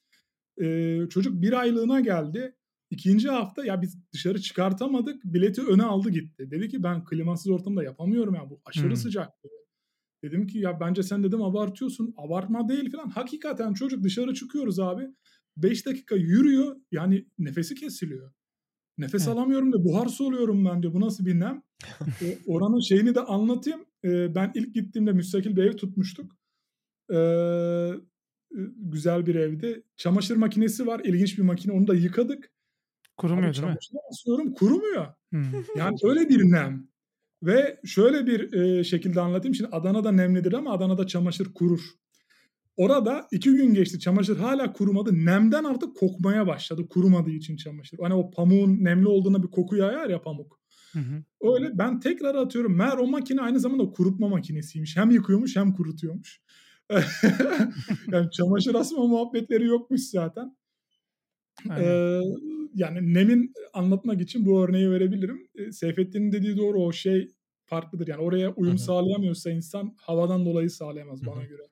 [0.62, 2.56] Eee, çocuk 1 aylığına geldi.
[2.92, 3.30] 2.
[3.30, 6.52] hafta ya biz dışarı çıkartamadık, bileti öne aldı gitti.
[6.52, 8.98] Dedi ki "Ben klimasız ortamda yapamıyorum ya, bu aşırı Hımm.
[8.98, 9.54] sıcak." dedi.
[10.24, 13.10] Dedim ki "Ya bence sen" dedim "abartıyorsun." "Abartma değil." filan.
[13.10, 15.04] Hakikaten çocuk dışarı çıkıyoruz abi.
[15.58, 18.32] 5 dakika yürüyor, yani nefesi kesiliyor.
[18.98, 19.38] "Nefes Evet.
[19.38, 20.94] alamıyorum." diyor, "Buhar soluyorum ben." diyor.
[20.94, 21.64] "Bu nasıl bir nem?"
[22.22, 23.86] Eee, oranın şeyini de anlatayım.
[24.04, 26.34] Eee, ben ilk gittiğimde müstakil bir ev tutmuştuk.
[27.12, 27.18] Eee,
[28.56, 29.84] ııı, güzel bir evdi.
[29.98, 31.74] Çamaşır makinesi var, ilginç bir makine.
[31.74, 32.44] Onu da yıkadık.
[32.44, 33.78] Abi Kurumuyor değil mi?
[34.12, 35.08] asıyorum, kurumuyor.
[35.34, 35.46] Hımm.
[35.78, 36.88] Yani öyle bir nem
[37.44, 39.56] ve şöyle bir, eee, şekilde anlatayım.
[39.56, 41.82] Şimdi Adana'da nemlidir ama Adana'da çamaşır kurur.
[42.78, 45.26] Orada 2 gün geçti, çamaşır hâlâ kurumadı.
[45.26, 48.00] Nemden artık kokmaya başladı, kurumadığı için çamaşır.
[48.00, 50.60] Hani o pamuğun nemli olduğunda bir koku yayar ya pamuk.
[50.94, 51.24] Hı hı.
[51.42, 52.78] Öyle ben tekrar atıyorum.
[52.78, 54.98] Meğer o makine aynı zamanda kurutma makinesiymiş.
[54.98, 56.42] Hem yıkıyormuş hem kurutuyormuş.
[58.12, 60.58] Yani çamaşır asma muhabbetleri yokmuş zaten.
[61.70, 62.04] Aynen.
[62.04, 62.22] Eee,
[62.76, 65.48] yani nemin anlatmak için bu örneği verebilirim.
[65.58, 67.28] Eee, Seyfettin'in dediği doğru, o şey
[67.66, 68.08] farklıdır.
[68.08, 68.78] Yani oraya uyum hı.
[68.78, 71.64] sağlayamıyorsa insan havadan dolayı sağlayamaz Hı bana göre.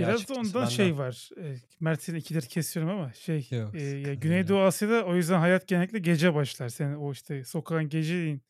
[0.00, 1.30] Biraz da ondan şey var.
[1.36, 4.60] Eee, Mert seni ikidir kesiyorum ama şey, Yok, eee, ya Güneydoğu ya.
[4.60, 6.68] Asya'da o yüzden hayat genellikle gece başlar.
[6.68, 8.42] Senin o işte sokağın geceleyin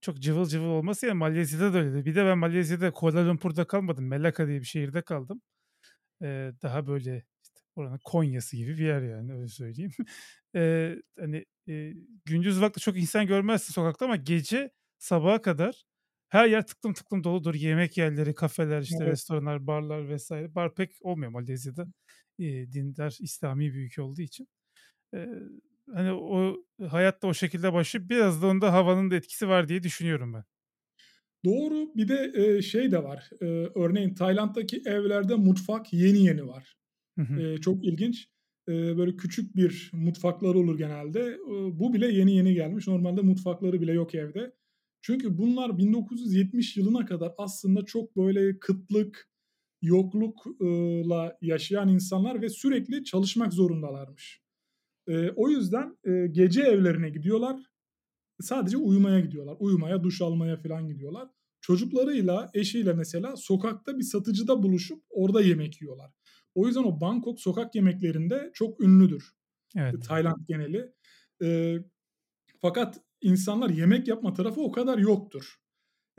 [0.00, 2.06] çok cıvıl cıvıl olması ya Malezya'da da öyleydi.
[2.06, 4.06] Bir de ben Malezya'da Kuala Lumpur'da kalmadım.
[4.08, 5.42] Melaka diye bir şehirde kaldım.
[6.22, 9.92] Eee, daha böyle işte oranın Konya'sı gibi bir yer yani öyle söyleyeyim.
[10.54, 11.94] Eee, hani, eee,
[12.24, 15.84] gündüz vakti çok insan görmezsin sokakta ama gece sabaha kadar
[16.28, 17.54] her yer tıklım tıklım doludur.
[17.54, 19.06] Yemek yerleri, kafeler, işte Evet.
[19.06, 20.30] restoranlar, barlar vs.
[20.32, 21.86] Bar pek olmuyor Malezya'da.
[22.38, 24.48] Eee, dindar, İslami bir ülke olduğu için.
[25.14, 25.30] Eee,
[25.94, 26.56] hani o
[26.90, 30.44] hayat da o şekilde başlayıp biraz da onda havanın da etkisi var diye düşünüyorum ben.
[31.44, 31.92] Doğru.
[31.96, 33.30] Bir de, eee, şey de var.
[33.42, 36.76] Eee, örneğin Tayland'daki evlerde mutfak yeni yeni var.
[37.16, 37.42] Hı hı.
[37.42, 38.28] Eee, çok ilginç.
[38.68, 41.20] Eee, böyle küçük bir mutfakları olur genelde.
[41.50, 42.88] Iıı, bu bile yeni yeni gelmiş.
[42.88, 44.52] Normalde mutfakları bile yok evde.
[45.06, 49.30] Çünkü bunlar 1970 yılına kadar aslında çok böyle kıtlık,
[49.82, 54.42] yokluk ııı, la yaşayan insanlar ve sürekli çalışmak zorundalarmış.
[55.08, 57.60] Eee, o yüzden, eee, gece evlerine gidiyorlar.
[58.40, 59.56] Sadece uyumaya gidiyorlar.
[59.60, 61.28] Uyumaya, duş almaya falan gidiyorlar.
[61.60, 66.12] Çocuklarıyla, eşiyle mesela sokakta bir satıcıda buluşup orada yemek yiyorlar.
[66.54, 69.32] O yüzden o Bangkok sokak yemeklerinde çok ünlüdür.
[69.76, 69.96] Evet.
[70.08, 70.92] Tayland geneli.
[71.42, 71.84] Eee,
[72.62, 75.54] fakat insanlar yemek yapma tarafı o kadar yoktur.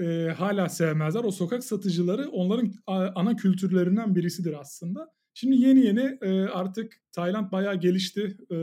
[0.01, 1.23] Eee, hâlâ sevmezler.
[1.23, 5.09] O sokak satıcıları onların ana kültürlerinden birisidir aslında.
[5.33, 8.37] Şimdi yeni yeni, eee, artık Tayland bayağı gelişti.
[8.51, 8.57] Eee,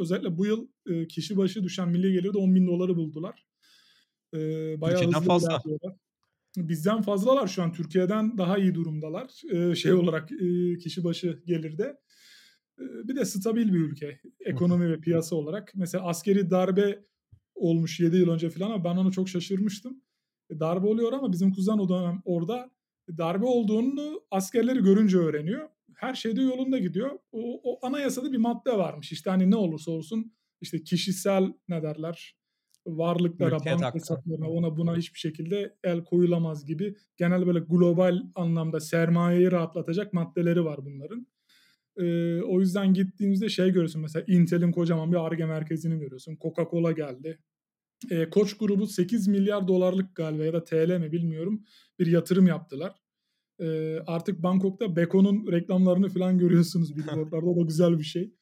[0.00, 3.46] özellikle bu yıl, eee, kişi başı düşen milli geliri de $10.000'ı buldular.
[4.34, 5.62] Eee, bayağı Türkiye'den fazla.
[5.64, 5.96] ilerliyorlar.
[6.58, 7.72] Bizden fazlalar şu an.
[7.72, 9.42] Türkiye'den daha iyi durumdalar.
[9.52, 11.96] Eee, şey olarak, eee, kişi başı gelirde.
[12.80, 15.72] Eee, bir de stabil bir ülke ekonomi ve piyasa olarak.
[15.76, 17.04] Mesela askeri darbe
[17.58, 20.02] olmuş 7 yıl önce filan ama ben ona çok şaşırmıştım.
[20.50, 22.70] E, darbe oluyor ama bizim kuzen o dönem orada.
[23.18, 25.68] Darbe olduğunu askerleri görünce öğreniyor.
[25.94, 27.10] Her şey de yolunda gidiyor.
[27.32, 29.12] O o anayasada bir madde varmış.
[29.12, 32.36] İşte, hani, ne olursa olsun, işte, kişisel ne derler,
[32.86, 38.80] varlıklara, Mülkiyet banka hesaplarına, ona buna hiçbir şekilde el koyulamaz gibi genel böyle global anlamda
[38.80, 41.26] sermayeyi rahatlatacak maddeleri var bunların.
[41.98, 46.36] Eee, o yüzden gittiğimizde şey görüyorsun mesela Intel'in kocaman bir Ar-Ge merkezini görüyorsun.
[46.36, 47.38] Coca-Cola geldi.
[48.10, 51.64] Eee, Koç grubu $8.000.000.000'lık galiba ya da TL mi bilmiyorum
[51.98, 52.92] bir yatırım yaptılar.
[53.60, 57.56] Eee, artık Bangkok'ta Beko'nun reklamlarını filan görüyorsunuz billboard'larda.
[57.56, 58.34] Da güzel bir şey.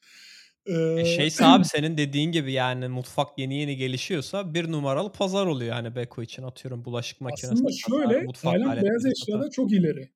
[0.95, 5.45] E, Eee şeyse abi senin dediğin gibi yani mutfak yeni yeni gelişiyorsa 1 numaralı pazar
[5.47, 6.43] oluyor hani Beko için.
[6.43, 10.09] Atıyorum bulaşık makinesi Aslında şöyle, mutfak Tayland beyaz eşyada çok ileri.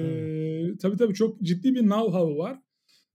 [0.00, 0.32] Hımm.
[0.66, 2.58] Eee, tabii, tabii çok ciddi bir know-how'u var.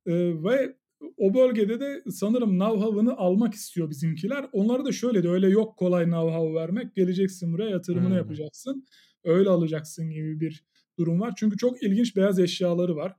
[0.07, 0.77] Eee, ve
[1.17, 4.45] o bölgede de sanırım know-how'ını almak istiyor bizimkiler.
[4.51, 6.95] Onlara da şöyle de öyle yok kolay know-how vermek.
[6.95, 8.17] Geleceksin buraya, yatırımını Hımm.
[8.17, 8.85] yapacaksın.
[9.23, 10.63] Öyle alacaksın gibi bir
[10.99, 11.33] durum var.
[11.37, 13.15] Çünkü çok ilginç beyaz eşyaları var.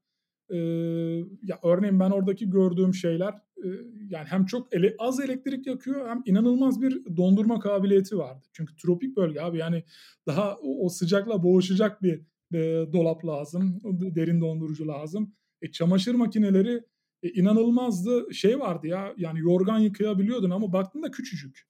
[0.51, 3.71] Eee, ya örneğin ben oradaki gördüğüm şeyler, eee,
[4.11, 8.47] yani hem çok ele az elektrik yakıyor hem inanılmaz bir dondurma kabiliyeti vardı.
[8.53, 9.85] Çünkü tropik bölge abi yani
[10.27, 12.21] daha o o sıcakla boğuşacak bir,
[12.53, 13.79] eee, dolap lazım.
[14.15, 15.35] Derin dondurucu lazım.
[15.63, 16.83] E, çamaşır makineleri,
[17.23, 18.35] e, inanılmazdı.
[18.35, 21.69] Şey vardı ya, yani yorgan yıkayabiliyordun ama baktığında küçücük.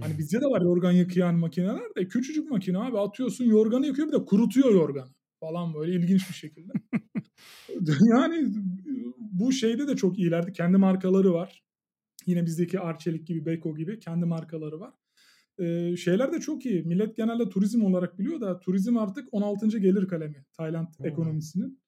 [0.00, 0.18] Hani Hımm.
[0.18, 2.98] bizde de var yorgan yıkayan makineler de küçücük makine abi.
[2.98, 5.10] Atıyorsun yorganı yıkıyor bir de kurutuyor yorganı
[5.40, 6.72] falan böyle ilginç bir şekilde.
[8.10, 8.48] Yani
[9.18, 10.52] bu şeyde de çok iyilerdi.
[10.52, 11.64] Kendi markaları var.
[12.26, 14.94] Yine bizdeki Arçelik gibi, Beko gibi kendi markaları var.
[15.58, 16.82] Eee, şeyler de çok iyi.
[16.84, 19.80] Millet genelde turizm olarak biliyor da turizm artık 16.
[19.80, 21.06] gelir kalemi Tayland Hımm.
[21.08, 21.81] ekonomisinin.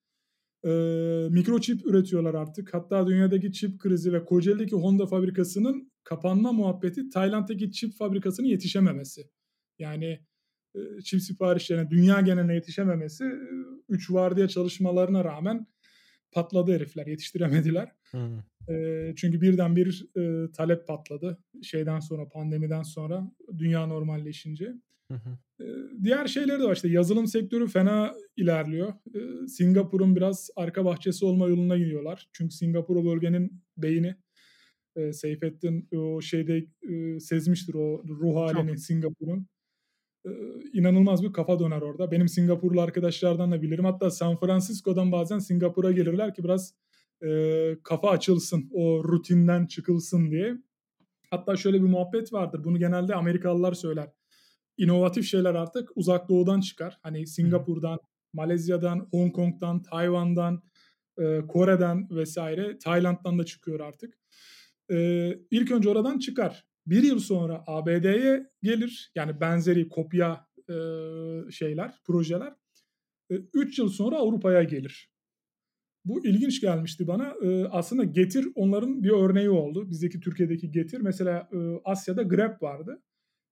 [0.65, 2.75] Eee, mikroçip üretiyorlar artık.
[2.75, 9.23] Hatta dünyadaki çip krizi ve Kocaeli'deki Honda fabrikasının kapanma muhabbeti Tayland'daki çip fabrikasının yetişememesi.
[9.79, 10.21] Yani,
[10.75, 13.31] eee, çip siparişlerine dünya geneline yetişememesi, eee,
[13.89, 15.67] 3 vardiya çalışmalarına rağmen
[16.33, 17.93] patladı herifler, yetiştiremediler.
[18.13, 18.45] Hımm.
[18.69, 21.39] Eee, çünkü birden bir, eee, talep patladı.
[21.63, 24.75] Şeyden sonra, pandemiden sonra dünya normalleşince.
[25.11, 25.39] Hı hı.
[25.61, 25.67] Eee,
[26.05, 26.75] diğer şeyleri de var.
[26.77, 28.93] İşte yazılım sektörü fena ilerliyor.
[29.49, 32.29] Singapur'un biraz arka bahçesi olma yoluna gidiyorlar.
[32.33, 34.15] Çünkü Singapur o bölgenin beyni.
[35.13, 36.67] Seyfettin o şeyde,
[37.21, 38.37] sezmiştir o ruh Çok.
[38.37, 39.47] hâlini Singapur'un.
[40.73, 42.11] İnanılmaz bir kafa döner orada.
[42.11, 43.85] Benim Singapurlu arkadaşlardan da bilirim.
[43.85, 46.75] Hatta San Francisco'dan bazen Singapur'a gelirler ki biraz,
[47.83, 50.57] kafa açılsın, o rutinden çıkılsın diye.
[51.31, 52.65] Hatta şöyle bir muhabbet vardır.
[52.65, 54.09] Bunu genelde Amerikalılar söyler.
[54.79, 56.99] İnovatif şeyler artık Uzak Doğu'dan çıkar.
[57.03, 57.27] Hani.
[57.27, 57.99] Singapur'dan,
[58.33, 60.63] Malezya'dan, Hong Kong'dan, Tayvan'dan,
[61.19, 62.39] eee, Kore'den vs.
[62.85, 64.19] Tayland'dan da çıkıyor artık.
[64.91, 66.65] Eee, ilk önce oradan çıkar.
[66.87, 69.13] 1 yıl sonra ABD'ye gelir.
[69.15, 70.77] Yani benzeri kopya, eee,
[71.51, 72.55] şeyler, projeler.
[73.31, 75.11] Eee, 3 yıl sonra Avrupa'ya gelir.
[76.07, 77.35] bu ilginç gelmişti bana.
[77.45, 79.91] Ee, aslında Getir onların bir örneği oldu.
[79.91, 81.01] Bizdeki Türkiye'deki Getir.
[81.01, 83.03] Mesela e, Asya'da Grab vardı.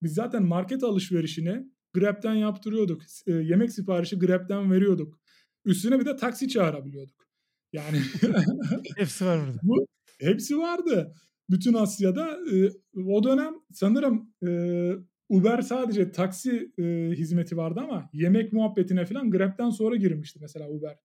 [0.03, 3.03] Biz zaten market alışverişini Grab'den yaptırıyorduk.
[3.27, 5.19] E, yemek siparişi Grab'den veriyorduk.
[5.65, 7.27] Üstüne bir de taksi çağırabiliyorduk.
[7.73, 7.99] Yani
[8.97, 9.59] hepsi var burada.
[9.63, 9.87] Bu
[10.21, 11.15] hepsi vardı.
[11.51, 12.71] Bütün Asya'da e,
[13.07, 14.93] o dönem sanırım e,
[15.29, 20.97] Uber sadece taksi e, hizmeti vardı ama yemek muhabbetine falan Grab'den sonra girmişti mesela Uber.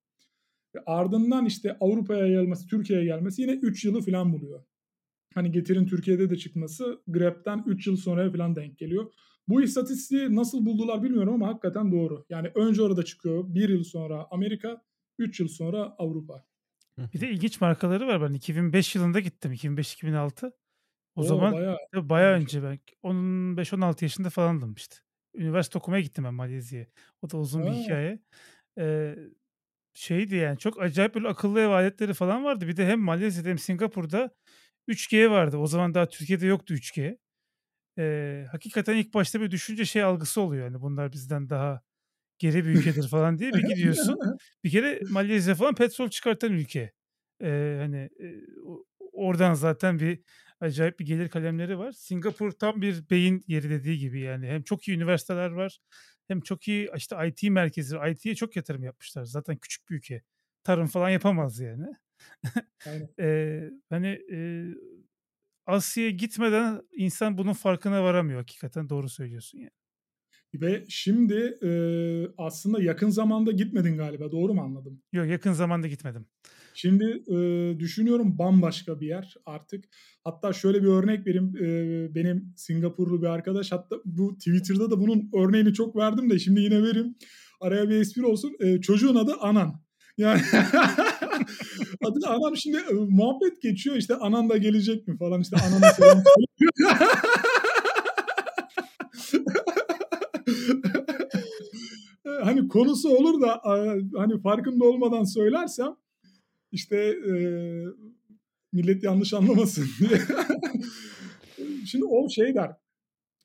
[0.86, 4.64] Ardından işte Avrupa'ya gelmesi, Türkiye'ye gelmesi yine 3 yılı falan buluyor.
[5.34, 9.14] Hani Getir'in Türkiye'de de çıkması Grab'den 3 yıl sonra falan denk geliyor.
[9.48, 12.26] Bu istatistiği nasıl buldular bilmiyorum ama hakikaten doğru.
[12.30, 14.82] Yani önce orada çıkıyor, 1 yıl sonra Amerika,
[15.20, 16.46] 3 yıl sonra Avrupa.
[17.14, 18.22] Bir de ilginç markaları var.
[18.22, 19.52] Ben 2005 yılında gittim.
[19.52, 20.52] 2005-2006.
[21.16, 24.96] O Oo, zaman bayağı, bayağı önce ben 15-16 yaşında falandım işte.
[25.36, 26.86] Üniversite okumaya gittim ben Malezya'ya.
[27.22, 27.68] O da uzun ha.
[27.68, 28.20] bir hikaye.
[28.80, 29.16] Ee,
[29.94, 32.68] şeydi yani çok acayip böyle akıllı ev aletleri falan vardı.
[32.68, 34.36] Bir de hem Malezya'da hem Singapur'da
[34.88, 35.58] 3G vardı.
[35.58, 37.18] O zaman daha Türkiye'de yoktu 3G.
[38.00, 40.66] Ee, hakikaten ilk başta bir düşünce şey algısı oluyor.
[40.66, 41.82] Yani bunlar bizden daha
[42.40, 44.20] geri bir ülkedir falan diye bir gidiyorsun.
[44.64, 46.92] bir kere Malezya falan petrol çıkartan ülke.
[47.44, 48.10] Ee, hani
[49.12, 50.22] oradan zaten bir
[50.60, 51.92] acayip bir gelir kalemleri var.
[51.92, 54.48] Singapur tam bir beyin yeri dediği gibi yani.
[54.48, 55.80] Hem çok iyi üniversiteler var
[56.28, 59.24] hem çok iyi işte IT merkezi, IT'ye çok yatırım yapmışlar.
[59.26, 60.22] Zaten küçük bir ülke.
[60.64, 61.86] Tarım falan yapamaz yani.
[63.20, 64.66] Ee, hani e,
[65.66, 68.90] Asya'ya gitmeden insan bunun farkına varamıyor hakikaten.
[68.90, 69.72] Doğru söylüyorsun yani.
[70.56, 71.72] Ve şimdi e,
[72.38, 74.32] aslında yakın zamanda gitmedin galiba.
[74.32, 75.02] Doğru mu anladım?
[75.14, 76.26] Yok yakın zamanda gitmedim.
[76.74, 79.86] Şimdi e, düşünüyorum bambaşka bir yer artık.
[80.24, 81.54] Hatta şöyle bir örnek vereyim.
[81.58, 86.62] E, benim Singapurlu bir arkadaş hatta bu Twitter'da da bunun örneğini çok verdim de şimdi
[86.62, 87.16] yine vereyim.
[87.62, 88.56] Araya bir espri olsun.
[88.60, 89.82] E, çocuğun adı Anan.
[90.18, 90.42] Yani
[92.04, 96.24] adı Anan şimdi e, muhabbet geçiyor işte Anan da gelecek mi falan işte Anan'a selam
[102.44, 103.62] hani konusu olur da
[104.18, 105.96] hani farkında olmadan söylersem
[106.72, 107.34] işte e,
[108.74, 110.20] millet yanlış anlamasın diye.
[111.86, 112.72] Şimdi o şey der.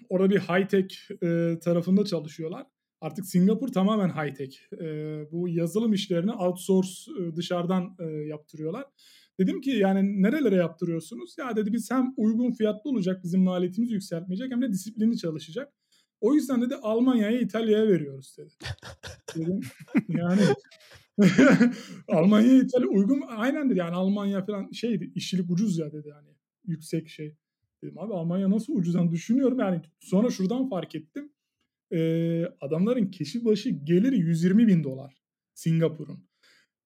[0.08, 2.66] Orada bir high tech e, tarafında çalışıyorlar.
[3.02, 4.58] Artık Singapur tamamen high tech.
[4.80, 4.86] E,
[5.32, 8.84] bu yazılım işlerini outsource e, dışarıdan e, yaptırıyorlar.
[9.38, 11.34] Dedim ki yani nerelere yaptırıyorsunuz?
[11.38, 15.72] Ya dedi biz hem uygun fiyatlı olacak bizim maliyetimizi yükseltmeyecek hem de disiplinli çalışacak.
[16.20, 18.50] O yüzden dedi Almanya'ya İtalya'ya veriyoruz dedi.
[19.36, 19.60] Dedim,
[20.08, 20.42] yani
[22.08, 26.28] Almanya İtalya uygun aynen dedi yani Almanya falan şeydi işçilik ucuz ya dedi yani
[26.66, 27.36] yüksek şey.
[27.82, 31.32] Dedim abi Almanya nasıl ucuzdan düşünüyorum yani sonra şuradan fark ettim.
[31.92, 35.22] Ee, adamların kişi başı geliri 120 bin dolar
[35.54, 36.28] Singapur'un.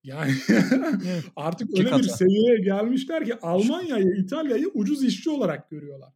[0.03, 0.33] Yani
[1.37, 6.13] artık öyle bir seviyeye gelmişler ki Almanya'yı, İtalya'yı ucuz işçi olarak görüyorlar.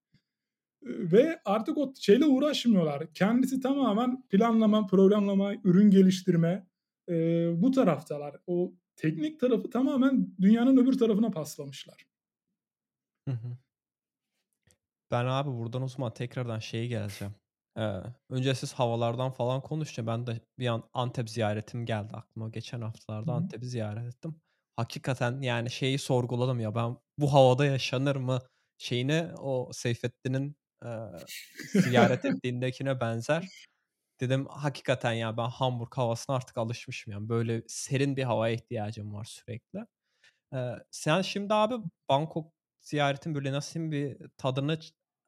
[0.83, 3.13] Ve artık o şeyle uğraşmıyorlar.
[3.15, 6.67] Kendisi tamamen planlama, programlama, ürün geliştirme,
[7.09, 7.15] e,
[7.63, 8.37] bu taraftalar.
[8.47, 12.07] O teknik tarafı tamamen dünyanın öbür tarafına paslamışlar.
[13.29, 13.57] Hı hı.
[15.11, 17.35] Ben abi buradan o zaman tekrardan şeye geleceğim.
[17.79, 22.49] Ee, önce siz havalardan falan konuşunca ben de bir an Antep ziyaretim geldi aklıma.
[22.49, 24.41] Geçen haftalarda Antep'i ziyaret ettim.
[24.77, 28.39] Hakikaten yani şeyi sorguladım ya ben bu havada yaşanır mı
[28.79, 30.89] şeyini o Seyfettin'in e,
[31.73, 33.49] ziyaret ettiğindekine benzer.
[34.21, 39.25] Dedim hakikaten ya ben Hamburg havasına artık alışmışım yani böyle serin bir havaya ihtiyacım var
[39.25, 39.87] sürekli.
[40.55, 41.75] Ee, sen şimdi abi
[42.09, 44.79] Bangkok ziyaretin böyle nasıl bir tadını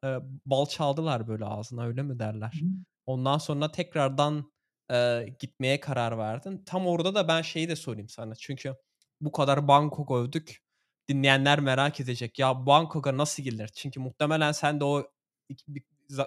[0.03, 2.51] e, bal çaldılar böyle ağzına öyle mi derler?
[2.61, 2.65] Hı.
[3.05, 4.51] Ondan sonra tekrardan
[4.91, 6.63] e, gitmeye karar verdin.
[6.65, 8.35] Tam orada da ben şeyi de sorayım sana.
[8.35, 8.75] Çünkü
[9.21, 10.63] bu kadar Bangkok övdük.
[11.09, 12.39] Dinleyenler merak edecek.
[12.39, 13.69] Ya Bangkok'a nasıl gidilir?
[13.75, 15.07] Çünkü muhtemelen sen de o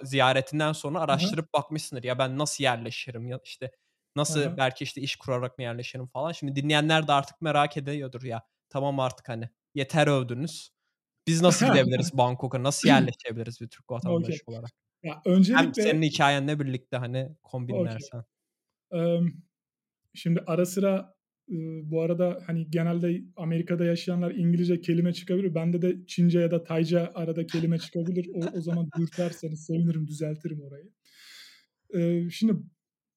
[0.03, 1.62] ziyaretinden sonra araştırıp Hı-hı.
[1.62, 2.05] bakmışsındır.
[2.05, 3.70] Ya ben nasıl yerleşirim ya işte
[4.16, 4.57] nasıl Hı-hı.
[4.57, 6.32] belki işte iş kurarak mı yerleşirim falan.
[6.32, 8.43] Şimdi dinleyenler de artık merak ediyordur ya.
[8.69, 10.76] Tamam artık hani yeter övdünüz.
[11.27, 12.62] Biz nasıl gidebiliriz Bangkok'a?
[12.62, 14.55] Nasıl yerleşebiliriz bir Türk vatandaşı okay.
[14.55, 14.70] olarak?
[15.03, 18.23] Ya öncelikle Hem senin hikayenle birlikte hani kombinlersen.
[18.90, 19.16] Okay.
[19.16, 19.43] Um,
[20.15, 21.16] şimdi ara sıra
[21.82, 25.55] bu arada hani genelde Amerika'da yaşayanlar İngilizce kelime çıkabilir.
[25.55, 28.31] Bende de Çince ya da Tayca arada kelime çıkabilir.
[28.35, 30.90] O, o zaman dürterseniz sevinirim, düzeltirim orayı.
[32.31, 32.53] Şimdi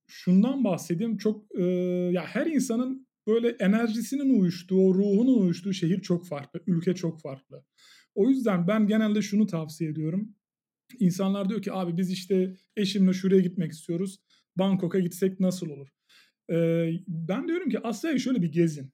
[0.07, 1.18] şundan bahsedeyim.
[1.18, 1.60] Çok
[2.11, 7.64] ya her insanın böyle enerjisinin uyuştuğu, ruhunun uyuştuğu şehir çok farklı, ülke çok farklı.
[8.15, 10.36] O yüzden ben genelde şunu tavsiye ediyorum.
[10.99, 14.19] İnsanlar diyor ki abi biz işte eşimle şuraya gitmek istiyoruz.
[14.56, 15.88] Bangkok'a gitsek nasıl olur?
[17.07, 18.94] ben diyorum ki Asya'yı şöyle bir gezin.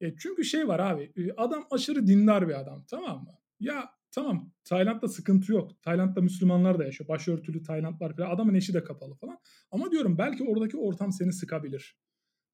[0.00, 3.32] E çünkü şey var abi, adam aşırı dindar bir adam, tamam mı?
[3.60, 5.82] Ya tamam, Tayland'da sıkıntı yok.
[5.82, 7.08] Tayland'da Müslümanlar da yaşıyor.
[7.08, 8.30] Başörtülü Taylandlılar falan.
[8.30, 9.38] Adamın eşi de kapalı falan.
[9.70, 11.96] Ama diyorum belki oradaki ortam seni sıkabilir.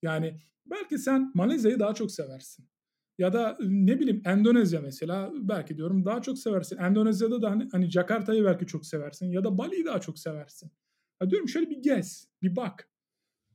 [0.02, 2.69] Yani belki sen Malezya'yı daha çok seversin.
[3.19, 6.77] Ya da ne bileyim Endonezya mesela belki diyorum daha çok seversin.
[6.77, 10.70] Endonezya'da da hani, hani Jakarta'yı belki çok seversin ya da Bali'yi daha çok seversin.
[11.23, 12.90] Ya diyorum şöyle bir gez, bir bak.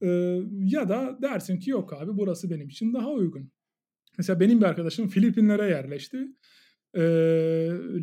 [0.02, 3.52] Ee, ya da dersin ki yok abi burası benim için daha uygun.
[4.18, 6.27] Mesela benim bir arkadaşım Filipinlere yerleşti.
[6.94, 7.02] Ee,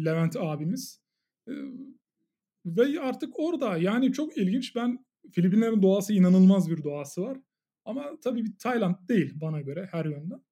[0.04, 1.00] Levent abimiz.
[1.48, 1.52] Ee,
[2.66, 4.76] ve artık orada yani çok ilginç.
[4.76, 7.38] Ben Filipinlerin doğası inanılmaz bir doğası var.
[7.84, 10.42] Ama tabii bir Tayland değil bana göre her yönden.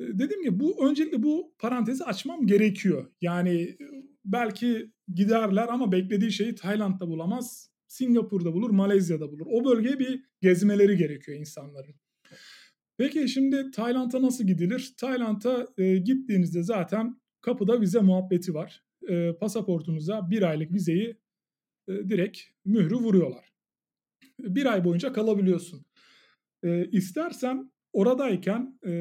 [0.00, 3.10] Dediğim gibi bu öncelikle bu parantezi açmam gerekiyor.
[3.20, 3.76] Yani
[4.24, 7.70] belki giderler ama beklediği şeyi Tayland'da bulamaz.
[7.86, 9.46] Singapur'da bulur, Malezya'da bulur.
[9.50, 11.94] O bölgeye bir gezmeleri gerekiyor insanların.
[12.96, 14.94] Peki şimdi Tayland'a nasıl gidilir?
[14.96, 18.84] Tayland'a e, gittiğinizde zaten kapıda vize muhabbeti var.
[19.08, 21.16] E, pasaportunuza bir aylık vizeyi
[21.88, 23.52] e, direkt mührü vuruyorlar.
[24.38, 25.84] Bir ay boyunca kalabiliyorsun.
[26.62, 28.92] E, istersen oradayken e,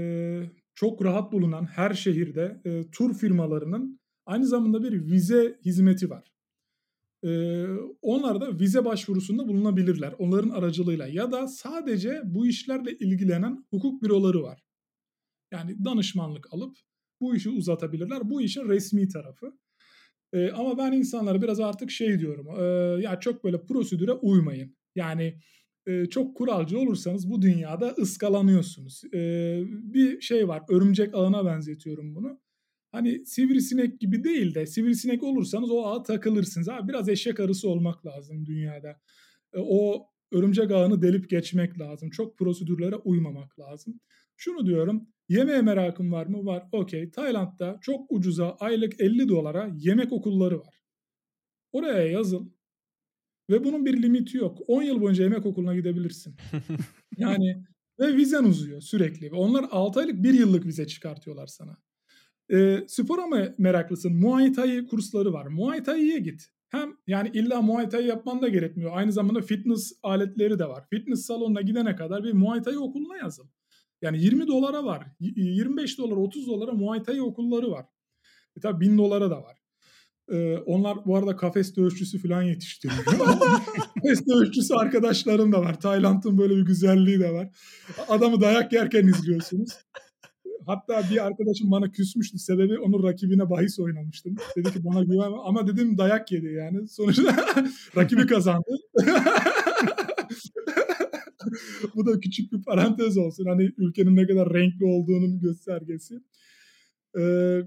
[0.82, 6.32] çok rahat bulunan her şehirde e, tur firmalarının aynı zamanda bir vize hizmeti var.
[7.24, 7.66] Ee,
[8.02, 14.44] onlar da vize başvurusunda bulunabilirler onların aracılığıyla ya da sadece bu işlerle ilgilenen hukuk büroları
[14.44, 14.64] var.
[15.52, 16.78] Yani danışmanlık alıp
[17.20, 18.30] bu işi uzatabilirler.
[18.30, 19.58] Bu işin resmi tarafı.
[20.34, 22.48] Ee, ama ben insanlara biraz artık şey diyorum.
[22.60, 22.64] E,
[23.02, 24.76] ya çok böyle prosedüre uymayın.
[24.96, 25.40] Yani
[25.92, 29.04] e, çok kuralcı olursanız bu dünyada ıskalanıyorsunuz.
[29.14, 29.20] E,
[29.68, 30.64] bir şey var.
[30.70, 32.40] Örümcek ağına benzetiyorum bunu
[32.92, 36.70] hani sivrisinek gibi değil de sivrisinek olursanız o ağa takılırsınız.
[36.70, 38.90] Abi biraz eşek arısı olmak lazım dünyada.
[39.54, 42.10] E, o örümcek ağını delip geçmek lazım.
[42.10, 44.00] Çok prosedürlere uymamak lazım.
[44.38, 45.08] Şunu diyorum.
[45.30, 46.46] Yemeğe merakım var mı?
[46.46, 46.64] Var.
[46.72, 47.12] Okey.
[47.12, 50.82] Tayland'da çok ucuza aylık 50 dolara yemek okulları var.
[51.72, 52.50] Oraya yazıl.
[53.52, 54.58] Ve bunun bir limiti yok.
[54.68, 56.36] 10 yıl boyunca yemek okuluna gidebilirsin.
[57.18, 57.64] yani
[58.00, 59.32] ve vizen uzuyor sürekli.
[59.32, 61.78] Ve onlar 6 aylık 1 yıllık vize çıkartıyorlar sana.
[62.54, 64.16] E, spora mı meraklısın?
[64.16, 65.46] Muay Thai kursları var.
[65.46, 66.48] Muay Thai'ye git.
[66.70, 68.92] Hem yani illa Muay Thai yapman da gerekmiyor.
[68.94, 70.86] Aynı zamanda fitness aletleri de var.
[70.90, 73.48] Fitness salonuna gidene kadar bir Muay Thai okuluna yazıl.
[74.02, 75.08] Yani 20 dolara var.
[75.20, 77.86] 25 dolar, 30 dolara Muay Thai okulları var.
[78.58, 79.61] E tabi 1000 dolara da var.
[80.30, 83.06] Ee, onlar bu arada kafes dövüşçüsü falan yetiştiriyor.
[83.96, 85.80] kafes dövüşçüsü arkadaşlarım da var.
[85.80, 87.50] Tayland'ın böyle bir güzelliği de var.
[88.08, 89.70] Adamı dayak yerken izliyorsunuz.
[90.66, 92.38] Hatta bir arkadaşım bana küsmüştü.
[92.38, 94.36] Sebebi onun rakibine bahis oynamıştım.
[94.56, 96.88] Dedi ki bana güven ama dedim dayak yedi yani.
[96.88, 97.36] Sonuçta
[97.96, 98.78] rakibi kazandı.
[101.96, 103.46] Bu da küçük bir parantez olsun.
[103.46, 106.16] Hani ülkenin ne kadar renkli olduğunun göstergesi.
[107.20, 107.62] Ee,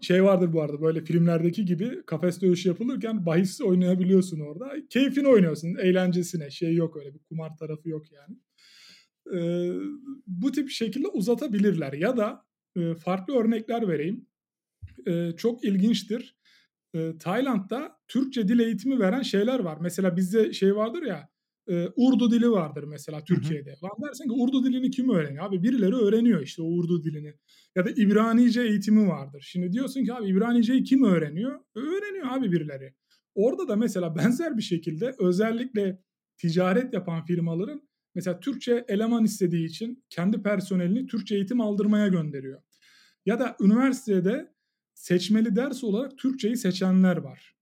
[0.00, 4.72] şey vardır bu arada böyle filmlerdeki gibi kafes dövüşü yapılırken bahis oynayabiliyorsun orada.
[4.90, 6.50] Keyfini oynuyorsun, eğlencesine.
[6.50, 8.36] Şey yok öyle bir kumar tarafı yok yani
[9.32, 9.38] e,
[10.26, 11.92] bu tip şekilde uzatabilirler.
[11.92, 12.46] Ya da
[12.76, 14.26] e, farklı örnekler vereyim.
[15.06, 16.36] E, çok ilginçtir.
[16.94, 19.78] E, Tayland'da Türkçe dil eğitimi veren şeyler var.
[19.80, 21.33] Mesela bizde şey vardır ya
[21.68, 23.70] e, Urdu dili vardır mesela Türkiye'de.
[23.70, 23.84] Hı hı.
[23.84, 25.44] Lan dersin ki Urdu dilini kim öğreniyor?
[25.44, 27.34] Abi birileri öğreniyor işte o Urdu dilini.
[27.76, 29.44] Ya da İbranice eğitimi vardır.
[29.46, 31.60] Şimdi diyorsun ki abi İbranice'yi kim öğreniyor?
[31.74, 32.94] Öğreniyor abi birileri.
[33.34, 35.98] Orada da mesela benzer bir şekilde özellikle
[36.38, 37.82] ticaret yapan firmaların
[38.14, 42.62] Mesela Türkçe eleman istediği için kendi personelini Türkçe eğitim aldırmaya gönderiyor.
[43.26, 44.54] Ya da üniversitede
[44.94, 47.56] seçmeli ders olarak Türkçeyi seçenler var.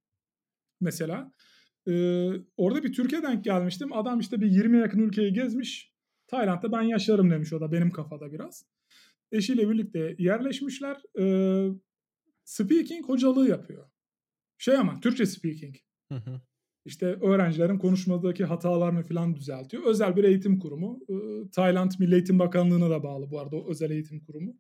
[0.81, 1.33] Mesela
[1.89, 1.93] e,
[2.57, 3.93] orada bir Türkiye denk gelmiştim.
[3.93, 5.93] Adam işte bir 20 yakın ülkeyi gezmiş.
[6.27, 8.67] Tayland'da ben yaşarım demiş o da benim kafada biraz.
[9.33, 10.97] Eşiyle birlikte yerleşmişler.
[11.19, 11.25] E,
[12.45, 13.91] speaking hocalığı yapıyor.
[14.59, 15.77] Şey ama Türkçe speaking.
[16.09, 16.41] Hı hı.
[16.85, 19.83] İşte öğrencilerin konuşmadaki hatalarını falan düzeltiyor.
[19.83, 21.01] Özel bir eğitim kurumu.
[21.53, 24.57] Tayland Milli Eğitim Bakanlığı'na da bağlı bu arada o özel eğitim kurumu.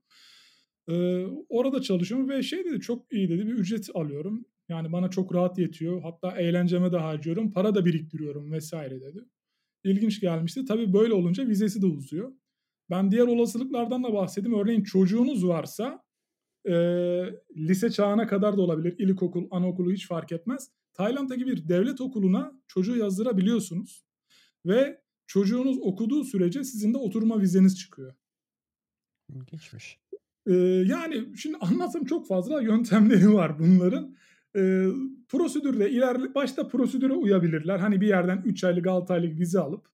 [1.48, 4.44] orada çalışıyorum ve şey dedi çok iyi dedi bir ücret alıyorum.
[4.68, 6.02] Yani bana çok rahat yetiyor.
[6.02, 7.52] Hatta eğlenceme de harcıyorum.
[7.52, 9.24] Para da biriktiriyorum vesaire dedi.
[9.84, 10.64] İlginç gelmişti.
[10.64, 12.32] Tabii böyle olunca vizesi de uzuyor.
[12.90, 14.58] Ben diğer olasılıklardan da bahsedeyim.
[14.58, 16.04] Örneğin çocuğunuz varsa
[16.68, 16.72] e,
[17.56, 18.94] lise çağına kadar da olabilir.
[18.98, 24.04] İlkokul, anaokulu hiç fark etmez Tayland'daki bir devlet okuluna çocuğu yazdırabiliyorsunuz
[24.66, 28.14] ve çocuğunuz okuduğu sürece sizin de oturma vizeniz çıkıyor.
[29.28, 30.00] İlginçmiş.
[30.46, 30.52] Ee,
[30.86, 34.16] yani şimdi anlatsam çok fazla yöntemleri var bunların.
[34.56, 34.86] Ee,
[35.28, 37.78] prosedürde ilerle başta prosedüre uyabilirler.
[37.78, 39.86] Hani bir yerden 3 aylık 6 aylık vize alıp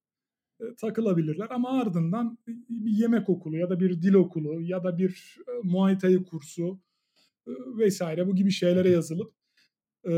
[0.61, 5.39] e, takılabilirler ama ardından bir yemek okulu ya da bir dil okulu ya da bir
[5.49, 6.81] e, Muay Thai kursu
[7.47, 9.35] e, vesaire bu gibi şeylere yazılıp
[10.09, 10.13] e,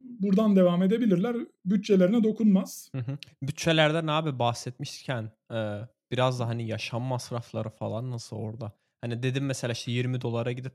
[0.00, 1.36] buradan devam edebilirler.
[1.64, 2.90] Bütçelerine dokunmaz.
[2.94, 3.18] Hı hı.
[3.42, 5.80] Bütçelerden abi bahsetmişken e,
[6.12, 8.72] biraz da hani yaşam masrafları falan nasıl orada?
[9.00, 10.74] Hani dedim mesela işte 20 dolara gidip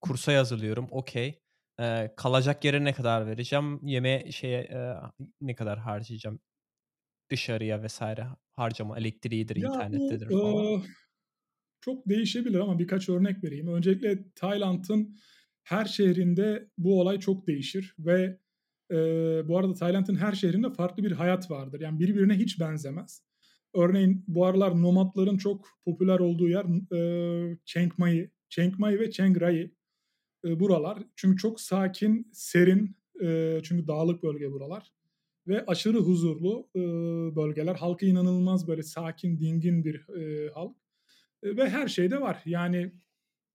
[0.00, 0.88] kursa yazılıyorum.
[0.90, 1.41] Okey.
[1.80, 3.80] E, kalacak yere ne kadar vereceğim?
[3.86, 4.94] Yeme şeye e,
[5.40, 6.40] ne kadar harcayacağım?
[7.30, 10.68] Dışarıya vesaire harcama elektriğidir, Ya bu internettedir falan.
[11.80, 13.68] çok değişebilir ama birkaç örnek vereyim.
[13.68, 15.16] Öncelikle Tayland'ın
[15.62, 18.38] her şehrinde bu olay çok değişir ve
[18.90, 18.96] e,
[19.48, 21.80] bu arada Tayland'ın her şehrinde farklı bir hayat vardır.
[21.80, 23.22] Yani birbirine hiç benzemez.
[23.74, 26.64] Örneğin bu aralar nomadların çok popüler olduğu yer
[26.96, 29.74] e, Chiang Mai, Chiang Mai ve Chiang Rai
[30.44, 30.98] e, buralar.
[31.16, 34.92] Çünkü çok sakin, serin, e, çünkü dağlık bölge buralar
[35.48, 36.80] ve aşırı huzurlu e,
[37.36, 37.74] bölgeler.
[37.74, 40.76] Halkı inanılmaz böyle sakin, dingin bir e, halk
[41.42, 42.42] e, ve her şey de var.
[42.44, 42.92] Yani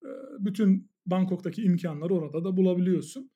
[0.04, 0.10] e,
[0.40, 3.32] bütün Bangkok'taki imkanları orada da bulabiliyorsun.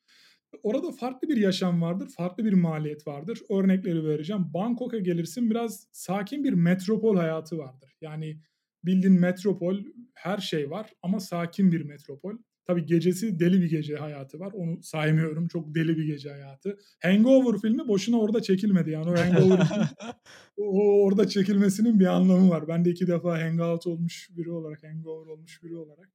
[0.63, 3.39] Orada farklı bir yaşam vardır, farklı bir maliyet vardır.
[3.49, 4.45] Örnekleri vereceğim.
[4.53, 7.97] Bangkok'a gelirsin biraz sakin bir metropol hayatı vardır.
[8.01, 8.41] Yani
[8.83, 9.77] bildiğin metropol
[10.13, 12.37] her şey var ama sakin bir metropol.
[12.65, 14.51] Tabii gecesi deli bir gece hayatı var.
[14.53, 15.47] Onu saymıyorum.
[15.47, 16.77] Çok deli bir gece hayatı.
[17.03, 18.91] Hangover filmi boşuna orada çekilmedi.
[18.91, 19.67] Yani o Hangover
[20.57, 22.67] o orada çekilmesinin bir anlamı var.
[22.67, 26.09] Ben de iki defa hangout olmuş biri olarak, hangover olmuş biri olarak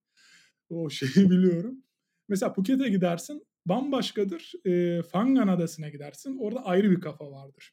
[0.69, 1.83] o şeyi biliyorum.
[2.29, 4.53] Mesela Phuket'e gidersin bambaşkadır.
[4.67, 6.39] E, Fangan Adası'na gidersin.
[6.39, 7.73] Orada ayrı bir kafa vardır.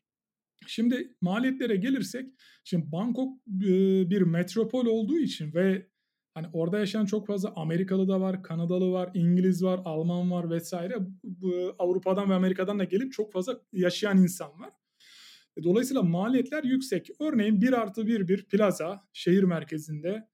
[0.67, 2.25] Şimdi maliyetlere gelirsek,
[2.63, 5.87] şimdi Bangkok e, bir metropol olduğu için ve
[6.33, 10.95] hani orada yaşayan çok fazla Amerikalı da var, Kanadalı var, İngiliz var, Alman var vesaire.
[11.23, 14.69] Bu, Avrupa'dan ve Amerika'dan da gelip çok fazla yaşayan insan var.
[15.57, 17.09] E, dolayısıyla maliyetler yüksek.
[17.19, 20.27] Örneğin 1 artı 1 bir plaza şehir merkezinde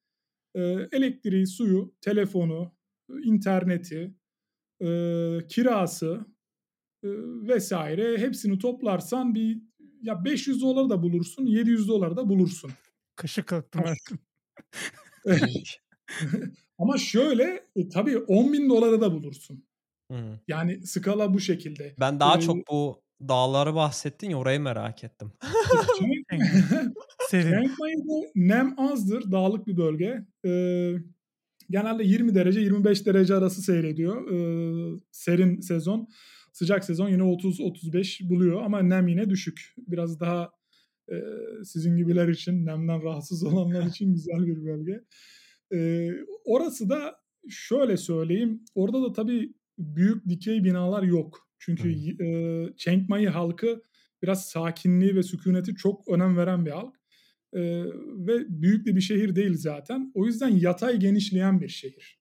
[0.55, 0.61] e,
[0.91, 2.75] elektriği, suyu, telefonu,
[3.23, 4.13] interneti,
[4.81, 4.87] e,
[5.49, 6.25] kirası
[7.03, 7.07] e,
[7.47, 9.61] vesaire hepsini toplarsan bir
[10.01, 12.71] ya 500 dolar da bulursun, 700 dolar da bulursun.
[13.15, 13.81] Kaşı kalktım
[16.77, 19.65] Ama şöyle e, tabii 10 bin dolara da bulursun.
[20.11, 20.39] Hı.
[20.47, 21.95] Yani skala bu şekilde.
[21.99, 25.31] Ben daha Ee, çok bu dağları bahsettin ya orayı merak ettim.
[27.29, 27.71] Serin.
[28.35, 30.25] Nem azdır, dağlık bir bölge.
[30.45, 30.93] Ee,
[31.69, 34.31] genelde 20 derece 25 derece arası seyrediyor.
[34.31, 36.07] Ee, serin sezon.
[36.53, 39.73] Sıcak sezon yine 30-35 buluyor ama nem yine düşük.
[39.77, 40.49] Biraz daha
[41.11, 41.15] e,
[41.63, 45.03] sizin gibiler için, nemden rahatsız olanlar için güzel bir bölge.
[45.73, 46.09] E,
[46.45, 47.15] orası da
[47.49, 51.49] şöyle söyleyeyim, orada da tabii büyük dikey binalar yok.
[51.59, 52.25] Çünkü hmm.
[52.25, 53.81] e, Chiang Mai halkı
[54.23, 56.95] biraz sakinliği ve sükuneti çok önem veren bir halk.
[57.53, 57.61] E,
[58.27, 60.11] ve büyük de bir şehir değil zaten.
[60.15, 62.19] O yüzden yatay genişleyen bir şehir.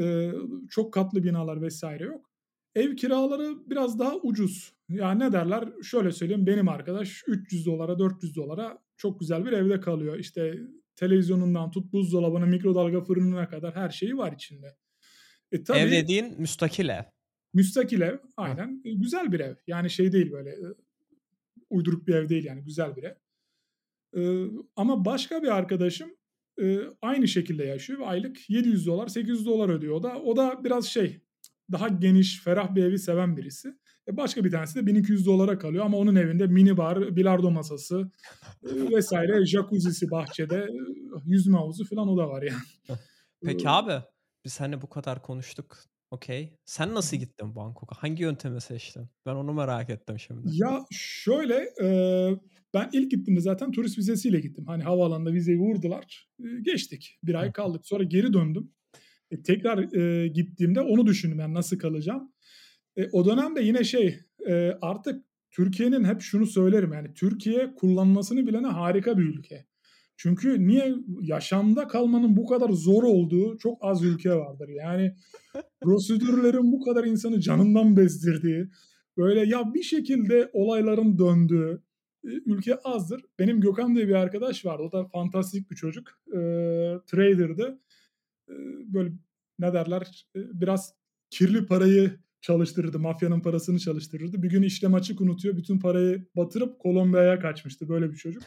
[0.00, 0.32] E,
[0.70, 2.30] çok katlı binalar vesaire yok.
[2.74, 4.72] Ev kiraları biraz daha ucuz.
[4.88, 5.68] Yani ne derler?
[5.82, 10.18] Şöyle söyleyeyim benim arkadaş 300 dolara 400 dolara çok güzel bir evde kalıyor.
[10.18, 10.54] İşte
[10.98, 14.76] televizyonundan tut buzdolabına mikrodalga fırınına kadar her şeyi var içinde.
[15.52, 17.02] E, tabii, ev dediğin müstakil ev.
[17.54, 18.82] Müstakil ev aynen.
[18.84, 19.54] E, güzel bir ev.
[19.66, 20.66] Yani şey değil böyle e,
[21.70, 23.14] uyduruk bir ev değil yani güzel bir ev.
[24.16, 26.10] E, ama başka bir arkadaşım
[26.62, 30.22] e, aynı şekilde yaşıyor ve aylık 700 dolar 800 dolar ödüyor o da.
[30.22, 31.20] O da biraz şey
[31.72, 33.74] daha geniş, ferah bir evi seven birisi.
[34.08, 38.10] E başka bir tanesi de 1200 dolara kalıyor ama onun evinde mini bar, bilardo masası
[38.62, 40.76] e, vesaire, jacuzzi'si bahçede, e,
[41.26, 42.62] yüzme havuzu falan o da var yani.
[43.44, 43.92] Peki abi
[44.44, 45.78] biz hani bu kadar konuştuk.
[46.10, 46.56] Okey.
[46.64, 48.02] Sen nasıl gittin Bangkok'a?
[48.02, 49.08] Hangi yöntemi seçtin?
[49.26, 50.40] Ben onu merak ettim şimdi.
[50.52, 51.88] Ya şöyle e,
[52.74, 54.64] ben ilk gittiğimde zaten turist vizesiyle gittim.
[54.66, 56.28] Hani havaalanında vizeyi vurdular.
[56.40, 57.18] E, geçtik.
[57.24, 57.86] Bir ay kaldık.
[57.86, 58.72] Sonra geri döndüm.
[59.30, 62.32] E, tekrar e, gittiğimde onu düşündüm yani nasıl kalacağım.
[62.98, 68.66] E, o dönemde yine şey e, artık Türkiye'nin hep şunu söylerim yani Türkiye kullanmasını bilene
[68.66, 69.66] harika bir ülke.
[70.16, 74.68] Çünkü niye yaşamda kalmanın bu kadar zor olduğu çok az ülke vardır.
[74.68, 75.14] Yani
[75.82, 78.68] prosedürlerin bu kadar insanı canından bezdirdiği,
[79.16, 81.82] böyle ya bir şekilde olayların döndüğü
[82.24, 83.24] e, ülke azdır.
[83.38, 84.82] Benim Gökhan diye bir arkadaş vardı.
[84.82, 86.08] O da fantastik bir çocuk.
[86.28, 86.38] E,
[87.06, 87.80] trader'dı.
[88.48, 88.54] E,
[88.94, 89.12] böyle
[89.58, 90.94] ne derler e, biraz
[91.30, 92.98] kirli parayı çalıştırırdı.
[92.98, 94.42] Mafyanın parasını çalıştırırdı.
[94.42, 95.56] Bir gün işlem açık unutuyor.
[95.56, 97.88] Bütün parayı batırıp Kolombiya'ya kaçmıştı.
[97.88, 98.42] Böyle bir çocuk.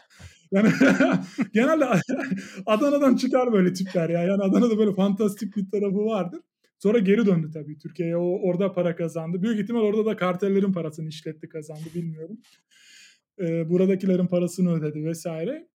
[0.51, 0.69] Yani
[1.53, 1.85] genelde
[2.65, 4.23] Adana'dan çıkar böyle tipler ya.
[4.23, 6.39] Yani Adana'da böyle fantastik bir tarafı vardır.
[6.79, 8.17] Sonra geri döndü tabii Türkiye'ye.
[8.17, 9.41] O orada para kazandı.
[9.41, 12.37] Büyük ihtimal orada da kartellerin parasını işletti kazandı bilmiyorum.
[13.39, 15.67] E, buradakilerin parasını ödedi vesaire.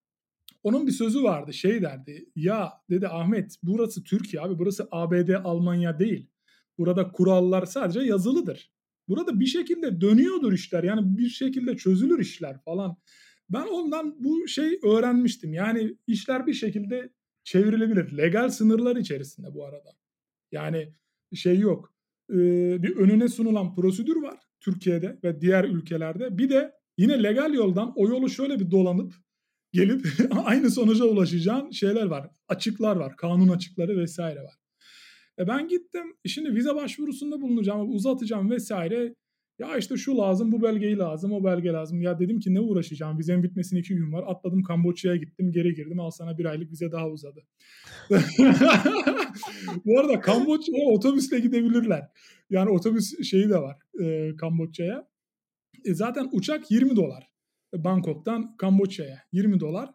[0.63, 5.99] Onun bir sözü vardı şey derdi ya dedi Ahmet burası Türkiye abi burası ABD Almanya
[5.99, 6.31] değil.
[6.79, 8.71] Burada kurallar sadece yazılıdır.
[9.09, 12.97] Burada bir şekilde dönüyordur işler yani bir şekilde çözülür işler falan.
[13.51, 15.53] Ben ondan bu şey öğrenmiştim.
[15.53, 17.13] Yani işler bir şekilde
[17.45, 18.17] çevrilebilir.
[18.17, 19.91] Legal sınırlar içerisinde bu arada.
[20.53, 20.93] Yani
[21.35, 21.95] şey yok.
[22.29, 26.39] Bir önüne sunulan prosedür var Türkiye'de ve diğer ülkelerde.
[26.39, 29.15] Bir de yine legal yoldan o yolu şöyle bir dolanıp
[29.73, 30.07] gelip
[30.45, 32.31] aynı sonuca ulaşacağın şeyler var.
[32.49, 33.17] Açıklar var.
[33.17, 34.55] Kanun açıkları vesaire var.
[35.39, 36.17] E ben gittim.
[36.27, 39.15] Şimdi vize başvurusunda bulunacağım, uzatacağım vesaire.
[39.59, 42.01] Ya işte şu lazım, bu belgeyi lazım, o belge lazım.
[42.01, 43.19] Ya dedim ki ne uğraşacağım?
[43.19, 44.25] Vizenin bitmesine iki gün var.
[44.27, 46.01] Atladım Kamboçya'ya gittim, geri girdim.
[46.01, 47.43] Al sana bir aylık vize daha uzadı.
[49.85, 52.09] bu arada Kamboçya'ya otobüsle gidebilirler.
[52.51, 55.09] Yani otobüs şeyi de var e, Kamboçya'ya.
[55.85, 57.31] E zaten uçak 20 dolar.
[57.75, 59.91] Bangkok'tan Kamboçya'ya 20 dolar.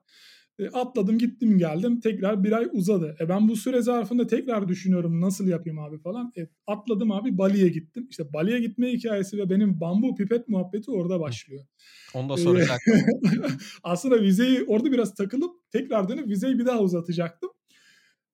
[0.62, 3.16] E, atladım gittim geldim tekrar bir ay uzadı.
[3.20, 6.34] E ben bu süre zarfında tekrar düşünüyorum nasıl yapayım abi falan.
[6.38, 8.08] E, atladım abi Bali'ye gittim.
[8.10, 11.66] İşte Bali'ye gitme hikayesi ve benim bambu pipet muhabbeti orada başlıyor.
[12.14, 12.96] Onu da soracaktım.
[13.84, 17.50] Aslında vizeyi orada biraz takılıp tekrar dönüp vizeyi bir daha uzatacaktım.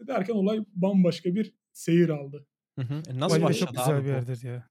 [0.08, 2.46] Derken olay bambaşka bir seyir aldı.
[2.80, 2.94] Hı hı.
[3.08, 4.12] E nasıl Bali başladı çok güzel abi bir bu?
[4.12, 4.70] yerdir ya.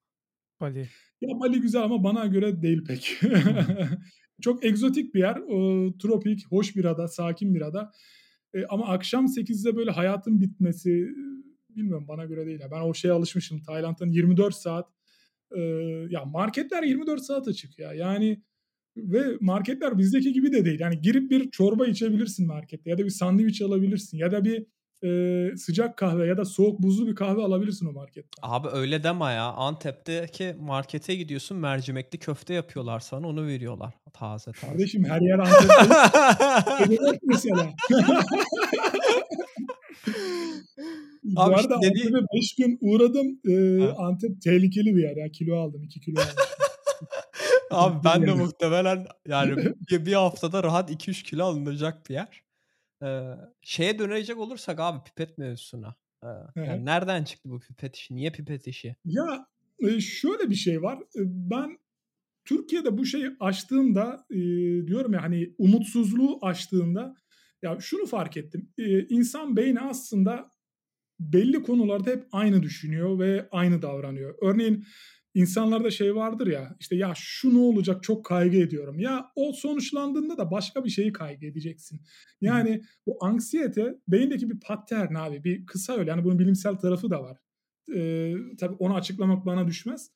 [0.60, 0.88] Bali.
[1.20, 3.20] Ya Bali güzel ama bana göre değil pek.
[4.40, 5.36] Çok egzotik bir yer.
[5.36, 7.92] O, tropik, hoş bir ada, sakin bir ada.
[8.54, 12.60] E, ama akşam 8'de böyle hayatın bitmesi e, bilmiyorum bana göre değil.
[12.70, 13.62] Ben o şeye alışmışım.
[13.62, 14.88] Tayland'ın 24 saat
[15.56, 15.60] e,
[16.10, 17.92] ya marketler 24 saat açık ya.
[17.92, 18.42] Yani
[18.96, 20.80] ve marketler bizdeki gibi de değil.
[20.80, 24.66] Yani girip bir çorba içebilirsin markette ya da bir sandviç alabilirsin ya da bir
[25.04, 25.08] e,
[25.56, 28.40] sıcak kahve ya da soğuk buzlu bir kahve alabilirsin o marketten.
[28.42, 29.44] Abi öyle deme ya.
[29.52, 33.94] Antep'teki markete gidiyorsun mercimekli köfte yapıyorlar sana onu veriyorlar.
[34.12, 34.66] Taze taze.
[34.66, 37.18] Kardeşim her yer Antep'te.
[37.22, 37.70] Mesela.
[41.24, 43.40] Bu Abi arada işte Antep'e 5 gün uğradım.
[43.48, 43.94] Ee, Ha.
[44.06, 45.28] Antep tehlikeli bir yer ya.
[45.32, 45.82] Kilo aldım.
[45.82, 46.34] 2 kilo aldım.
[47.70, 48.40] Abi ben de Yani.
[48.42, 49.56] muhtemelen yani
[49.90, 52.42] bir, bir haftada rahat 2-3 kilo alınacak bir yer.
[53.02, 53.22] Ee,
[53.62, 55.94] şeye dönecek olursak abi pipet mevzusuna.
[56.22, 56.84] Ee, yani hı.
[56.84, 58.16] nereden çıktı bu pipet işi?
[58.16, 58.96] Niye pipet işi?
[59.04, 59.46] ya
[60.00, 60.98] şöyle bir şey var.
[61.24, 61.78] Ben
[62.44, 64.36] Türkiye'de bu şeyi açtığımda e,
[64.86, 67.14] diyorum ya hani umutsuzluğu açtığında
[67.62, 68.72] ya şunu fark ettim.
[68.78, 70.50] E, insan beyni aslında
[71.20, 74.34] belli konularda hep aynı düşünüyor ve aynı davranıyor.
[74.42, 74.84] Örneğin
[75.36, 78.98] insanlarda şey vardır ya işte ya şu ne olacak çok kaygı ediyorum.
[78.98, 82.00] Ya o sonuçlandığında da başka bir şeyi kaygı edeceksin.
[82.40, 87.22] Yani bu anksiyete beyindeki bir pattern abi bir kısa öyle yani bunun bilimsel tarafı da
[87.22, 87.38] var.
[87.94, 90.10] Ee, tabii onu açıklamak bana düşmez.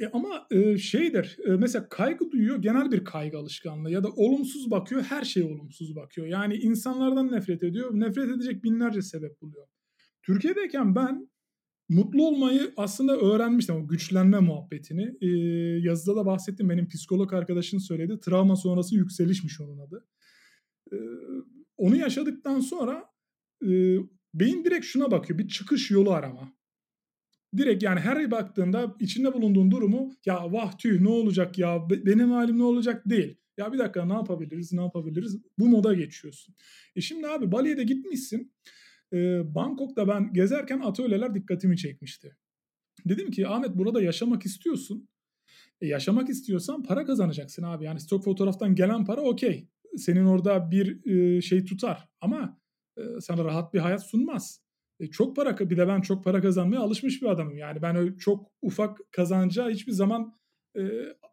[0.00, 4.70] E ama e, şeydir e, mesela kaygı duyuyor genel bir kaygı alışkanlığı ya da olumsuz
[4.70, 6.26] bakıyor her şeye olumsuz bakıyor.
[6.26, 9.66] Yani insanlardan nefret ediyor nefret edecek binlerce sebep buluyor.
[10.22, 11.31] Türkiye'deyken ben
[11.88, 15.16] mutlu olmayı aslında öğrenmiştim o güçlenme muhabbetini.
[15.20, 15.28] E,
[15.88, 20.06] yazıda da bahsettim benim psikolog arkadaşın söyledi travma sonrası yükselişmiş onun adı.
[20.92, 20.96] E,
[21.76, 23.04] onu yaşadıktan sonra
[23.64, 23.96] e,
[24.34, 26.52] beyin direkt şuna bakıyor bir çıkış yolu arama
[27.56, 32.30] direkt yani her baktığında içinde bulunduğun durumu ya vah tüh ne olacak ya be- benim
[32.30, 33.36] halim ne olacak değil.
[33.58, 36.54] Ya bir dakika ne yapabiliriz ne yapabiliriz bu moda geçiyorsun.
[36.96, 38.52] E şimdi abi Bali'ye de gitmişsin.
[39.54, 42.36] Bangkok'ta ben gezerken atölyeler dikkatimi çekmişti.
[43.06, 45.08] Dedim ki Ahmet burada yaşamak istiyorsun.
[45.80, 47.84] E, yaşamak istiyorsan para kazanacaksın abi.
[47.84, 49.68] Yani stok fotoğraftan gelen para okey.
[49.96, 52.60] Senin orada bir e, şey tutar ama
[52.96, 54.62] e, sana rahat bir hayat sunmaz.
[55.00, 57.58] E, çok para bir de ben çok para kazanmaya alışmış bir adamım.
[57.58, 60.38] Yani ben öyle çok ufak kazanacağı hiçbir zaman
[60.76, 60.82] e,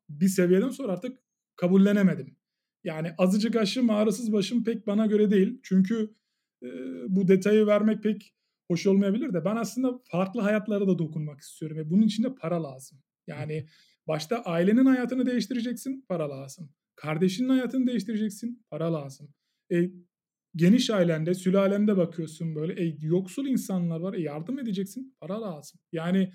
[0.09, 1.19] bir seviyeden sonra artık
[1.55, 2.35] kabullenemedim.
[2.83, 5.59] Yani azıcık aşım ağrısız başım pek bana göre değil.
[5.63, 6.15] Çünkü
[6.63, 6.67] e,
[7.07, 8.33] bu detayı vermek pek
[8.71, 12.63] hoş olmayabilir de ben aslında farklı hayatlara da dokunmak istiyorum ve bunun için de para
[12.63, 12.99] lazım.
[13.27, 13.65] Yani
[14.07, 16.69] başta ailenin hayatını değiştireceksin, para lazım.
[16.95, 19.33] Kardeşinin hayatını değiştireceksin, para lazım.
[19.71, 19.75] E,
[20.55, 22.83] geniş ailende, sülalende bakıyorsun böyle.
[22.83, 24.13] E, yoksul insanlar var.
[24.13, 25.15] E, yardım edeceksin.
[25.19, 25.79] Para lazım.
[25.91, 26.31] Yani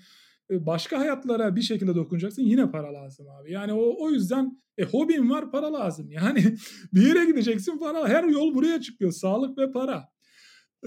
[0.51, 2.43] e, başka hayatlara bir şekilde dokunacaksın.
[2.43, 3.51] Yine para lazım abi.
[3.51, 6.11] Yani o, o yüzden e, hobin var para lazım.
[6.11, 6.43] Yani
[6.93, 8.07] bir yere gideceksin para.
[8.07, 9.11] Her yol buraya çıkıyor.
[9.11, 10.14] Sağlık ve para.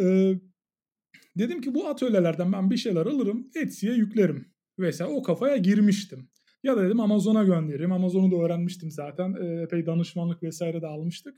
[0.00, 0.34] E,
[1.38, 3.50] dedim ki bu atölyelerden ben bir şeyler alırım.
[3.54, 4.46] Etsy'ye yüklerim.
[4.78, 6.28] Mesela o kafaya girmiştim.
[6.62, 7.92] Ya da dedim Amazon'a gönderirim.
[7.92, 9.34] Amazon'u da öğrenmiştim zaten.
[9.40, 11.36] E, epey danışmanlık vesaire de almıştık.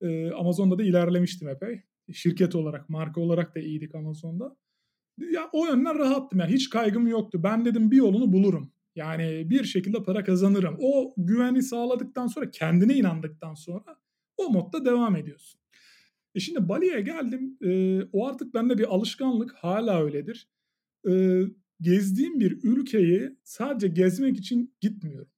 [0.00, 1.82] Ee, Amazon'da da ilerlemiştim epey.
[2.12, 4.56] Şirket olarak, marka olarak da iyiydik Amazon'da.
[5.18, 7.42] Ya o yönden rahattım yani hiç kaygım yoktu.
[7.42, 8.72] Ben dedim bir yolunu bulurum.
[8.94, 10.76] Yani bir şekilde para kazanırım.
[10.80, 13.96] O güveni sağladıktan sonra kendine inandıktan sonra
[14.36, 15.60] o modda devam ediyorsun.
[16.36, 17.58] E şimdi Bali'ye geldim.
[17.62, 19.54] E, o artık bende bir alışkanlık.
[19.54, 20.48] Hala öyledir.
[21.08, 21.42] E,
[21.80, 25.30] gezdiğim bir ülkeyi sadece gezmek için gitmiyorum.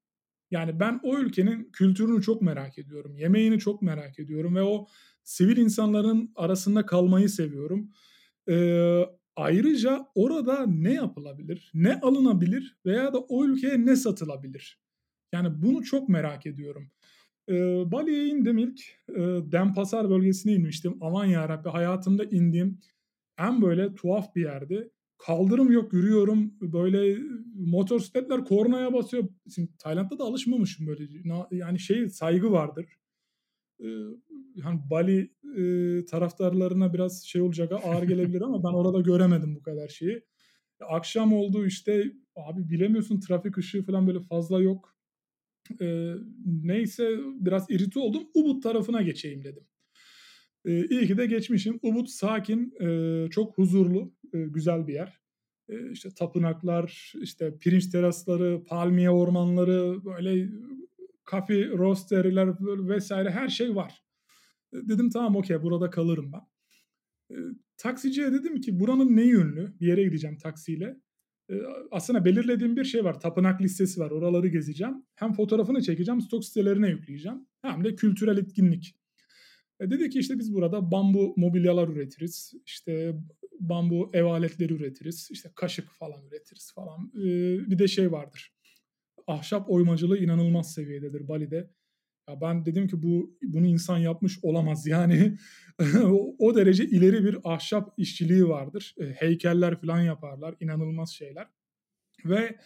[0.51, 3.17] Yani ben o ülkenin kültürünü çok merak ediyorum.
[3.17, 4.87] Yemeğini çok merak ediyorum ve o
[5.25, 7.91] sivil insanların arasında kalmayı seviyorum.
[8.49, 9.03] Ee,
[9.37, 14.81] ayrıca orada ne yapılabilir, ne alınabilir veya da o ülkeye ne satılabilir?
[15.33, 16.91] Yani bunu çok merak ediyorum.
[17.49, 18.81] Ee, Bali'ye indim ilk.
[19.09, 19.21] E,
[19.53, 20.99] Denpasar bölgesine inmiştim.
[21.01, 22.79] Aman yarabbi hayatımda indiğim
[23.39, 24.91] en böyle tuhaf bir yerdi.
[25.19, 26.55] Kaldırım yok yürüyorum.
[26.61, 27.19] Böyle
[27.55, 29.25] motosikletler kornaya basıyor.
[29.55, 31.05] Şimdi Tayland'da da alışmamışım böyle.
[31.51, 32.87] Yani şey saygı vardır.
[33.81, 33.87] Ee,
[34.63, 39.89] hani Bali e, taraftarlarına biraz şey olacak ağır gelebilir ama ben orada göremedim bu kadar
[39.89, 40.25] şeyi.
[40.81, 44.98] Akşam oldu işte abi bilemiyorsun trafik ışığı falan böyle fazla yok.
[45.81, 46.15] Ee,
[46.65, 48.23] neyse biraz irite oldum.
[48.35, 49.65] Ubud tarafına geçeyim dedim.
[50.65, 51.79] Ee, iyi ki de geçmişim.
[51.83, 55.21] Ubud sakin, e, çok huzurlu, e, güzel bir yer.
[55.69, 60.49] E, işte tapınaklar, işte pirinç terasları, palmiye ormanları, böyle
[61.25, 62.49] kafe roasteriler
[62.89, 64.03] vesaire her şey var.
[64.73, 66.43] E, dedim tamam okey burada kalırım ben.
[67.31, 67.37] E,
[67.77, 69.75] taksiciye dedim ki buranın ne ünlü?
[69.81, 71.01] Bir yere gideceğim taksiyle.
[71.51, 71.55] E,
[71.91, 73.21] aslında belirlediğim bir şey var.
[73.21, 74.11] Tapınak listesi var.
[74.11, 74.95] Oraları gezeceğim.
[75.15, 77.47] Hem fotoğrafını çekeceğim, stok sitelerine yükleyeceğim.
[77.63, 78.95] Hem de kültürel etkinlik.
[79.81, 82.53] E, dedi ki işte biz burada bambu mobilyalar üretiriz.
[82.67, 83.15] İşte
[83.61, 85.29] bambu ev aletleri üretiriz.
[85.31, 87.13] İşte kaşık falan üretiriz falan.
[87.17, 87.27] E,
[87.71, 88.53] bir de şey vardır.
[89.27, 91.71] Ahşap oymacılığı inanılmaz seviyededir Bali'de.
[92.29, 95.39] Ya ben dedim ki bu bunu insan yapmış olamaz yani
[96.39, 98.95] o derece ileri bir ahşap işçiliği vardır.
[99.01, 101.47] E, heykeller falan yaparlar, inanılmaz şeyler.
[102.25, 102.59] Ve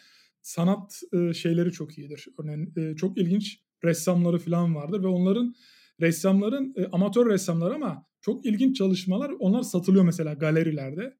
[0.43, 2.28] sanat e, şeyleri çok iyidir.
[2.39, 5.55] Örneğin e, çok ilginç ressamları falan vardır ve onların
[6.01, 11.16] ressamların amatör ressamlar ama çok ilginç çalışmalar onlar satılıyor mesela galerilerde.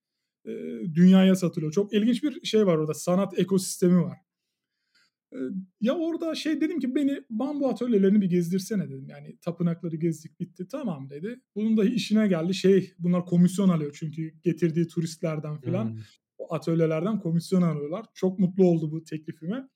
[0.95, 1.73] Dünyaya satılıyor.
[1.73, 2.95] Çok ilginç bir şey var orada.
[2.95, 4.19] Sanat ekosistemi var.
[5.81, 9.07] Ya orada şey dedim ki beni bambu atölyelerini bir gezdirsene dedim.
[9.09, 11.41] Yani tapınakları gezdik bitti tamam dedi.
[11.55, 15.91] Bunun da işine geldi şey bunlar komisyon alıyor çünkü getirdiği turistlerden filan.
[15.91, 15.99] Hmm.
[16.39, 18.07] O atölyelerden komisyon alıyorlar.
[18.15, 19.69] Çok mutlu oldu bu teklifime.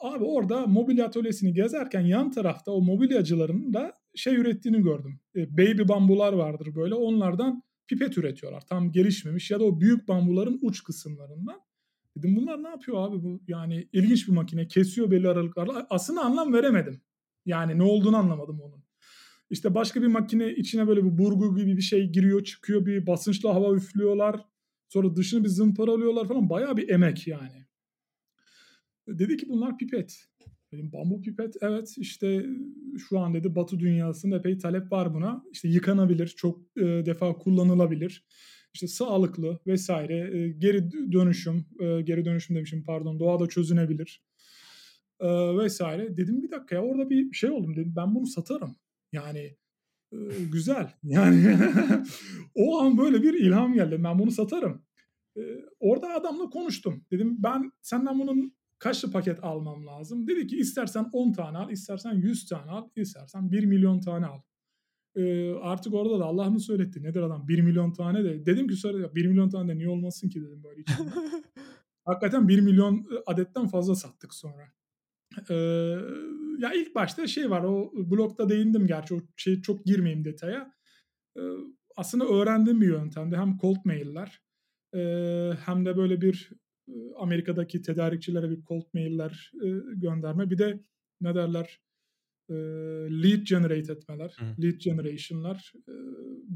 [0.00, 5.20] Abi orada mobilya atölyesini gezerken yan tarafta o mobilyacıların da şey ürettiğini gördüm.
[5.36, 8.66] Baby bambular vardır böyle onlardan pipet üretiyorlar.
[8.66, 11.60] Tam gelişmemiş ya da o büyük bambuların uç kısımlarından.
[12.16, 15.86] Dedim bunlar ne yapıyor abi bu yani ilginç bir makine kesiyor belli aralıklarla.
[15.90, 17.00] Aslında anlam veremedim.
[17.46, 18.82] Yani ne olduğunu anlamadım onun.
[19.50, 23.54] İşte başka bir makine içine böyle bir burgu gibi bir şey giriyor çıkıyor bir basınçla
[23.54, 24.40] hava üflüyorlar.
[24.88, 27.66] Sonra dışını bir zımparalıyorlar falan bayağı bir emek yani.
[29.08, 30.28] Dedi ki bunlar pipet.
[30.72, 32.46] Dedim bambu pipet evet işte
[33.08, 35.44] şu an dedi batı dünyasında epey talep var buna.
[35.52, 38.24] İşte yıkanabilir, çok e, defa kullanılabilir.
[38.74, 44.22] İşte sağlıklı vesaire e, geri dönüşüm, e, geri dönüşüm demişim pardon doğada çözünebilir
[45.20, 45.28] e,
[45.58, 46.16] vesaire.
[46.16, 48.76] Dedim bir dakika ya orada bir şey oldum dedim ben bunu satarım.
[49.12, 49.56] Yani
[50.12, 50.18] e,
[50.52, 51.58] güzel yani
[52.54, 54.82] o an böyle bir ilham geldi ben bunu satarım.
[55.36, 55.40] E,
[55.80, 57.04] orada adamla konuştum.
[57.10, 60.26] Dedim ben senden bunun kaçlı paket almam lazım?
[60.26, 64.40] Dedi ki istersen 10 tane al, istersen 100 tane al, istersen 1 milyon tane al.
[65.16, 67.02] Ee, artık orada da Allah mı söyletti?
[67.02, 67.48] Nedir adam?
[67.48, 68.46] 1 milyon tane de.
[68.46, 71.10] Dedim ki sonra 1 milyon tane de niye olmasın ki dedim böyle içimde.
[72.04, 74.72] Hakikaten 1 milyon adetten fazla sattık sonra.
[75.50, 75.54] Ee,
[76.58, 80.74] ya ilk başta şey var o blokta değindim gerçi o şey çok girmeyeyim detaya.
[81.36, 81.40] Ee,
[81.96, 83.36] aslında öğrendiğim bir yöntemdi.
[83.36, 84.42] Hem cold mailler
[84.94, 85.00] e,
[85.66, 86.52] hem de böyle bir
[87.16, 90.50] Amerika'daki tedarikçilere bir cold mailler e, gönderme.
[90.50, 90.80] Bir de
[91.20, 91.80] ne derler
[92.50, 92.54] e,
[93.22, 94.62] lead generate etmeler, Hı.
[94.62, 95.92] lead generation'lar e,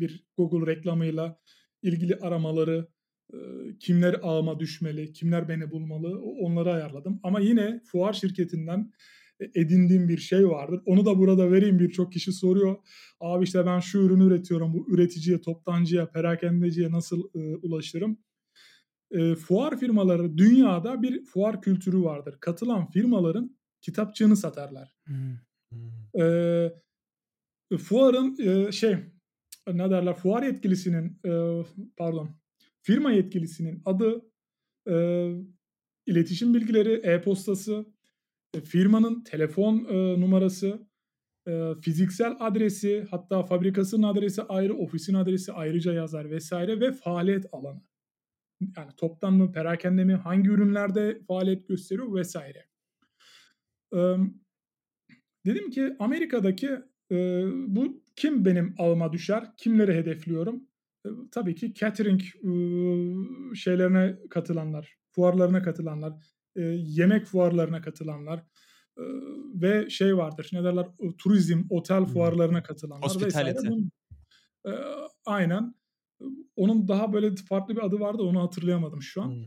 [0.00, 1.38] bir Google reklamıyla
[1.82, 2.88] ilgili aramaları
[3.32, 3.38] e,
[3.80, 7.20] kimler ağıma düşmeli, kimler beni bulmalı onları ayarladım.
[7.22, 8.92] Ama yine fuar şirketinden
[9.54, 10.80] edindiğim bir şey vardır.
[10.86, 12.76] Onu da burada vereyim birçok kişi soruyor.
[13.20, 18.18] Abi işte ben şu ürünü üretiyorum bu üreticiye, toptancıya, perakendeciye nasıl e, ulaşırım?
[19.10, 22.36] e, fuar firmaları dünyada bir fuar kültürü vardır.
[22.40, 24.92] Katılan firmaların kitapçığını satarlar.
[25.04, 25.38] Hmm.
[26.20, 28.96] E, fuarın e, şey
[29.72, 31.62] ne derler fuar yetkilisinin e,
[31.96, 32.30] pardon
[32.82, 34.30] firma yetkilisinin adı
[34.88, 34.94] e,
[36.06, 37.86] iletişim bilgileri e-postası
[38.54, 40.88] e, firmanın telefon e, numarası
[41.48, 47.82] e, fiziksel adresi hatta fabrikasının adresi ayrı ofisin adresi ayrıca yazar vesaire ve faaliyet alanı
[48.76, 52.66] Yani toptan mı, perakende mi, hangi ürünlerde faaliyet gösteriyor vesaire.
[53.94, 54.16] Ee,
[55.46, 56.70] dedim ki Amerika'daki
[57.10, 60.62] e, bu kim benim ağıma düşer, kimleri hedefliyorum?
[61.06, 62.50] E, tabii ki catering e,
[63.54, 66.12] şeylerine katılanlar, fuarlarına katılanlar,
[66.56, 68.38] e, yemek fuarlarına katılanlar
[68.98, 69.02] e,
[69.54, 70.86] ve şey vardır, ne derler,
[71.18, 73.06] turizm, otel fuarlarına katılanlar.
[73.70, 73.90] Bunun,
[74.66, 74.72] e,
[75.26, 75.74] aynen.
[76.56, 79.28] Onun daha böyle farklı bir adı vardı onu hatırlayamadım şu an.
[79.30, 79.46] Hmm.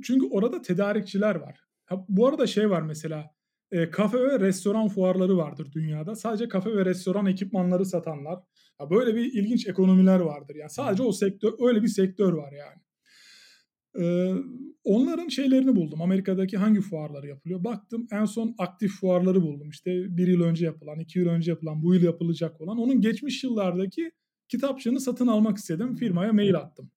[0.00, 1.60] Çünkü orada tedarikçiler var.
[1.84, 3.30] Ha, bu arada şey var mesela
[3.72, 6.14] e, kafe ve restoran fuarları vardır dünyada.
[6.14, 8.38] Sadece kafe ve restoran ekipmanları satanlar.
[8.80, 10.54] Ya böyle bir ilginç ekonomiler vardır.
[10.54, 12.82] Yani sadece o sektör öyle bir sektör var yani.
[13.98, 14.34] Ee,
[14.84, 16.02] onların şeylerini buldum.
[16.02, 17.64] Amerika'daki hangi fuarları yapılıyor?
[17.64, 19.70] Baktım en son aktif fuarları buldum.
[19.70, 22.78] İşte bir yıl önce yapılan, iki yıl önce yapılan, bu yıl yapılacak olan.
[22.78, 24.12] Onun geçmiş yıllardaki
[24.48, 25.96] kitapçığını satın almak istedim.
[25.96, 26.90] Firmaya mail attım.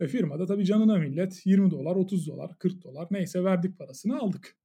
[0.00, 4.56] Ve firmada tabii canına millet 20 dolar, 30 dolar, 40 dolar neyse verdik parasını aldık.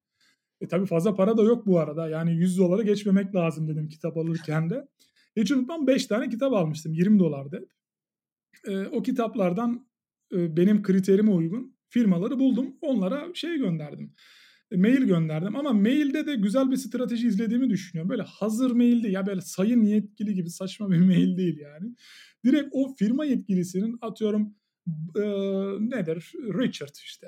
[0.62, 2.10] E tabii fazla para da yok bu arada.
[2.10, 4.88] Yani 100 dolara geçmemek lazım dedim kitap alırken de.
[5.36, 7.70] Hiç unutmam 5 tane kitap almıştım 20 dolardı.
[8.68, 9.88] E, o kitaplardan
[10.34, 12.76] e, benim kriterime uygun firmaları buldum.
[12.82, 14.14] Onlara şey gönderdim.
[14.72, 18.10] E, mail gönderdim ama mailde de güzel bir strateji izlediğimi düşünüyorum.
[18.10, 21.96] Böyle hazır mail değil ya böyle sayın yetkili gibi saçma bir mail değil yani.
[22.46, 24.56] Direkt o firma yetkilisinin atıyorum
[25.16, 25.22] e,
[25.80, 27.28] nedir Richard işte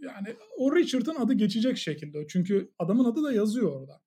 [0.00, 2.26] yani o Richard'ın adı geçecek şekilde.
[2.28, 4.02] Çünkü adamın adı da yazıyor orada.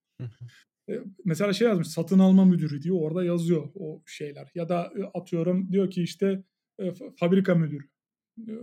[0.90, 0.92] E,
[1.24, 4.50] mesela şey yazmış satın alma müdürü diyor orada yazıyor o şeyler.
[4.54, 6.44] Ya da e, atıyorum diyor ki işte
[6.78, 7.84] e, fabrika müdürü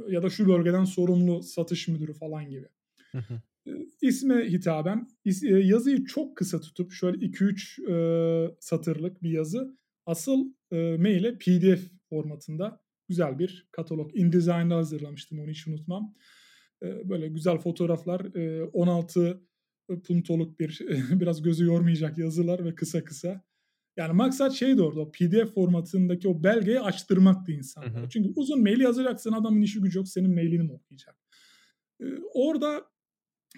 [0.09, 2.67] ya da şu bölgeden sorumlu satış müdürü falan gibi.
[4.01, 5.07] İsme hitaben
[5.43, 13.67] yazıyı çok kısa tutup şöyle 2-3 satırlık bir yazı asıl maile pdf formatında güzel bir
[13.71, 14.11] katalog.
[14.15, 16.13] InDesign'da hazırlamıştım onu hiç unutmam
[16.83, 18.21] böyle güzel fotoğraflar,
[18.73, 19.41] 16
[20.03, 20.79] puntoluk bir
[21.19, 23.41] biraz gözü yormayacak yazılar ve kısa kısa.
[23.97, 28.09] Yani maksat şeydi orada o PDF formatındaki o belgeyi açtırmaktı insanlara.
[28.09, 31.23] Çünkü uzun mail yazacaksın adamın işi gücü yok senin mailini mi okuyacak?
[32.33, 32.85] orada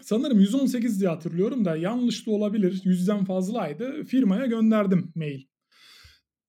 [0.01, 2.81] sanırım 118 diye hatırlıyorum da yanlış da olabilir.
[2.85, 4.03] Yüzden fazlaydı.
[4.03, 5.43] Firmaya gönderdim mail.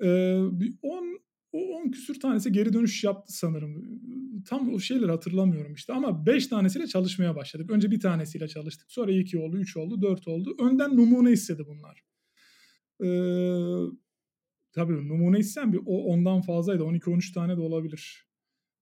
[0.03, 0.40] Ee,
[0.82, 1.20] 10
[1.56, 4.00] o 10 küsür tanesi geri dönüş yaptı sanırım.
[4.48, 7.70] Tam o şeyleri hatırlamıyorum işte ama 5 tanesiyle çalışmaya başladık.
[7.70, 8.92] Önce bir tanesiyle çalıştık.
[8.92, 10.56] Sonra 2 oldu, 3 oldu, 4 oldu.
[10.60, 12.02] Önden numune istedi bunlar.
[13.02, 13.08] Ee,
[14.72, 16.82] tabii numune isteyen bir o ondan fazlaydı.
[16.82, 18.26] 12-13 tane de olabilir.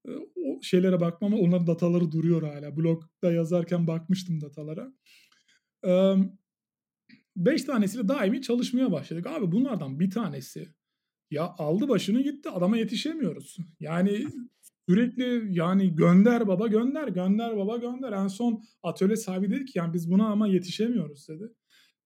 [0.09, 2.77] Ee, o şeylere bakmam ama onların dataları duruyor hala.
[2.77, 4.93] Blogda yazarken bakmıştım datalara.
[5.87, 6.15] Ee,
[7.37, 9.27] 5 tanesiyle daimi çalışmaya başladık.
[9.27, 10.75] Abi bunlardan bir tanesi
[11.35, 12.51] ya aldı başını gitti.
[12.51, 13.57] Adama yetişemiyoruz.
[13.81, 14.27] Yani
[14.89, 18.13] sürekli yani gönder baba gönder, gönder baba gönder.
[18.13, 21.45] En son atölye sahibi dedi ki yani biz buna ama yetişemiyoruz dedi.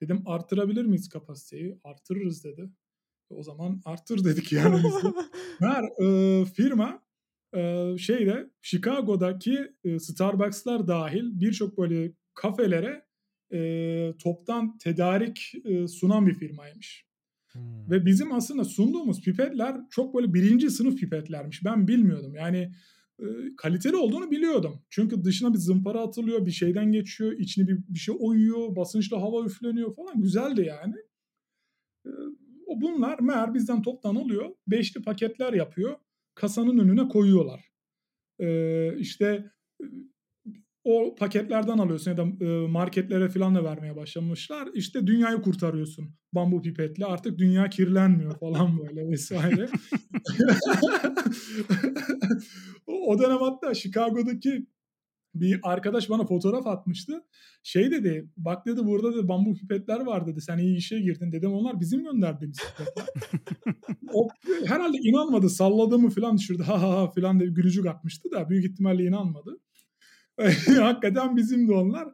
[0.03, 1.81] Dedim artırabilir miyiz kapasiteyi?
[1.85, 2.71] Artırırız dedi.
[3.31, 5.17] O zaman arttır dedik yani biz de.
[5.61, 7.03] Meğer e, firma
[7.55, 13.07] e, şeyde Chicago'daki e, Starbucks'lar dahil birçok böyle kafelere
[13.53, 17.08] e, toptan tedarik e, sunan bir firmaymış.
[17.53, 17.91] Hmm.
[17.91, 21.65] Ve bizim aslında sunduğumuz pipetler çok böyle birinci sınıf pipetlermiş.
[21.65, 22.35] Ben bilmiyordum.
[22.35, 22.73] Yani
[23.21, 23.27] e,
[23.57, 24.83] kaliteli olduğunu biliyordum.
[24.91, 29.45] Çünkü dışına bir zımpara atılıyor, bir şeyden geçiyor, içine bir, bir şey oyuyor, basınçla hava
[29.45, 30.21] üfleniyor falan.
[30.21, 30.95] Güzeldi yani.
[32.07, 32.11] E,
[32.67, 34.51] o bunlar meğer bizden toptan oluyor.
[34.67, 35.97] Beşli paketler yapıyor.
[36.35, 37.73] Kasanın önüne koyuyorlar.
[38.39, 39.51] E, işte
[40.85, 42.25] o paketlerden alıyorsun ya da
[42.69, 44.69] marketlere falan da vermeye başlamışlar.
[44.75, 47.07] İşte dünyayı kurtarıyorsun bambu pipetle.
[47.07, 49.69] Artık dünya kirlenmiyor falan böyle vesaire.
[52.87, 54.67] o dönem hatta Chicago'daki
[55.35, 57.25] bir arkadaş bana fotoğraf atmıştı.
[57.63, 60.41] Şey dedi bak dedi burada da bambu pipetler var dedi.
[60.41, 61.53] Sen iyi işe girdin dedim.
[61.53, 62.59] Onlar bizim gönderdiğimiz
[64.13, 64.29] o
[64.67, 66.63] herhalde inanmadı salladığımı falan düşürdü.
[66.63, 69.59] Ha ha ha falan diye gülücük atmıştı da büyük ihtimalle inanmadı.
[70.81, 72.09] Hakikaten bizim de onlar.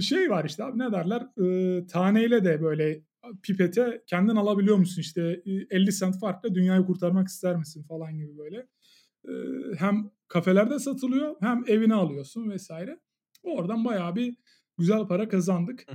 [0.00, 3.02] Şey var işte abi ne derler e, taneyle de böyle
[3.42, 8.66] pipete kendin alabiliyor musun işte 50 sent farkla dünyayı kurtarmak ister misin falan gibi böyle.
[9.28, 9.32] E,
[9.78, 13.00] hem kafelerde satılıyor hem evine alıyorsun vesaire.
[13.42, 14.36] Oradan bayağı bir
[14.78, 15.86] güzel para kazandık.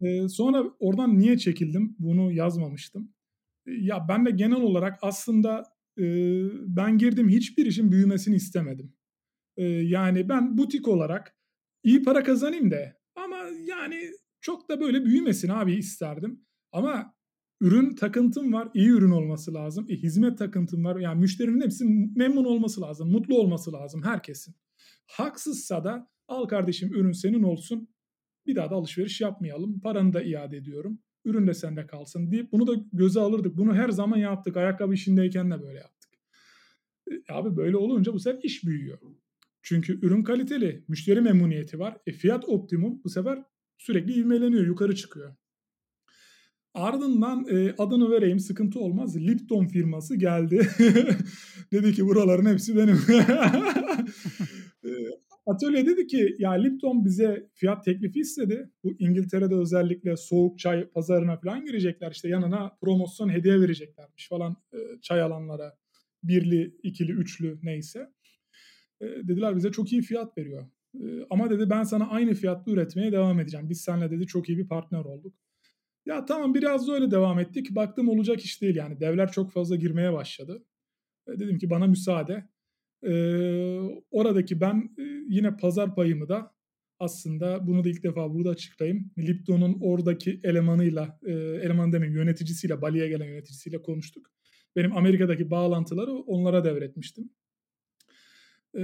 [0.00, 3.12] e, sonra oradan niye çekildim bunu yazmamıştım.
[3.66, 5.64] Ya ben de genel olarak aslında
[5.98, 6.04] e,
[6.66, 8.92] ben girdim hiçbir işin büyümesini istemedim.
[9.82, 11.36] Yani ben butik olarak
[11.82, 14.10] iyi para kazanayım da ama yani
[14.40, 16.44] çok da böyle büyümesin abi isterdim.
[16.72, 17.14] Ama
[17.60, 18.68] ürün takıntım var.
[18.74, 19.86] iyi ürün olması lazım.
[19.88, 20.96] E, hizmet takıntım var.
[20.96, 21.84] Yani müşterinin hepsi
[22.16, 23.10] memnun olması lazım.
[23.10, 24.54] Mutlu olması lazım herkesin.
[25.06, 27.88] Haksızsa da al kardeşim ürün senin olsun.
[28.46, 29.80] Bir daha da alışveriş yapmayalım.
[29.80, 30.98] Paranı da iade ediyorum.
[31.24, 33.56] Ürün de sende kalsın deyip bunu da göze alırdık.
[33.56, 34.56] Bunu her zaman yaptık.
[34.56, 36.10] Ayakkabı işindeyken de böyle yaptık.
[37.10, 38.98] E, abi böyle olunca bu sefer iş büyüyor.
[39.62, 41.96] Çünkü ürün kaliteli, müşteri memnuniyeti var.
[42.06, 43.42] E fiyat optimum bu sefer
[43.78, 45.34] sürekli ivmeleniyor, yukarı çıkıyor.
[46.74, 49.16] Ardından e, adını vereyim sıkıntı olmaz.
[49.16, 50.68] Lipton firması geldi.
[51.72, 52.96] dedi ki buraların hepsi benim.
[54.84, 54.90] e,
[55.46, 58.70] atölye dedi ki ya Lipton bize fiyat teklifi istedi.
[58.84, 62.10] Bu İngiltere'de özellikle soğuk çay pazarına falan girecekler.
[62.10, 65.76] İşte yanına promosyon hediye vereceklermiş falan e, çay alanlara.
[66.22, 68.08] Birli, ikili, üçlü neyse.
[69.02, 70.66] Dediler bize çok iyi fiyat veriyor.
[71.30, 73.70] Ama dedi ben sana aynı fiyatlı üretmeye devam edeceğim.
[73.70, 75.34] Biz seninle dedi çok iyi bir partner olduk.
[76.06, 77.74] Ya tamam biraz da öyle devam ettik.
[77.74, 79.00] Baktım olacak iş değil yani.
[79.00, 80.64] Devler çok fazla girmeye başladı.
[81.28, 82.48] Dedim ki bana müsaade.
[84.10, 84.90] Oradaki ben
[85.28, 86.54] yine pazar payımı da
[86.98, 89.10] aslında bunu da ilk defa burada açıklayayım.
[89.18, 91.18] Lipton'un oradaki elemanıyla,
[91.62, 94.30] eleman demeyeyim yöneticisiyle, Bali'ye gelen yöneticisiyle konuştuk.
[94.76, 97.30] Benim Amerika'daki bağlantıları onlara devretmiştim.
[98.74, 98.82] E,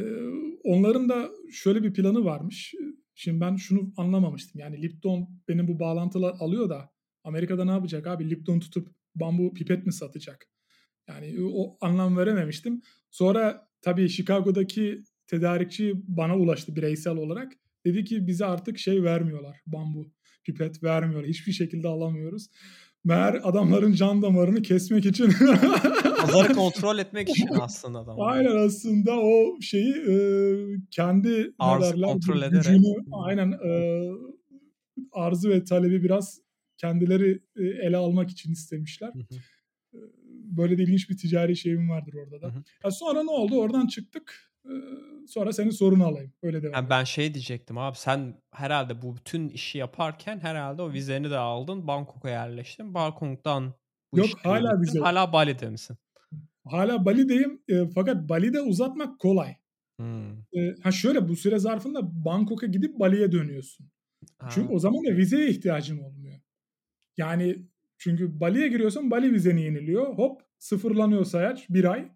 [0.64, 2.74] onların da şöyle bir planı varmış.
[3.14, 4.60] Şimdi ben şunu anlamamıştım.
[4.60, 6.90] Yani Lipton benim bu bağlantılar alıyor da
[7.24, 8.30] Amerika'da ne yapacak abi?
[8.30, 10.46] Lipton tutup bambu pipet mi satacak?
[11.08, 12.82] Yani o anlam verememiştim.
[13.10, 17.52] Sonra tabii Chicago'daki tedarikçi bana ulaştı bireysel olarak.
[17.84, 19.60] Dedi ki bize artık şey vermiyorlar.
[19.66, 20.12] Bambu
[20.44, 21.28] pipet vermiyorlar.
[21.28, 22.48] Hiçbir şekilde alamıyoruz.
[23.08, 25.30] Meğer adamların can damarını kesmek için
[26.20, 28.16] Pazarı kontrol etmek için aslında adam.
[28.20, 30.16] Aynen aslında o şeyi e,
[30.90, 32.52] kendi Arzı kontrol ederek.
[32.64, 34.02] gücünü aynen e,
[35.12, 36.40] arzı ve talebi biraz
[36.76, 39.10] kendileri e, ele almak için istemişler.
[39.14, 39.38] Hı hı.
[39.94, 39.98] E,
[40.56, 42.46] Böyle de ilginç bir ticari şeyim vardır orada da.
[42.46, 42.62] Hı hı.
[42.84, 43.56] Ya sonra ne oldu?
[43.60, 44.50] Oradan çıktık.
[45.26, 46.32] Sonra senin sorunu alayım.
[46.42, 46.74] Öyle devam.
[46.74, 51.36] Yani ben şey diyecektim abi sen herhalde bu bütün işi yaparken herhalde o vizeni de
[51.36, 52.94] aldın Bangkok'a yerleştin.
[52.94, 53.74] Bangkok'tan
[54.12, 55.96] bu Yok, hala vize- Hala Bali'de misin?
[56.64, 57.62] Hala Bali'deyim.
[57.68, 59.56] E, fakat Bali'de uzatmak kolay.
[60.00, 60.30] Hmm.
[60.52, 63.86] E, ha şöyle bu süre zarfında Bangkok'a gidip Bali'ye dönüyorsun.
[64.38, 64.48] Ha.
[64.54, 66.40] Çünkü o zaman da vizeye ihtiyacın olmuyor.
[67.16, 67.56] Yani
[67.98, 70.14] çünkü Bali'ye giriyorsun Bali vizeni yeniliyor.
[70.14, 72.08] Hop sıfırlanıyor sayaç bir ay.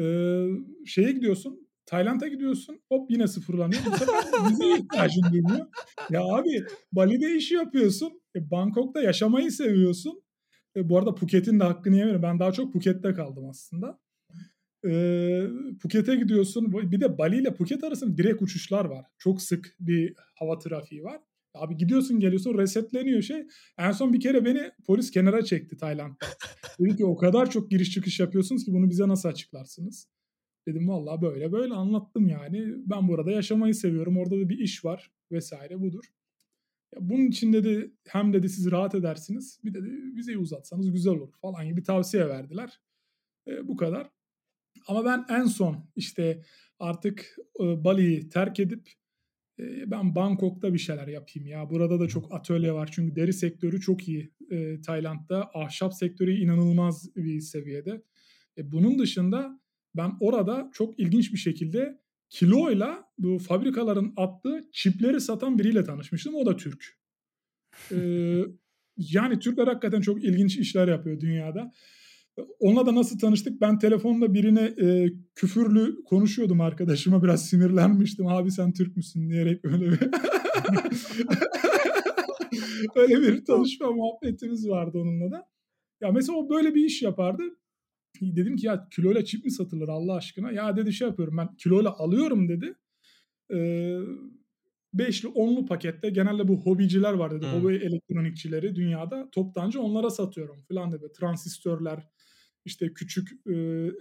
[0.00, 0.46] Ee,
[0.86, 3.82] şeye gidiyorsun Tayland'a gidiyorsun hop yine sıfırlanıyor.
[3.86, 5.66] Bu sefer vizeye ihtiyacın duymuyor.
[6.10, 8.22] Ya abi Bali'de iş yapıyorsun.
[8.36, 10.22] E, Bangkok'ta yaşamayı seviyorsun.
[10.76, 12.22] E, bu arada Phuket'in de hakkını yemiyorum.
[12.22, 14.00] Ben daha çok Phuket'te kaldım aslında.
[14.88, 15.42] Ee,
[15.82, 16.72] Phuket'e gidiyorsun.
[16.72, 19.06] Bir de Bali ile Phuket arasında direkt uçuşlar var.
[19.18, 21.20] Çok sık bir hava trafiği var.
[21.54, 23.46] Abi gidiyorsun geliyorsun resetleniyor şey.
[23.78, 26.26] En son bir kere beni polis kenara çekti Tayland'da.
[26.80, 30.08] Dedi ki o kadar çok giriş çıkış yapıyorsunuz ki bunu bize nasıl açıklarsınız?
[30.66, 32.74] Dedim vallahi böyle böyle anlattım yani.
[32.76, 34.18] Ben burada yaşamayı seviyorum.
[34.18, 36.04] Orada da bir iş var vesaire budur.
[36.94, 41.32] Ya bunun için dedi hem dedi siz rahat edersiniz bir dedi vizeyi uzatsanız güzel olur
[41.40, 42.80] falan gibi tavsiye verdiler.
[43.48, 44.10] E, bu kadar.
[44.88, 46.42] Ama ben en son işte
[46.78, 48.88] artık e, Bali'yi terk edip
[49.58, 51.70] e, ben Bangkok'ta bir şeyler yapayım ya.
[51.70, 55.50] Burada da çok atölye var çünkü deri sektörü çok iyi e, Tayland'da.
[55.54, 58.02] Ahşap sektörü inanılmaz bir seviyede.
[58.58, 59.60] E, bunun dışında
[59.96, 61.98] ben orada çok ilginç bir şekilde
[62.30, 66.34] kiloyla bu fabrikaların attığı çipleri satan biriyle tanışmıştım.
[66.34, 66.98] O da Türk.
[67.92, 67.96] E,
[68.96, 71.72] yani Türkler hakikaten çok ilginç işler yapıyor dünyada.
[72.58, 73.60] Onunla da nasıl tanıştık?
[73.60, 77.22] Ben telefonda birine e, küfürlü konuşuyordum arkadaşıma.
[77.22, 78.26] Biraz sinirlenmiştim.
[78.26, 79.98] Abi sen Türk müsün diyerek öyle bir
[82.96, 85.48] öyle bir tanışma muhabbetimiz vardı onunla da.
[86.00, 87.42] Ya mesela o böyle bir iş yapardı.
[88.20, 90.52] Dedim ki ya kiloyla çip mi satılır Allah aşkına?
[90.52, 92.74] Ya dedi şey yapıyorum ben kiloyla alıyorum dedi.
[93.54, 93.98] Ee,
[94.94, 97.46] beşli onlu pakette genelde bu hobiciler var dedi.
[97.46, 97.52] Hmm.
[97.52, 101.12] Hobi elektronikçileri dünyada toptancı onlara satıyorum falan dedi.
[101.18, 102.08] Transistörler
[102.64, 103.54] işte küçük e,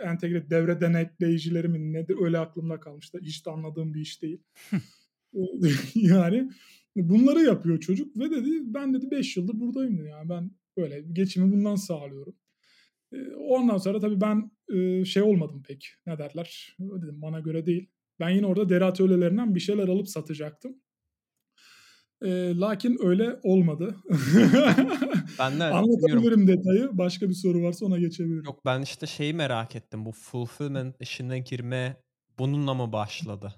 [0.03, 3.19] entegre devre denetleyicileri mi nedir öyle aklımda kalmıştı.
[3.21, 4.41] Hiç de anladığım bir iş değil.
[5.95, 6.49] yani
[6.95, 10.07] bunları yapıyor çocuk ve dedi ben dedi 5 yıldır buradayım dedi.
[10.07, 12.35] Yani ben böyle geçimi bundan sağlıyorum.
[13.49, 14.51] Ondan sonra tabii ben
[15.03, 15.89] şey olmadım pek.
[16.05, 16.75] Ne derler?
[16.79, 17.89] Dedim bana göre değil.
[18.19, 20.75] Ben yine orada deri atölyelerinden bir şeyler alıp satacaktım.
[22.23, 23.95] E, lakin öyle olmadı.
[25.39, 25.63] Ben de.
[25.63, 26.89] Anlatabilirim detayı.
[26.91, 28.43] Başka bir soru varsa ona geçebilirim.
[28.45, 30.05] Yok ben işte şeyi merak ettim.
[30.05, 31.97] Bu fulfillment işine girme
[32.39, 33.53] bununla mı başladı?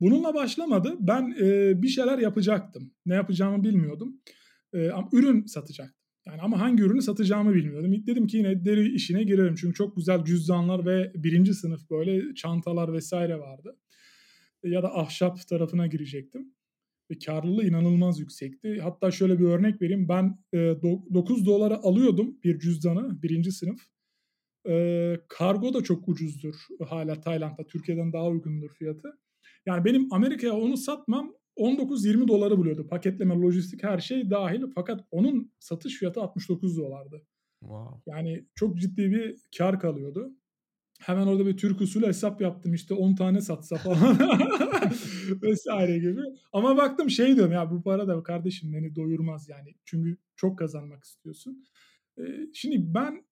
[0.00, 0.96] Bununla başlamadı.
[1.00, 2.92] Ben e, bir şeyler yapacaktım.
[3.06, 4.20] Ne yapacağımı bilmiyordum.
[4.72, 6.05] E, ama ürün satacaktım.
[6.26, 8.06] Yani ama hangi ürünü satacağımı bilmiyordum.
[8.06, 9.54] Dedim ki yine deri işine girerim.
[9.54, 13.76] Çünkü çok güzel cüzdanlar ve birinci sınıf böyle çantalar vesaire vardı.
[14.64, 16.54] ya da ahşap tarafına girecektim.
[17.10, 18.80] Ve karlılığı inanılmaz yüksekti.
[18.80, 20.08] Hatta şöyle bir örnek vereyim.
[20.08, 20.58] Ben e,
[21.14, 23.80] 9 dolara alıyordum bir cüzdanı birinci sınıf.
[24.68, 26.54] E, kargo da çok ucuzdur
[26.88, 27.66] hala Tayland'da.
[27.66, 29.18] Türkiye'den daha uygundur fiyatı.
[29.66, 32.86] Yani benim Amerika'ya onu satmam 19-20 doları buluyordu.
[32.88, 34.62] Paketleme, lojistik her şey dahil.
[34.74, 37.26] Fakat onun satış fiyatı 69 dolardı.
[37.60, 38.02] Wow.
[38.06, 40.32] Yani çok ciddi bir kar kalıyordu.
[41.00, 44.18] Hemen orada bir Türk usulü hesap yaptım işte 10 tane satsa falan
[45.42, 46.20] vesaire gibi.
[46.52, 49.74] Ama baktım şey diyorum ya bu para da kardeşim beni doyurmaz yani.
[49.84, 51.64] Çünkü çok kazanmak istiyorsun.
[52.54, 53.24] Şimdi ben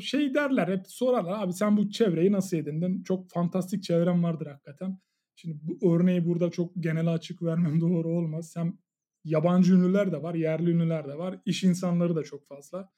[0.00, 3.02] şey derler hep sorarlar abi sen bu çevreyi nasıl edindin?
[3.02, 4.98] Çok fantastik çevrem vardır hakikaten.
[5.40, 8.56] Şimdi bu örneği burada çok genel açık vermem doğru olmaz.
[8.56, 8.78] Hem
[9.24, 11.40] yabancı ünlüler de var, yerli ünlüler de var.
[11.44, 12.92] iş insanları da çok fazla.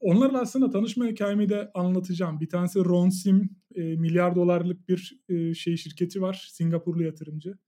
[0.00, 2.40] onlarla aslında tanışma hikayemi de anlatacağım.
[2.40, 6.48] Bir tanesi Ron Sim, e, milyar dolarlık bir e, şey şirketi var.
[6.52, 7.58] Singapurlu yatırımcı.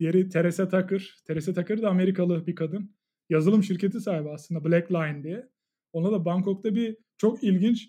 [0.00, 1.16] Diğeri Teresa Tucker.
[1.26, 2.96] Teresa Tucker da Amerikalı bir kadın.
[3.30, 5.48] Yazılım şirketi sahibi aslında Black Line diye.
[5.92, 7.88] Ona da Bangkok'ta bir çok ilginç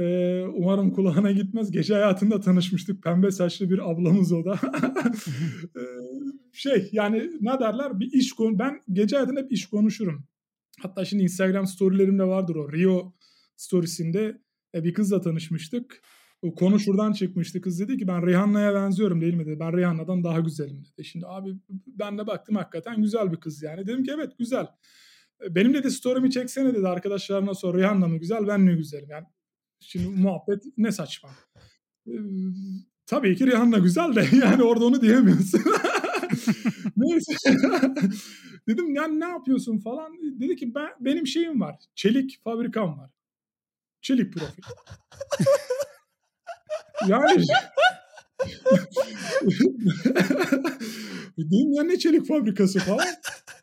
[0.00, 1.70] ee, umarım kulağına gitmez.
[1.70, 3.02] Gece hayatında tanışmıştık.
[3.02, 4.54] Pembe saçlı bir ablamız o da.
[5.76, 5.80] ee,
[6.52, 8.58] şey yani ne derler bir iş konu.
[8.58, 10.24] Ben gece hayatında hep iş konuşurum.
[10.82, 12.72] Hatta şimdi Instagram storylerimde vardır o.
[12.72, 13.14] Rio
[13.56, 14.40] storiesinde
[14.74, 16.02] e, bir kızla tanışmıştık.
[16.42, 17.60] O konu şuradan çıkmıştı.
[17.60, 19.60] Kız dedi ki ben Rihanna'ya benziyorum değil mi dedi.
[19.60, 21.04] Ben Rihanna'dan daha güzelim dedi.
[21.04, 21.50] Şimdi abi
[21.86, 23.86] ben de baktım hakikaten güzel bir kız yani.
[23.86, 24.66] Dedim ki evet güzel.
[25.50, 29.26] Benim dedi story'mi çeksene dedi arkadaşlarına sor Rihanna mı güzel ben mi güzelim yani.
[29.80, 31.30] Şimdi muhabbet ne saçma.
[32.06, 32.12] Ee,
[33.06, 35.62] tabii ki Rihanna güzel de yani orada onu diyemiyorsun.
[36.96, 37.32] Neyse.
[38.68, 40.12] Dedim yani ne yapıyorsun falan.
[40.40, 41.76] Dedi ki ben benim şeyim var.
[41.94, 43.10] Çelik fabrikam var.
[44.02, 44.62] Çelik profil.
[47.08, 47.44] yani
[51.38, 53.06] Dedim ya ne çelik fabrikası falan.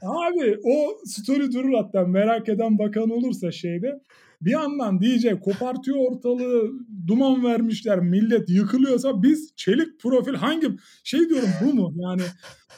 [0.02, 4.00] Abi o story durur hatta merak eden bakan olursa şeyde.
[4.42, 6.72] Bir yandan DJ kopartıyor ortalığı,
[7.08, 10.68] duman vermişler, millet yıkılıyorsa biz çelik profil hangi
[11.04, 11.94] şey diyorum bu mu?
[11.96, 12.22] Yani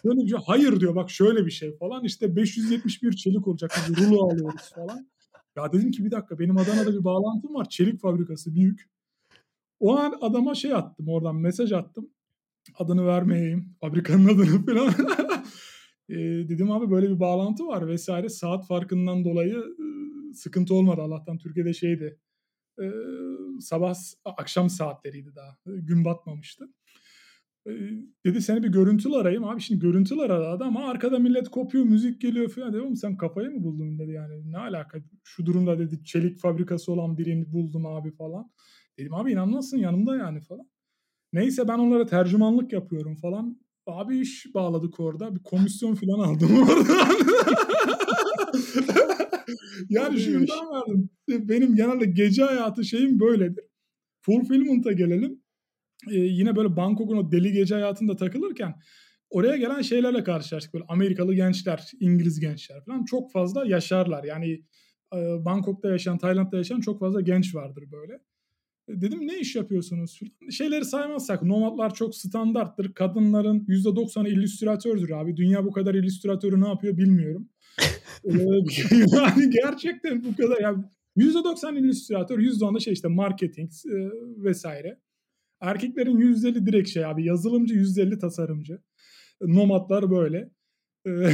[0.06, 4.72] böyle hayır diyor bak şöyle bir şey falan işte 571 çelik olacak biz rulo alıyoruz
[4.76, 5.08] falan.
[5.56, 8.90] Ya dedim ki bir dakika benim Adana'da bir bağlantım var çelik fabrikası büyük.
[9.80, 12.10] O an adama şey attım oradan mesaj attım.
[12.80, 13.76] Adını vermeyeyim.
[13.82, 14.94] Fabrikanın adını falan.
[16.10, 16.16] e,
[16.50, 18.30] dedim abi böyle bir bağlantı var vesaire.
[18.30, 19.86] Saat farkından dolayı e,
[20.34, 21.38] sıkıntı olmadı Allah'tan.
[21.38, 22.20] Türkiye'de şeydi.
[22.82, 22.86] E,
[23.60, 23.96] sabah
[24.26, 25.58] akşam saatleriydi daha.
[25.66, 26.66] Gün batmamıştı.
[27.68, 27.72] E,
[28.26, 29.44] dedi seni bir görüntülü arayayım.
[29.44, 32.74] Abi şimdi görüntülü aradı ama arkada millet kopuyor, müzik geliyor falan.
[32.74, 34.52] Dedim sen kafayı mı buldun dedi yani.
[34.52, 38.52] Ne alaka şu durumda dedi çelik fabrikası olan birini buldum abi falan.
[38.98, 40.70] Dedim abi inanmazsın yanımda yani falan.
[41.34, 43.60] Neyse ben onlara tercümanlık yapıyorum falan.
[43.88, 45.36] Abi iş bağladık orada.
[45.36, 47.16] Bir komisyon falan aldım oradan.
[49.90, 51.10] yani şundan verdim.
[51.30, 53.64] Benim genelde gece hayatı şeyim böyledir.
[54.22, 55.42] Fulfillment'a gelelim.
[56.12, 58.76] Ee, yine böyle Bangkok'un o deli gece hayatında takılırken
[59.30, 60.74] oraya gelen şeylerle karşılaştık.
[60.74, 64.24] Böyle Amerikalı gençler, İngiliz gençler falan çok fazla yaşarlar.
[64.24, 64.52] Yani
[65.16, 68.20] e, Bangkok'ta yaşayan, Tayland'da yaşayan çok fazla genç vardır böyle.
[68.90, 70.20] Dedim ne iş yapıyorsunuz
[70.52, 72.94] Şeyleri saymazsak nomadlar çok standarttır.
[72.94, 75.38] Kadınların %90'ı illüstratördür abi.
[75.38, 77.50] Dünya bu kadar illüstratörü ne yapıyor bilmiyorum.
[78.26, 78.32] Ee,
[79.16, 80.62] yani gerçekten bu kadar.
[80.62, 80.84] Yani
[81.18, 83.98] %90 illüstratör, %10 da şey işte marketing e,
[84.44, 85.00] vesaire.
[85.62, 88.82] Erkeklerin %50 direkt şey abi yazılımcı, %50 tasarımcı.
[89.42, 90.52] Nomadlar böyle.
[91.06, 91.10] Ee,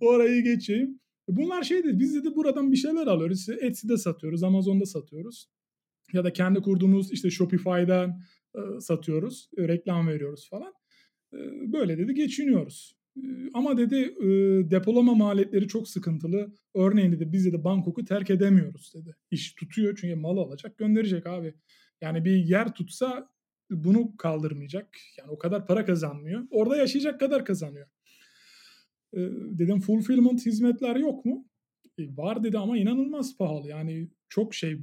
[0.00, 1.00] orayı geçeyim.
[1.28, 3.48] Bunlar şey dedi biz de buradan bir şeyler alıyoruz.
[3.48, 5.48] Etsy'de satıyoruz, Amazon'da satıyoruz
[6.12, 8.20] ya da kendi kurduğumuz işte Shopify'dan
[8.54, 10.72] e, satıyoruz, e, reklam veriyoruz falan.
[11.32, 11.38] E,
[11.72, 12.96] böyle dedi geçiniyoruz.
[13.54, 14.14] Ama dedi
[14.70, 16.52] depolama maliyetleri çok sıkıntılı.
[16.74, 19.16] Örneğin dedi biz de Bangkok'u terk edemiyoruz dedi.
[19.30, 21.54] İş tutuyor çünkü malı alacak gönderecek abi.
[22.00, 23.28] Yani bir yer tutsa
[23.70, 24.88] bunu kaldırmayacak.
[25.18, 26.46] Yani o kadar para kazanmıyor.
[26.50, 27.86] Orada yaşayacak kadar kazanıyor.
[29.58, 31.48] Dedim fulfillment hizmetler yok mu?
[31.98, 33.68] E, var dedi ama inanılmaz pahalı.
[33.68, 34.78] Yani çok şey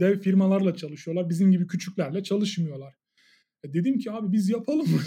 [0.00, 1.28] dev firmalarla çalışıyorlar.
[1.28, 2.94] Bizim gibi küçüklerle çalışmıyorlar.
[3.64, 4.86] E dedim ki abi biz yapalım.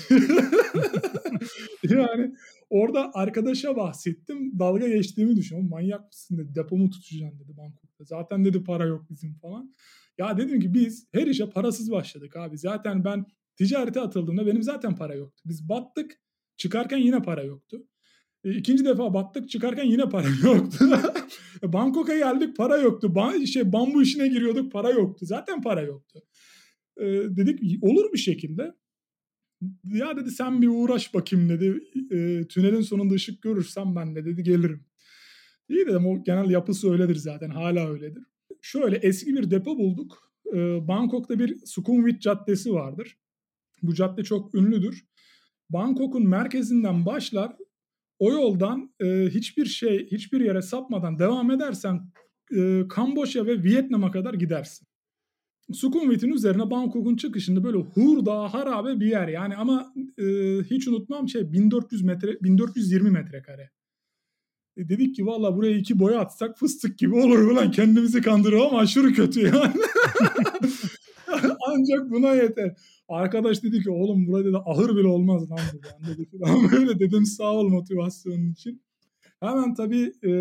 [1.90, 2.36] yani
[2.70, 4.60] orada arkadaşa bahsettim.
[4.60, 5.70] Dalga geçtiğimi düşünüyorum.
[5.70, 6.56] Manyak mısın dedi.
[6.56, 8.04] Depomu tutacaksın dedi Bangkok'ta.
[8.04, 9.76] Zaten dedi para yok bizim falan.
[10.18, 12.58] Ya dedim ki biz her işe parasız başladık abi.
[12.58, 13.26] Zaten ben
[13.56, 15.42] ticarete atıldığımda benim zaten para yoktu.
[15.46, 16.20] Biz battık.
[16.58, 17.88] Çıkarken yine para yoktu.
[18.44, 20.86] E, ikinci defa battık çıkarken yine para yoktu.
[21.64, 23.16] E, Bangkok'a geldik para yoktu.
[23.16, 25.26] Ba şey, bambu işine giriyorduk para yoktu.
[25.26, 26.20] Zaten para yoktu.
[26.98, 28.74] E, dedik olur bir şekilde.
[29.84, 31.84] Ya dedi sen bir uğraş bakayım dedi.
[32.12, 34.86] E, tünelin sonunda ışık görürsem ben de dedi gelirim.
[35.70, 38.24] İyi dedim o genel yapısı öyledir zaten hala öyledir.
[38.62, 40.32] Şöyle eski bir depo bulduk.
[40.54, 43.18] E, Bangkok'ta bir Sukhumvit Caddesi vardır.
[43.84, 45.06] Bu cadde çok ünlüdür.
[45.70, 47.56] Bangkok'un merkezinden başlar
[48.20, 52.12] o yoldan e, hiçbir şey, hiçbir yere sapmadan devam edersen
[52.56, 54.89] e, Kamboçya ve Vietnam'a kadar gidersin.
[55.74, 60.24] Sukhumvit'in üzerine Bangkok'un çıkışında böyle hurda harabe bir yer yani ama e,
[60.64, 63.70] hiç unutmam şey 1400 metre 1420 metrekare.
[64.78, 68.80] E dedik ki valla buraya iki boya atsak fıstık gibi olur ulan kendimizi kandırıyor ama
[68.80, 69.74] aşırı kötü yani.
[71.68, 72.76] Ancak buna yeter.
[73.10, 75.60] Arkadaş dedi ki oğlum burada dedi ahır bile olmaz lan.
[75.74, 78.82] Ben dedi falan dedim sağ ol motivasyonun için.
[79.40, 80.32] Hemen tabii e,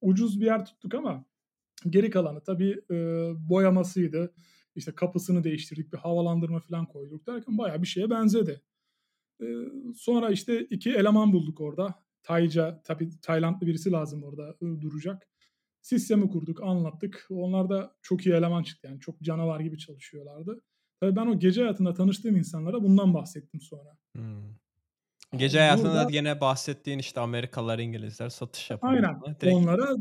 [0.00, 1.24] ucuz bir yer tuttuk ama
[1.90, 2.96] geri kalanı tabii e,
[3.48, 4.32] boyamasıydı.
[4.74, 8.62] İşte kapısını değiştirdik bir havalandırma falan koyduk derken bayağı bir şeye benzedi.
[9.42, 9.46] E,
[9.96, 12.02] sonra işte iki eleman bulduk orada.
[12.22, 15.28] Tayca tabii Taylandlı birisi lazım orada e, duracak.
[15.82, 17.26] Sistemi kurduk, anlattık.
[17.30, 19.00] Onlar da çok iyi eleman çıktı yani.
[19.00, 20.62] Çok canavar gibi çalışıyorlardı.
[21.00, 23.96] Tabii ben o gece hayatında tanıştığım insanlara bundan bahsettim sonra.
[24.16, 24.54] Hmm.
[25.36, 28.92] Gece hayatında Burada, yine bahsettiğin işte Amerikalılar, İngilizler satış yapıyor.
[28.92, 29.20] Aynen.
[29.40, 29.56] Direkt...
[29.56, 29.96] Onlara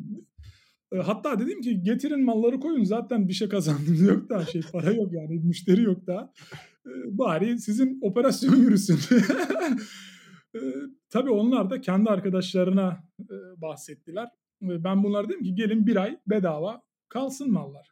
[1.00, 5.14] hatta dedim ki getirin malları koyun zaten bir şey kazandınız yok daha şey para yok
[5.14, 6.34] yani müşteri yok daha.
[6.86, 9.00] E, bari sizin operasyon yürüsün.
[10.56, 10.60] e,
[11.10, 14.28] tabii onlar da kendi arkadaşlarına e, bahsettiler.
[14.62, 17.92] Ben bunlar dedim ki gelin bir ay bedava kalsın mallar.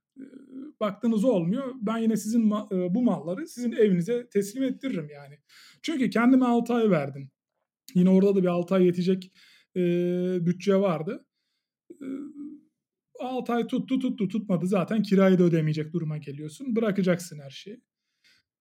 [0.80, 1.74] Baktığınız olmuyor.
[1.82, 5.36] Ben yine sizin bu malları sizin evinize teslim ettiririm yani.
[5.82, 7.32] Çünkü kendime 6 ay verdim.
[7.96, 9.32] Yine orada da bir 6 ay yetecek
[9.76, 9.82] e,
[10.46, 11.26] bütçe vardı.
[13.22, 16.76] E, 6 ay tuttu tuttu tutmadı zaten kirayı da ödemeyecek duruma geliyorsun.
[16.76, 17.82] Bırakacaksın her şeyi.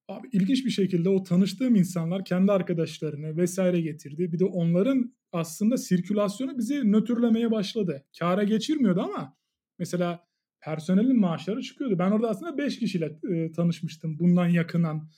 [0.09, 4.33] Abi ilginç bir şekilde o tanıştığım insanlar kendi arkadaşlarını vesaire getirdi.
[4.33, 8.05] Bir de onların aslında sirkülasyonu bizi nötrlemeye başladı.
[8.19, 9.37] Kâra geçirmiyordu ama
[9.79, 10.29] mesela
[10.61, 11.99] personelin maaşları çıkıyordu.
[11.99, 14.19] Ben orada aslında 5 kişiyle e, tanışmıştım.
[14.19, 15.11] Bundan yakınan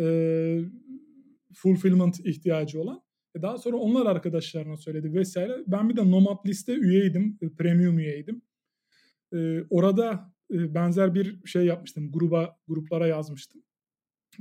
[0.00, 0.04] e,
[1.54, 3.02] fulfillment ihtiyacı olan.
[3.34, 5.58] E daha sonra onlar arkadaşlarına söyledi vesaire.
[5.66, 7.38] Ben bir de Nomad liste üyeydim.
[7.42, 8.42] E, premium üyeydim.
[9.34, 12.12] E, orada e, benzer bir şey yapmıştım.
[12.12, 13.62] Gruba gruplara yazmıştım.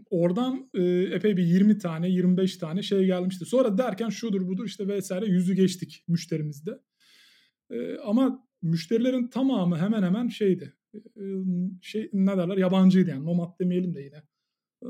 [0.09, 3.45] Oradan e, epey bir 20 tane 25 tane şey gelmişti.
[3.45, 6.79] Sonra derken şudur budur işte vesaire yüzü geçtik müşterimizde.
[7.69, 10.73] E, ama müşterilerin tamamı hemen hemen şeydi.
[10.95, 11.23] E,
[11.81, 14.23] şey ne derler yabancıydı yani nomad demeyelim de yine.
[14.83, 14.87] E,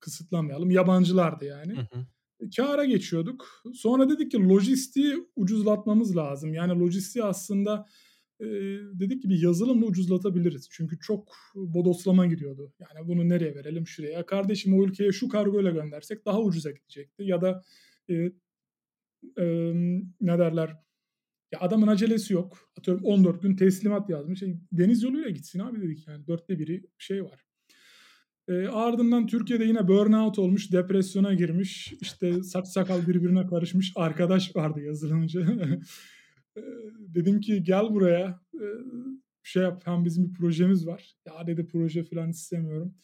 [0.00, 0.70] kısıtlamayalım.
[0.70, 1.76] Yabancılardı yani.
[1.76, 2.06] Hı hı.
[2.40, 3.62] E, kâra geçiyorduk.
[3.74, 6.54] Sonra dedik ki lojistiği ucuzlatmamız lazım.
[6.54, 7.86] Yani lojistiği aslında
[9.00, 10.68] dedik ki bir yazılımla ucuzlatabiliriz.
[10.70, 12.72] Çünkü çok bodoslama gidiyordu.
[12.78, 14.26] Yani bunu nereye verelim şuraya.
[14.26, 17.22] Kardeşim o ülkeye şu kargoyla göndersek daha ucuza gidecekti.
[17.22, 17.62] Ya da
[18.10, 18.14] e,
[19.38, 19.44] e,
[20.20, 20.76] ne derler
[21.52, 22.58] ya adamın acelesi yok.
[22.78, 24.42] Atıyorum 14 gün teslimat yazmış.
[24.42, 26.26] E, deniz yoluyla gitsin abi dedik yani.
[26.26, 27.44] Dörtte biri şey var.
[28.48, 31.92] E, ardından Türkiye'de yine burnout olmuş, depresyona girmiş.
[32.00, 35.46] İşte saç sakal birbirine karışmış arkadaş vardı yazılımcı.
[36.98, 38.66] dedim ki gel buraya e,
[39.42, 41.16] şey yap hem bizim bir projemiz var.
[41.26, 42.94] Ya dedi proje falan istemiyorum.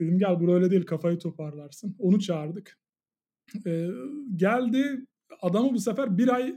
[0.00, 1.96] Dedim gel buraya öyle değil kafayı toparlarsın.
[1.98, 2.78] Onu çağırdık.
[3.66, 3.88] E,
[4.36, 5.06] geldi
[5.42, 6.54] adamı bu sefer bir ay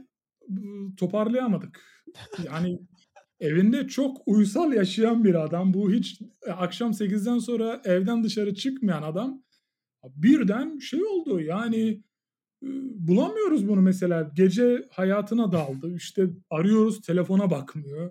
[0.96, 2.04] toparlayamadık.
[2.46, 2.78] Yani
[3.40, 5.74] evinde çok uysal yaşayan bir adam.
[5.74, 9.42] Bu hiç akşam 8'den sonra evden dışarı çıkmayan adam.
[10.04, 12.02] Birden şey oldu yani
[13.08, 14.32] bulamıyoruz bunu mesela.
[14.34, 15.94] Gece hayatına daldı.
[15.96, 18.10] İşte arıyoruz telefona bakmıyor.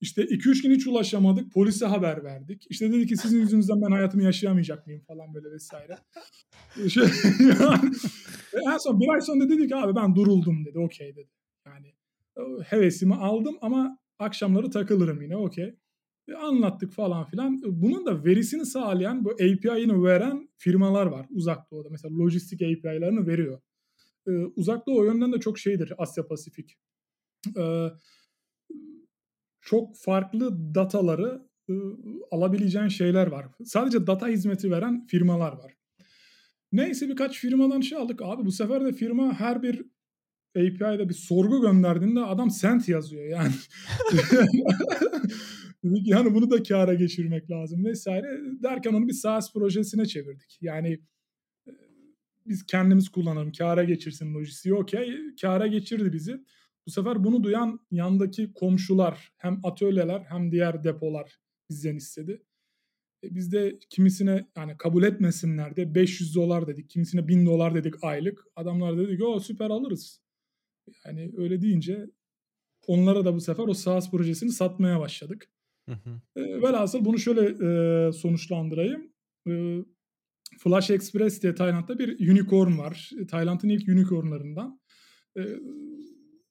[0.00, 1.52] İşte 2-3 gün hiç ulaşamadık.
[1.52, 2.66] Polise haber verdik.
[2.70, 5.98] İşte dedi ki sizin yüzünüzden ben hayatımı yaşayamayacak mıyım falan böyle vesaire.
[6.88, 7.02] şey,
[7.40, 7.90] yani,
[8.72, 10.78] en son bir ay sonra dedi ki abi ben duruldum dedi.
[10.78, 11.30] Okey dedi.
[11.66, 11.94] Yani
[12.64, 15.74] hevesimi aldım ama akşamları takılırım yine okey.
[16.28, 17.62] E, anlattık falan filan.
[17.64, 21.88] Bunun da verisini sağlayan bu API'ını veren firmalar var uzak doğuda.
[21.90, 23.60] Mesela lojistik API'larını veriyor.
[24.28, 26.78] Ee, uzak doğu o yönden de çok şeydir Asya Pasifik.
[27.58, 27.88] Ee,
[29.60, 31.72] çok farklı dataları e,
[32.30, 33.46] alabileceğin şeyler var.
[33.64, 35.72] Sadece data hizmeti veren firmalar var.
[36.72, 38.22] Neyse birkaç firmadan şey aldık.
[38.22, 39.84] Abi bu sefer de firma her bir
[40.56, 43.52] API'de bir sorgu gönderdiğinde adam sent yazıyor yani.
[45.84, 48.26] Yani bunu da kâra geçirmek lazım vesaire
[48.62, 50.58] derken onu bir SaaS projesine çevirdik.
[50.60, 50.98] Yani e,
[52.46, 55.16] biz kendimiz kullanalım, kâra geçirsin lojistiği okey.
[55.40, 56.44] Kâra geçirdi bizi.
[56.86, 61.38] Bu sefer bunu duyan yandaki komşular hem atölyeler hem diğer depolar
[61.70, 62.42] bizden istedi.
[63.24, 66.90] E, biz de kimisine yani kabul etmesinler de 500 dolar dedik.
[66.90, 68.44] Kimisine 1000 dolar dedik aylık.
[68.56, 70.22] Adamlar dedi ki o süper alırız.
[71.06, 72.06] Yani öyle deyince
[72.86, 75.50] onlara da bu sefer o SaaS projesini satmaya başladık.
[75.88, 76.20] Hı hı.
[76.36, 77.40] E, velhasıl bunu şöyle
[78.08, 79.12] e, sonuçlandırayım.
[79.48, 79.52] E,
[80.58, 83.10] Flash Express diye Tayland'da bir unicorn var.
[83.30, 84.80] Tayland'ın ilk unicornlarından.
[85.38, 85.42] E,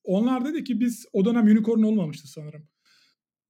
[0.03, 2.68] onlar dedi ki biz o dönem unicorn olmamıştı sanırım.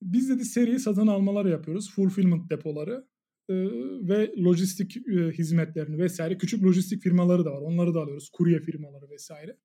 [0.02, 1.92] Biz dedi seri satın almaları yapıyoruz.
[1.96, 3.08] Fulfillment depoları
[3.50, 3.54] e,
[4.08, 6.38] ve lojistik e, hizmetlerini vesaire.
[6.38, 7.62] Küçük lojistik firmaları da var.
[7.62, 8.30] Onları da alıyoruz.
[8.30, 9.58] Kurye firmaları vesaire.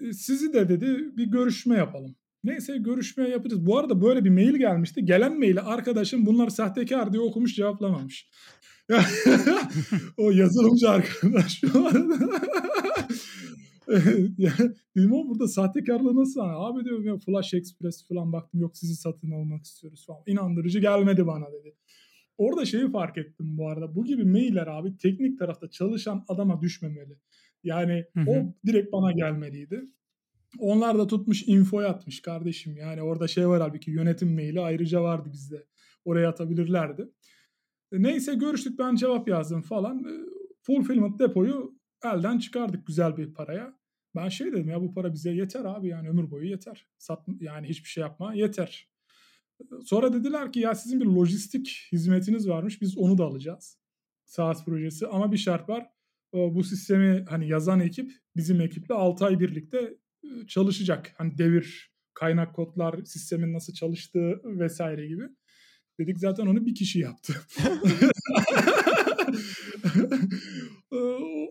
[0.00, 2.16] E, sizi de dedi bir görüşme yapalım.
[2.44, 3.66] Neyse görüşme yapacağız.
[3.66, 5.04] Bu arada böyle bir mail gelmişti.
[5.04, 8.30] Gelen maili arkadaşım bunlar sahtekar diye okumuş cevaplamamış.
[10.16, 12.40] o yazılımcı arkadaş şu arada.
[14.38, 14.52] ya,
[14.96, 16.40] dedim ama burada sahtekarlığı nasıl?
[16.40, 20.22] Abi diyorum ya Flash Express falan baktım yok sizi satın almak istiyoruz falan.
[20.26, 21.74] İnandırıcı gelmedi bana dedi.
[22.38, 23.94] Orada şeyi fark ettim bu arada.
[23.94, 27.18] Bu gibi mailler abi teknik tarafta çalışan adama düşmemeli.
[27.64, 28.30] Yani hı hı.
[28.30, 29.84] o direkt bana gelmeliydi.
[30.58, 32.76] Onlar da tutmuş info atmış kardeşim.
[32.76, 35.66] Yani orada şey var halbuki yönetim maili ayrıca vardı bizde.
[36.04, 37.08] Oraya atabilirlerdi.
[37.92, 39.98] E, neyse görüştük ben cevap yazdım falan.
[39.98, 40.12] E,
[40.62, 43.78] fulfillment depoyu elden çıkardık güzel bir paraya.
[44.16, 46.86] Ben şey dedim ya bu para bize yeter abi yani ömür boyu yeter.
[46.98, 48.88] Sat, yani hiçbir şey yapma yeter.
[49.84, 53.78] Sonra dediler ki ya sizin bir lojistik hizmetiniz varmış biz onu da alacağız.
[54.24, 55.86] SaaS projesi ama bir şart var.
[56.32, 59.98] Bu sistemi hani yazan ekip bizim ekiple 6 ay birlikte
[60.48, 61.14] çalışacak.
[61.18, 65.28] Hani devir, kaynak kodlar, sistemin nasıl çalıştığı vesaire gibi.
[65.98, 67.34] Dedik zaten onu bir kişi yaptı.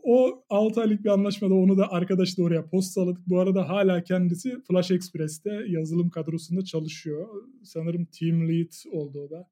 [0.03, 3.27] o 6 aylık bir anlaşmada onu da arkadaş da oraya postaladık.
[3.27, 7.27] Bu arada hala kendisi Flash Express'te yazılım kadrosunda çalışıyor.
[7.63, 9.49] Sanırım team lead oldu o da.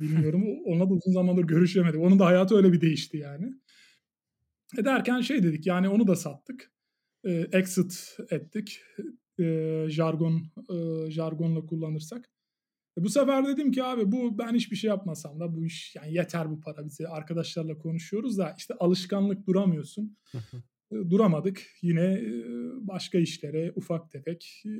[0.00, 0.44] Bilmiyorum.
[0.66, 2.00] Onunla da uzun zamandır görüşemedik.
[2.00, 3.54] Onun da hayatı öyle bir değişti yani.
[4.78, 6.72] E derken şey dedik yani onu da sattık.
[7.24, 8.80] E, exit ettik.
[9.40, 9.44] E,
[9.88, 12.30] jargon e, jargonla kullanırsak.
[12.98, 16.14] E bu sefer dedim ki abi bu ben hiçbir şey yapmasam da bu iş yani
[16.14, 17.08] yeter bu para bize.
[17.08, 20.16] Arkadaşlarla konuşuyoruz da işte alışkanlık duramıyorsun.
[20.92, 21.62] E, duramadık.
[21.82, 22.32] Yine e,
[22.80, 24.70] başka işlere ufak tefek e,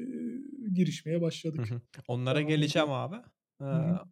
[0.75, 1.69] girişmeye başladık.
[2.09, 3.17] Onlara geleceğim abi.
[3.63, 3.65] Ee,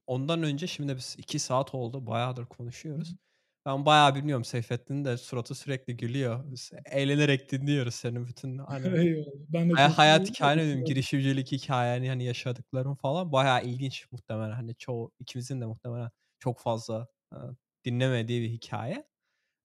[0.06, 2.06] ondan önce şimdi biz iki saat oldu.
[2.06, 3.16] Bayağıdır konuşuyoruz.
[3.66, 6.44] Ben bayağı biliyorum Seyfettin'in de suratı sürekli gülüyor.
[6.52, 9.26] Biz eğlenerek dinliyoruz senin bütün hani Eyvallah.
[9.48, 14.74] Ben de hay- hayat hikayeni diyorum, girişimcilik hikayeni hani yaşadıkların falan bayağı ilginç muhtemelen hani
[14.76, 17.36] çoğu ikimizin de muhtemelen çok fazla e,
[17.84, 19.04] dinlemediği bir hikaye.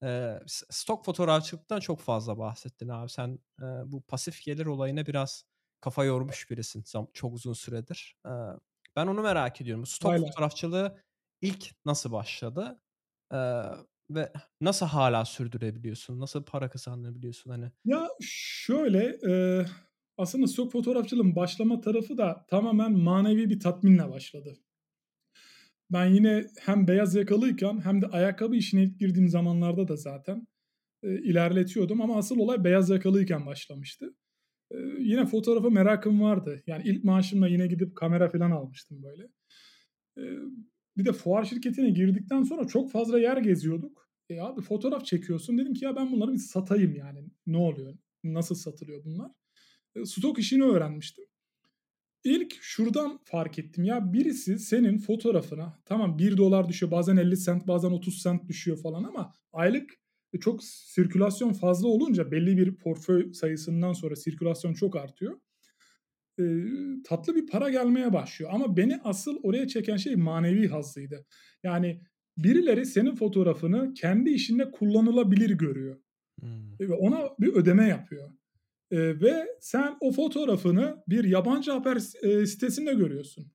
[0.04, 3.10] E, stok fotoğrafçılıktan çok fazla bahsettin abi.
[3.10, 5.44] Sen e, bu pasif gelir olayına biraz
[5.82, 8.16] kafa yormuş birisin çok uzun süredir.
[8.26, 8.32] E,
[8.96, 9.86] ben onu merak ediyorum.
[9.86, 10.26] Stok Aynen.
[10.26, 10.98] fotoğrafçılığı
[11.42, 12.82] ilk nasıl başladı?
[13.32, 13.64] Eee,
[14.10, 16.20] ve nasıl hala sürdürebiliyorsun?
[16.20, 17.72] Nasıl para kazanabiliyorsun hani?
[17.86, 19.66] Ya şöyle, eee,
[20.18, 24.60] aslında stok fotoğrafçılığın başlama tarafı da tamamen manevi bir tatminle başladı.
[25.92, 30.48] Ben yine hem beyaz yakalıyken hem de ayakkabı işine ilk girdiğim zamanlarda da zaten,
[31.04, 34.16] eee, ilerletiyordum ama asıl olay beyaz yakalıyken başlamıştı.
[34.74, 36.64] Eee, yine fotoğrafa merakım vardı.
[36.68, 39.24] Yani ilk maaşımla yine gidip kamera falan almıştım böyle.
[40.18, 40.40] Eee
[41.00, 44.10] bir de fuar şirketine girdikten sonra çok fazla yer geziyorduk.
[44.30, 45.58] E abi fotoğraf çekiyorsun.
[45.58, 47.20] Dedim ki ya ben bunları bir satayım yani.
[47.48, 47.98] Ne oluyor?
[48.24, 49.32] Nasıl satılıyor bunlar?
[49.96, 51.26] E, stok işini öğrenmiştim.
[52.24, 57.68] İlk şuradan fark ettim ya birisi senin fotoğrafına tamam 1 dolar düşüyor bazen 50 sent
[57.68, 59.90] bazen 30 sent düşüyor falan ama aylık
[60.34, 65.40] e, çok sirkülasyon fazla olunca belli bir portföy sayısından sonra sirkülasyon çok artıyor
[66.40, 66.44] e,
[67.04, 68.52] tatlı bir para gelmeye başlıyor.
[68.54, 71.26] Ama beni asıl oraya çeken şey manevi hazzıydı.
[71.64, 72.02] Yani
[72.38, 75.98] birileri senin fotoğrafını kendi işinde kullanılabilir görüyor.
[76.40, 76.80] Hmm.
[76.80, 78.30] Ve ona bir ödeme yapıyor.
[78.92, 83.52] E, ve sen o fotoğrafını bir yabancı haber e, sitesinde görüyorsun.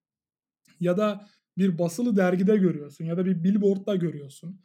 [0.81, 1.27] Ya da
[1.59, 4.61] bir basılı dergide görüyorsun ya da bir billboardda görüyorsun.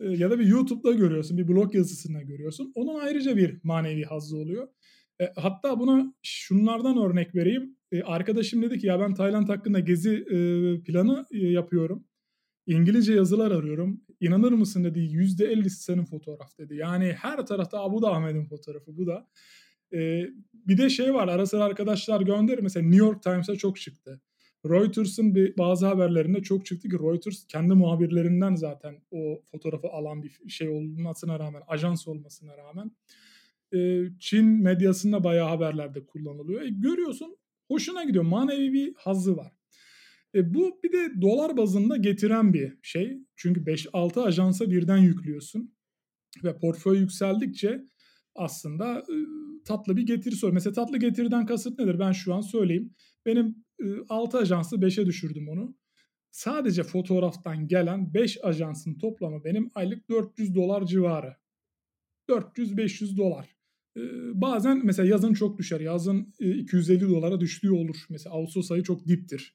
[0.00, 2.72] Ya da bir YouTube'da görüyorsun, bir blog yazısında görüyorsun.
[2.74, 4.68] Onun ayrıca bir manevi hazzı oluyor.
[5.20, 7.76] E, hatta buna şunlardan örnek vereyim.
[7.92, 10.36] E, arkadaşım dedi ki ya ben Tayland hakkında gezi e,
[10.82, 12.04] planı e, yapıyorum.
[12.66, 14.00] İngilizce yazılar arıyorum.
[14.20, 16.76] İnanır mısın dedi %50'si senin fotoğraf dedi.
[16.76, 19.28] Yani her tarafta bu da Ahmet'in fotoğrafı bu da.
[19.92, 22.62] E, bir de şey var ara sıra arkadaşlar gönderir.
[22.62, 24.20] Mesela New York Times'a çok çıktı.
[24.66, 30.48] Reuters'ın bir bazı haberlerinde çok çıktı ki Reuters kendi muhabirlerinden zaten o fotoğrafı alan bir
[30.48, 32.90] şey olmasına rağmen, ajans olmasına rağmen
[34.18, 36.62] Çin medyasında bayağı haberlerde kullanılıyor.
[36.62, 37.36] E, görüyorsun
[37.68, 38.24] hoşuna gidiyor.
[38.24, 39.52] Manevi bir hazzı var.
[40.34, 43.18] E, bu bir de dolar bazında getiren bir şey.
[43.36, 45.74] Çünkü 5-6 ajansa birden yüklüyorsun.
[46.44, 47.84] Ve portföy yükseldikçe
[48.34, 49.16] aslında e,
[49.64, 50.54] tatlı bir getirisi oluyor.
[50.54, 51.98] Mesela tatlı getiriden kasıt nedir?
[51.98, 52.94] Ben şu an söyleyeyim.
[53.26, 55.76] Benim e, 6 ajansı 5'e düşürdüm onu.
[56.30, 61.36] Sadece fotoğraftan gelen 5 ajansın toplamı benim aylık 400 dolar civarı.
[62.28, 63.56] 400-500 dolar.
[64.34, 65.80] Bazen mesela yazın çok düşer.
[65.80, 67.96] Yazın 250 dolara düştüğü olur.
[68.10, 69.54] Mesela Ağustos ayı çok diptir.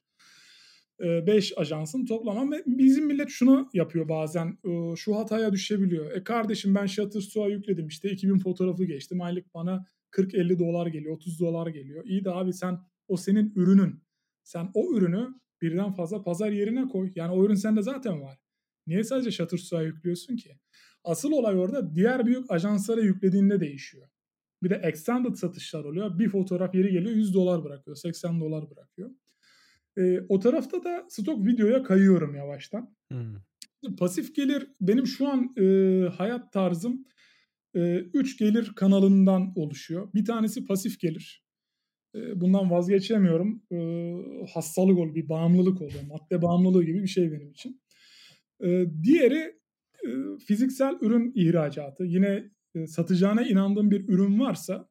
[1.00, 2.56] 5 ajansın toplamı.
[2.66, 4.58] Bizim millet şunu yapıyor bazen.
[4.96, 6.10] Şu hataya düşebiliyor.
[6.10, 9.20] E kardeşim ben Shutterstock'a yükledim işte 2000 fotoğrafı geçtim.
[9.20, 12.04] Aylık bana 40-50 dolar geliyor, 30 dolar geliyor.
[12.06, 14.02] İyi de abi sen o senin ürünün.
[14.42, 15.28] Sen o ürünü
[15.62, 17.12] birden fazla pazar yerine koy.
[17.14, 18.38] Yani o ürün sende zaten var.
[18.86, 20.50] Niye sadece Shutterstock'a yüklüyorsun ki?
[21.04, 24.08] Asıl olay orada diğer büyük ajanslara yüklediğinde değişiyor.
[24.62, 26.18] Bir de extended satışlar oluyor.
[26.18, 29.10] Bir fotoğraf yeri geliyor 100 dolar bırakıyor, 80 dolar bırakıyor.
[29.98, 32.96] E, o tarafta da stok videoya kayıyorum yavaştan.
[33.08, 33.36] Hmm.
[33.98, 35.64] Pasif gelir benim şu an e,
[36.08, 37.04] hayat tarzım
[37.74, 40.08] 3 e, gelir kanalından oluşuyor.
[40.14, 41.44] Bir tanesi pasif gelir.
[42.14, 43.62] E, bundan vazgeçemiyorum.
[43.72, 43.78] E,
[44.54, 46.02] hastalık oluyor, bir bağımlılık oluyor.
[46.08, 47.80] Madde bağımlılığı gibi bir şey benim için.
[48.64, 49.60] E, diğeri
[50.06, 50.08] e,
[50.46, 52.04] fiziksel ürün ihracatı.
[52.04, 52.50] Yine
[52.86, 54.88] satacağına inandığım bir ürün varsa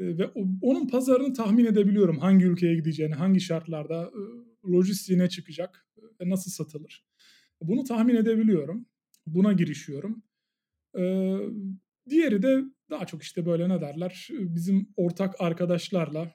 [0.00, 0.26] ve
[0.62, 2.18] onun pazarını tahmin edebiliyorum.
[2.18, 4.10] Hangi ülkeye gideceğini, hangi şartlarda
[4.64, 5.86] lojistiğine çıkacak
[6.20, 7.04] ve nasıl satılır.
[7.62, 8.86] Bunu tahmin edebiliyorum.
[9.26, 10.22] Buna girişiyorum.
[12.08, 16.34] Diğeri de daha çok işte böyle ne derler bizim ortak arkadaşlarla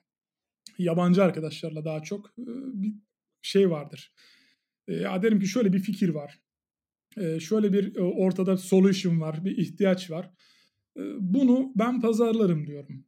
[0.77, 2.93] yabancı arkadaşlarla daha çok bir
[3.41, 4.13] şey vardır.
[4.87, 6.39] Ya derim ki şöyle bir fikir var.
[7.39, 10.31] Şöyle bir ortada solution var, bir ihtiyaç var.
[11.19, 13.05] Bunu ben pazarlarım diyorum.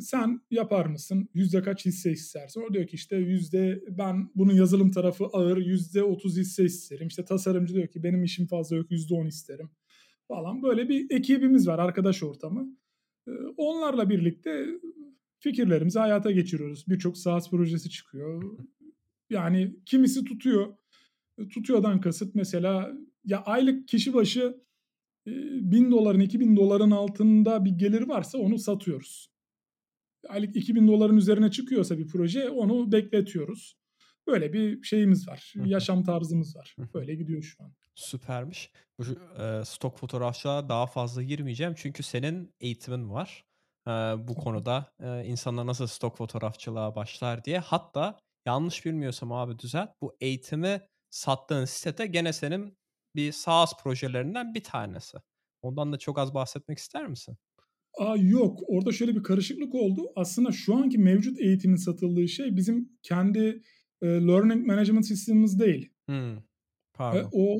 [0.00, 1.28] Sen yapar mısın?
[1.34, 2.62] Yüzde kaç hisse istersin?
[2.70, 7.08] O diyor ki işte yüzde ben bunun yazılım tarafı ağır yüzde otuz hisse isterim.
[7.08, 9.70] İşte tasarımcı diyor ki benim işim fazla yok yüzde on isterim.
[10.28, 12.76] Falan böyle bir ekibimiz var arkadaş ortamı.
[13.56, 14.66] Onlarla birlikte
[15.38, 16.84] fikirlerimizi hayata geçiriyoruz.
[16.88, 18.58] Birçok SaaS projesi çıkıyor.
[19.30, 20.74] Yani kimisi tutuyor.
[21.50, 22.92] Tutuyordan kasıt mesela
[23.24, 24.60] ya aylık kişi başı
[25.60, 29.30] bin doların 2000 doların altında bir gelir varsa onu satıyoruz.
[30.28, 33.80] Aylık 2000 doların üzerine çıkıyorsa bir proje onu bekletiyoruz.
[34.26, 35.52] Böyle bir şeyimiz var.
[35.64, 36.76] Yaşam tarzımız var.
[36.94, 37.72] Böyle gidiyor şu an.
[37.94, 38.70] Süpermiş.
[38.98, 39.04] Bu
[39.42, 41.74] e, stok fotoğrafçılığa daha fazla girmeyeceğim.
[41.76, 43.44] Çünkü senin eğitimin var.
[43.86, 43.90] E,
[44.28, 47.58] bu konuda e, insanlar nasıl stok fotoğrafçılığa başlar diye.
[47.58, 49.90] Hatta yanlış bilmiyorsam abi düzelt.
[50.00, 50.80] Bu eğitimi
[51.10, 52.78] sattığın sitede gene senin
[53.16, 55.18] bir SaaS projelerinden bir tanesi.
[55.62, 57.36] Ondan da çok az bahsetmek ister misin?
[57.98, 58.60] Aa, yok.
[58.66, 60.02] Orada şöyle bir karışıklık oldu.
[60.16, 63.62] Aslında şu anki mevcut eğitimin satıldığı şey bizim kendi
[64.02, 65.92] e, learning management sistemimiz değil.
[66.08, 66.36] Hmm.
[66.94, 67.20] Pardon.
[67.20, 67.58] E, o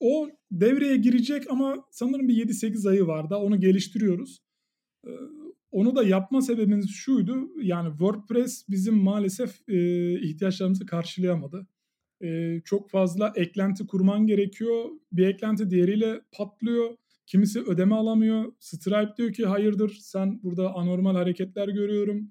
[0.00, 4.38] o devreye girecek ama sanırım bir 7-8 ayı var da onu geliştiriyoruz.
[5.06, 5.10] E,
[5.70, 7.48] onu da yapma sebebimiz şuydu.
[7.62, 11.66] Yani WordPress bizim maalesef e, ihtiyaçlarımızı karşılayamadı.
[12.22, 14.84] E, çok fazla eklenti kurman gerekiyor.
[15.12, 16.96] Bir eklenti diğeriyle patlıyor.
[17.26, 18.52] Kimisi ödeme alamıyor.
[18.60, 22.30] Stripe diyor ki hayırdır sen burada anormal hareketler görüyorum.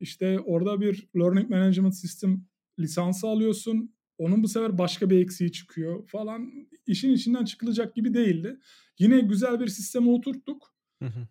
[0.00, 2.44] İşte orada bir Learning Management System
[2.78, 3.94] lisansı alıyorsun.
[4.18, 6.52] Onun bu sefer başka bir eksiği çıkıyor falan.
[6.86, 8.58] İşin içinden çıkılacak gibi değildi.
[8.98, 10.76] Yine güzel bir sisteme oturttuk.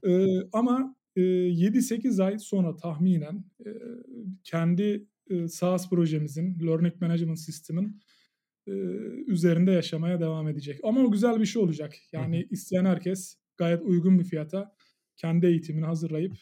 [0.08, 3.70] Ee, ama e, 7-8 ay sonra tahminen e,
[4.44, 8.02] kendi e, SaaS projemizin, Learning Management System'in
[8.68, 8.72] e,
[9.28, 10.80] üzerinde yaşamaya devam edecek.
[10.84, 11.94] Ama o güzel bir şey olacak.
[12.12, 12.48] Yani hı hı.
[12.52, 14.76] isteyen herkes gayet uygun bir fiyata
[15.18, 16.36] kendi eğitimini hazırlayıp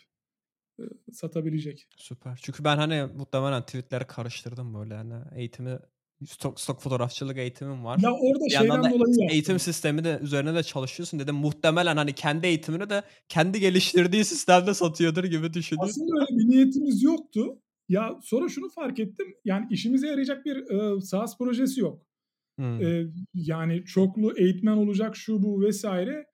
[0.80, 1.88] e, satabilecek.
[1.97, 2.39] Süper.
[2.43, 5.80] Çünkü ben hani muhtemelen tweetleri karıştırdım böyle hani eğitimi
[6.27, 7.99] stok, stok fotoğrafçılık eğitimim var.
[8.01, 9.27] Ya orada bir şeyden dolayı yaptım.
[9.30, 11.35] Eğitim sistemi de üzerine de çalışıyorsun dedim.
[11.35, 15.85] Muhtemelen hani kendi eğitimini de kendi geliştirdiği sistemde satıyordur gibi düşündüm.
[15.85, 17.60] Aslında öyle bir niyetimiz yoktu.
[17.89, 19.27] Ya sonra şunu fark ettim.
[19.45, 22.07] Yani işimize yarayacak bir e, SaaS projesi yok.
[22.55, 22.81] Hmm.
[22.81, 26.26] E, yani çoklu eğitmen olacak şu bu vesaire.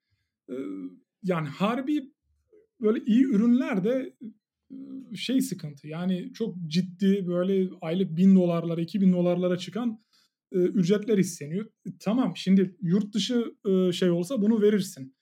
[0.50, 0.54] E,
[1.22, 2.12] yani harbi
[2.80, 4.16] böyle iyi ürünler de
[5.10, 5.88] e, şey sıkıntı.
[5.88, 10.00] Yani çok ciddi böyle aylık bin dolarlara, iki bin dolarlara çıkan
[10.52, 11.66] e, ücretler isteniyor.
[11.86, 15.16] E, tamam şimdi yurt dışı e, şey olsa bunu verirsin.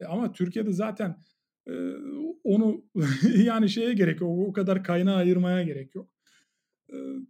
[0.00, 1.18] E, ama Türkiye'de zaten
[2.44, 2.84] onu
[3.44, 4.48] yani şeye gerek yok.
[4.48, 6.18] O kadar kaynağı ayırmaya gerek yok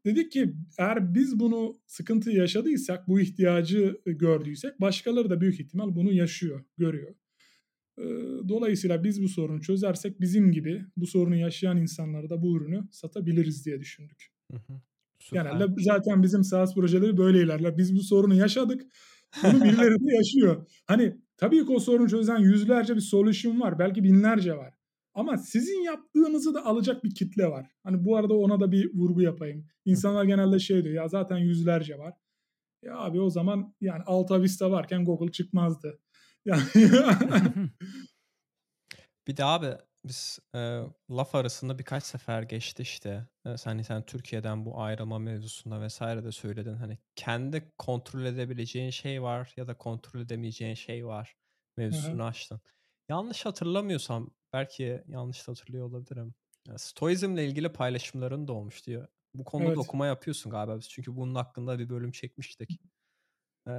[0.06, 6.12] dedik ki eğer biz bunu sıkıntı yaşadıysak, bu ihtiyacı gördüysek başkaları da büyük ihtimal bunu
[6.12, 7.14] yaşıyor, görüyor.
[8.48, 13.66] Dolayısıyla biz bu sorunu çözersek bizim gibi bu sorunu yaşayan insanlara da bu ürünü satabiliriz
[13.66, 14.28] diye düşündük.
[15.18, 15.42] Süper.
[15.42, 17.78] Genelde zaten bizim SaaS projeleri böyle ilerler.
[17.78, 18.82] Biz bu sorunu yaşadık.
[19.42, 20.66] Bunu birileri de yaşıyor.
[20.86, 23.78] Hani tabii ki o sorunu çözen yüzlerce bir solution var.
[23.78, 24.74] Belki binlerce var.
[25.14, 27.66] Ama sizin yaptığınızı da alacak bir kitle var.
[27.82, 29.66] Hani bu arada ona da bir vurgu yapayım.
[29.84, 32.14] İnsanlar genelde şey diyor ya zaten yüzlerce var.
[32.82, 36.00] Ya abi o zaman yani Alta Vista varken Google çıkmazdı.
[36.44, 36.62] Yani
[39.28, 39.66] Bir de abi
[40.08, 40.58] biz e,
[41.10, 43.28] laf arasında birkaç sefer geçti işte.
[43.46, 46.74] E, sen sen Türkiye'den bu ayrılma mevzusunda vesaire de söyledin.
[46.74, 51.36] Hani kendi kontrol edebileceğin şey var ya da kontrol edemeyeceğin şey var
[51.76, 52.60] mevzusunu açtın.
[53.08, 56.34] Yanlış hatırlamıyorsam belki yanlış hatırlıyor olabilirim.
[56.68, 59.08] Ya, Stoizmle ilgili paylaşımların da olmuş diyor.
[59.34, 59.80] Bu konuda da Evet.
[59.80, 60.88] okuma yapıyorsun galiba biz.
[60.90, 62.80] Çünkü bunun hakkında bir bölüm çekmiştik.
[63.68, 63.72] Ee,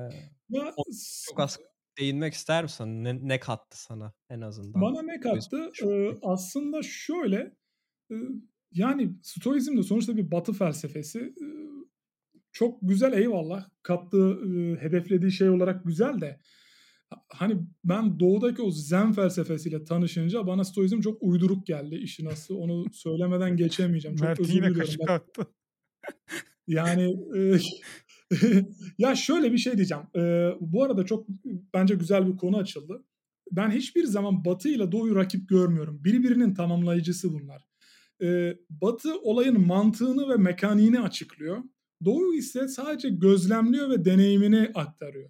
[0.49, 0.73] ya,
[1.21, 1.59] çok az
[1.99, 3.03] değinmek ister misin?
[3.03, 4.81] Ne, ne kattı sana en azından?
[4.81, 5.71] Bana ne kattı?
[5.83, 7.55] Ee, aslında şöyle
[8.11, 8.15] e,
[8.71, 11.33] yani Stoizm de sonuçta bir batı felsefesi.
[12.51, 13.69] Çok güzel eyvallah.
[13.81, 16.39] Kattığı, e, hedeflediği şey olarak güzel de
[17.09, 22.57] ha- hani ben doğudaki o zen felsefesiyle tanışınca bana Stoizm çok uyduruk geldi işin aslı.
[22.57, 24.17] Onu söylemeden geçemeyeceğim.
[24.17, 24.81] Çok Mert özür yine diliyorum.
[24.85, 25.47] kaşı Bak, kalktı.
[26.67, 27.03] Yani
[27.37, 27.59] e,
[28.97, 30.03] ya şöyle bir şey diyeceğim.
[30.15, 31.27] E, bu arada çok
[31.73, 33.03] bence güzel bir konu açıldı.
[33.51, 36.03] Ben hiçbir zaman Batı ile Doğu'yu rakip görmüyorum.
[36.03, 37.65] Birbirinin tamamlayıcısı bunlar.
[38.21, 41.63] E, Batı olayın mantığını ve mekaniğini açıklıyor.
[42.05, 45.29] Doğu ise sadece gözlemliyor ve deneyimini aktarıyor.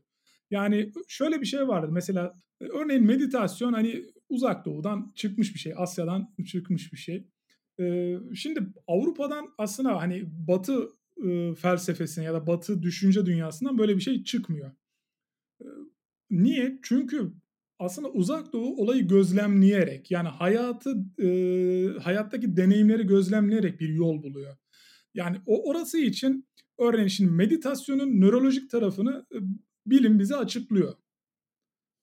[0.52, 1.92] Yani şöyle bir şey vardı.
[1.92, 5.74] Mesela e, örneğin meditasyon hani uzak doğudan çıkmış bir şey.
[5.78, 7.28] Asya'dan çıkmış bir şey.
[7.80, 10.90] E, şimdi Avrupa'dan aslında hani Batı
[11.28, 14.72] e, felsefesine ya da Batı düşünce dünyasından böyle bir şey çıkmıyor.
[15.62, 15.66] E,
[16.30, 16.80] niye?
[16.84, 17.34] Çünkü
[17.80, 20.90] aslında uzak doğu olayı gözlemleyerek yani hayatı
[21.22, 21.28] e,
[22.00, 24.58] hayattaki deneyimleri gözlemleyerek bir yol buluyor.
[25.14, 26.48] Yani o orası için
[26.80, 29.38] örneğin şimdi meditasyonun nörolojik tarafını e,
[29.86, 30.94] bilim bize açıklıyor.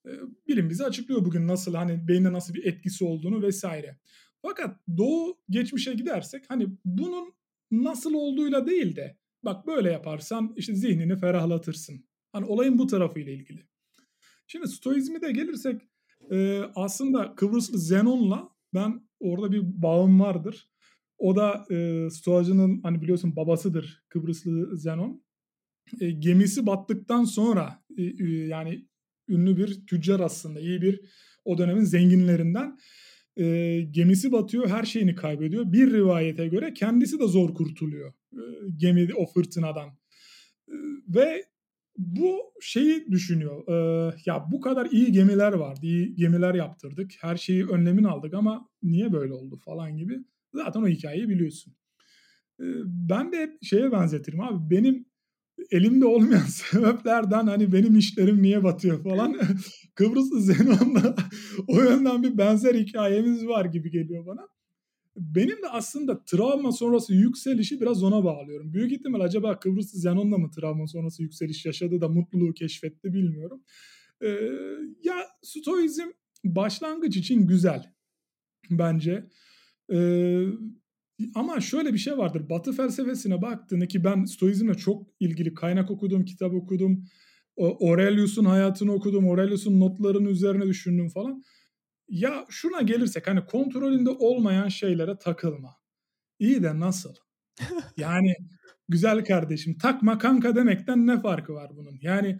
[0.05, 0.11] E,
[0.47, 3.97] bilim bize açıklıyor bugün nasıl hani beyinde nasıl bir etkisi olduğunu vesaire.
[4.41, 7.33] Fakat doğu geçmişe gidersek hani bunun
[7.71, 12.05] nasıl olduğuyla değil de bak böyle yaparsan işte zihnini ferahlatırsın.
[12.31, 13.67] Hani olayın bu tarafıyla ilgili.
[14.47, 15.81] Şimdi Stoizmi de gelirsek
[16.31, 20.69] e, aslında Kıbrıslı Zenon'la ben orada bir bağım vardır.
[21.17, 25.23] O da e, Stoacının hani biliyorsun babasıdır Kıbrıslı Zenon.
[25.99, 28.87] E, gemisi battıktan sonra e, e, yani
[29.27, 31.01] ünlü bir tüccar aslında iyi bir
[31.45, 32.77] o dönemin zenginlerinden
[33.37, 35.71] e, gemisi batıyor her şeyini kaybediyor.
[35.71, 38.41] Bir rivayete göre kendisi de zor kurtuluyor e,
[38.77, 39.89] gemi o fırtınadan.
[40.67, 40.75] E,
[41.07, 41.43] ve
[41.97, 43.67] bu şeyi düşünüyor.
[43.67, 45.79] E, ya bu kadar iyi gemiler vardı.
[45.83, 47.11] iyi gemiler yaptırdık.
[47.19, 50.17] Her şeyi önlemini aldık ama niye böyle oldu falan gibi.
[50.53, 51.73] Zaten o hikayeyi biliyorsun.
[52.59, 54.75] E, ben de şeye benzetirim abi.
[54.75, 55.05] Benim
[55.71, 59.37] elimde olmayan sebeplerden hani benim işlerim niye batıyor falan.
[59.95, 61.15] Kıbrıslı Zenon'la
[61.67, 64.47] o yönden bir benzer hikayemiz var gibi geliyor bana.
[65.17, 68.73] Benim de aslında travma sonrası yükselişi biraz ona bağlıyorum.
[68.73, 73.63] Büyük ihtimal acaba Kıbrıslı Zenon'la mı travma sonrası yükseliş yaşadı da mutluluğu keşfetti bilmiyorum.
[74.21, 74.27] Ee,
[75.03, 76.07] ya Stoizm
[76.43, 77.93] başlangıç için güzel
[78.69, 79.29] bence.
[79.93, 80.43] Ee,
[81.35, 82.49] ama şöyle bir şey vardır.
[82.49, 87.05] Batı felsefesine baktığında ki ben Stoizmle çok ilgili kaynak okudum, kitap okudum.
[87.57, 89.29] Aurelius'un hayatını okudum.
[89.29, 91.43] Aurelius'un notlarını üzerine düşündüm falan.
[92.09, 95.75] Ya şuna gelirsek hani kontrolünde olmayan şeylere takılma.
[96.39, 97.13] İyi de nasıl?
[97.97, 98.33] Yani
[98.89, 101.99] güzel kardeşim takma kanka demekten ne farkı var bunun?
[102.01, 102.39] Yani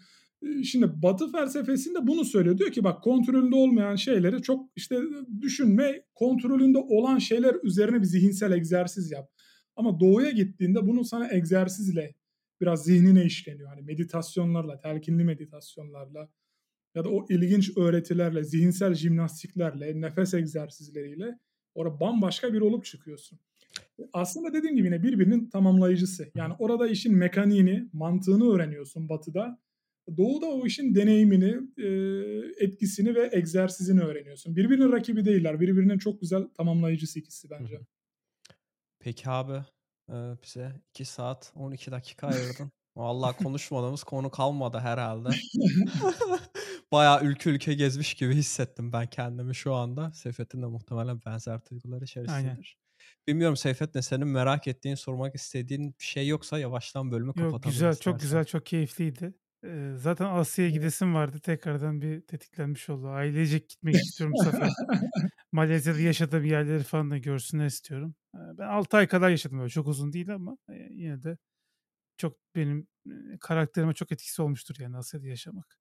[0.64, 2.58] şimdi Batı felsefesinde bunu söylüyor.
[2.58, 5.00] Diyor ki bak kontrolünde olmayan şeyleri çok işte
[5.42, 9.30] düşünme, kontrolünde olan şeyler üzerine bir zihinsel egzersiz yap.
[9.76, 12.16] Ama doğuya gittiğinde bunu sana egzersizle
[12.62, 13.70] biraz zihnine işleniyor.
[13.70, 16.30] Hani meditasyonlarla, telkinli meditasyonlarla
[16.96, 21.40] ya da o ilginç öğretilerle, zihinsel jimnastiklerle, nefes egzersizleriyle
[21.76, 23.40] orada bambaşka bir olup çıkıyorsun.
[24.14, 26.32] Aslında dediğim gibi yine birbirinin tamamlayıcısı.
[26.36, 29.60] Yani orada işin mekaniğini, mantığını öğreniyorsun batıda.
[30.18, 31.56] Doğuda o işin deneyimini,
[32.58, 34.56] etkisini ve egzersizini öğreniyorsun.
[34.56, 35.60] Birbirinin rakibi değiller.
[35.60, 37.80] Birbirinin çok güzel tamamlayıcısı ikisi bence.
[39.00, 39.64] Peki abi
[40.44, 42.72] bize 2 saat 12 dakika ayırdın.
[42.96, 45.30] Vallahi konuşmadığımız konu kalmadı herhalde.
[46.92, 50.12] Bayağı ülke ülke gezmiş gibi hissettim ben kendimi şu anda.
[50.12, 52.48] Seyfettin de muhtemelen benzer duygular içerisindedir.
[52.48, 52.64] Aynen.
[53.28, 57.92] Bilmiyorum Seyfettin senin merak ettiğin, sormak istediğin bir şey yoksa yavaştan bölümü Yok kapatalım güzel,
[57.92, 58.12] istersen.
[58.12, 59.34] çok güzel, çok keyifliydi.
[59.96, 61.40] Zaten Asya'ya gidesim vardı.
[61.40, 63.08] Tekrardan bir tetiklenmiş oldu.
[63.10, 64.78] Ailecek gitmek istiyorum bu sefer.
[65.52, 68.16] Malezya'da yaşadığım yerleri falan da görsünler istiyorum.
[68.34, 69.70] Ben 6 ay kadar yaşadım böyle.
[69.70, 70.58] Çok uzun değil ama
[70.92, 71.38] yine de
[72.18, 75.80] çok benim eee, karakterime çok etkisi olmuştur yani Asya'da yaşamak.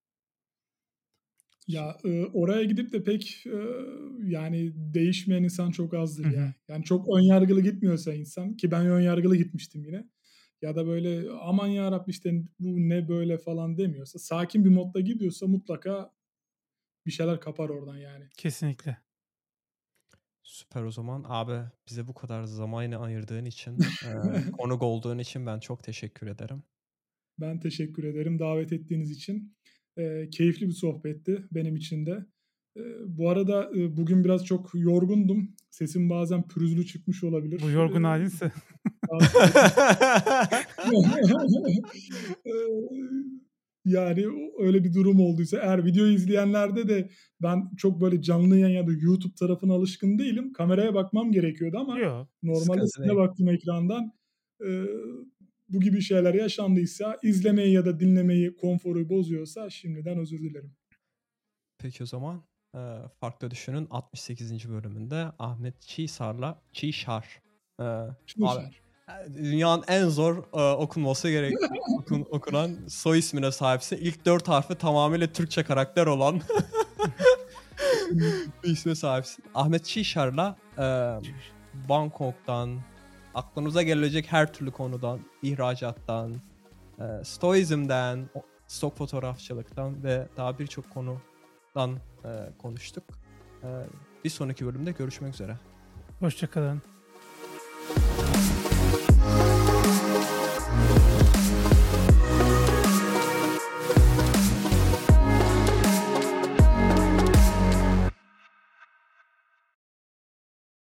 [1.69, 6.35] Ya, ııı, oraya gidip de pek, ııı, yani değişmeyen insan çok azdır Hı hı.
[6.37, 6.55] ya.
[6.69, 10.05] Yani çok ön yargılı gitmiyorsa insan ki ben ön yargılı gitmiştim yine
[10.63, 15.47] ya da böyle aman yarabbi işte bu ne böyle falan demiyorsa, sakin bir modda gidiyorsa
[15.47, 16.13] mutlaka
[17.07, 18.25] bir şeyler kapar oradan yani.
[18.37, 18.97] Kesinlikle.
[20.43, 21.25] Süper o zaman.
[21.29, 26.63] Abi bize bu kadar zaman ayırdığın için, eee, konuk olduğun için ben çok teşekkür ederim.
[27.41, 29.57] Ben teşekkür ederim davet ettiğiniz için.
[29.99, 32.27] Eee, keyifli bir sohbetti benim için de.
[32.77, 35.55] Eee, bu arada, ııı, bugün biraz çok yorgundum.
[35.71, 37.61] Sesim bazen pürüzlü çıkmış olabilir.
[37.63, 38.05] Bu yorgun.
[38.05, 38.51] Eee,
[43.85, 47.11] yani o öyle bir durum olduysa eğer videoyu izleyenlerde de
[47.43, 50.53] ben çok böyle canlı yayın ya da YouTube tarafına alışkın değilim.
[50.53, 52.27] Kameraya bakmam gerekiyordu ama Yo.
[52.43, 54.13] normalde size baktım ekrandan.
[54.65, 54.87] Eee,
[55.69, 60.73] bu gibi şeyler yaşandıysa, izlemeyi ya da dinlemeyi, konforu bozuyorsa şimdiden özür dilerim.
[61.79, 62.43] Peki o zaman,
[62.75, 62.81] eee,
[63.21, 64.69] Farklı Düşün'ün 68.
[64.71, 67.43] bölümünde Ahmet Çiğsar'la Çişar.
[67.81, 68.63] Eee, abi, Çişar.
[68.63, 68.71] eee,
[69.35, 71.57] dünyanın en zor, eee, okunması gerekli
[71.99, 73.97] okun okunan soy ismine sahipsin.
[73.97, 76.41] İlk 4 harfi tamamıyla Türkçe karakter olan
[78.63, 79.45] bir isme sahipsin.
[79.55, 81.15] Ahmet Çişar'la, eee,
[81.89, 82.79] Bangkok'tan,
[83.35, 86.35] aklınıza gelebilecek her türlü konudan, ihracattan,
[87.01, 88.31] eee, stoizmden,
[88.67, 93.05] stok fotoğrafçılıktan ve daha birçok konudan, eee, konuştuk.
[93.63, 93.71] Eee,
[94.25, 95.57] bir sonraki bölümde görüşmek üzere.
[96.21, 96.83] Hoşça kalın.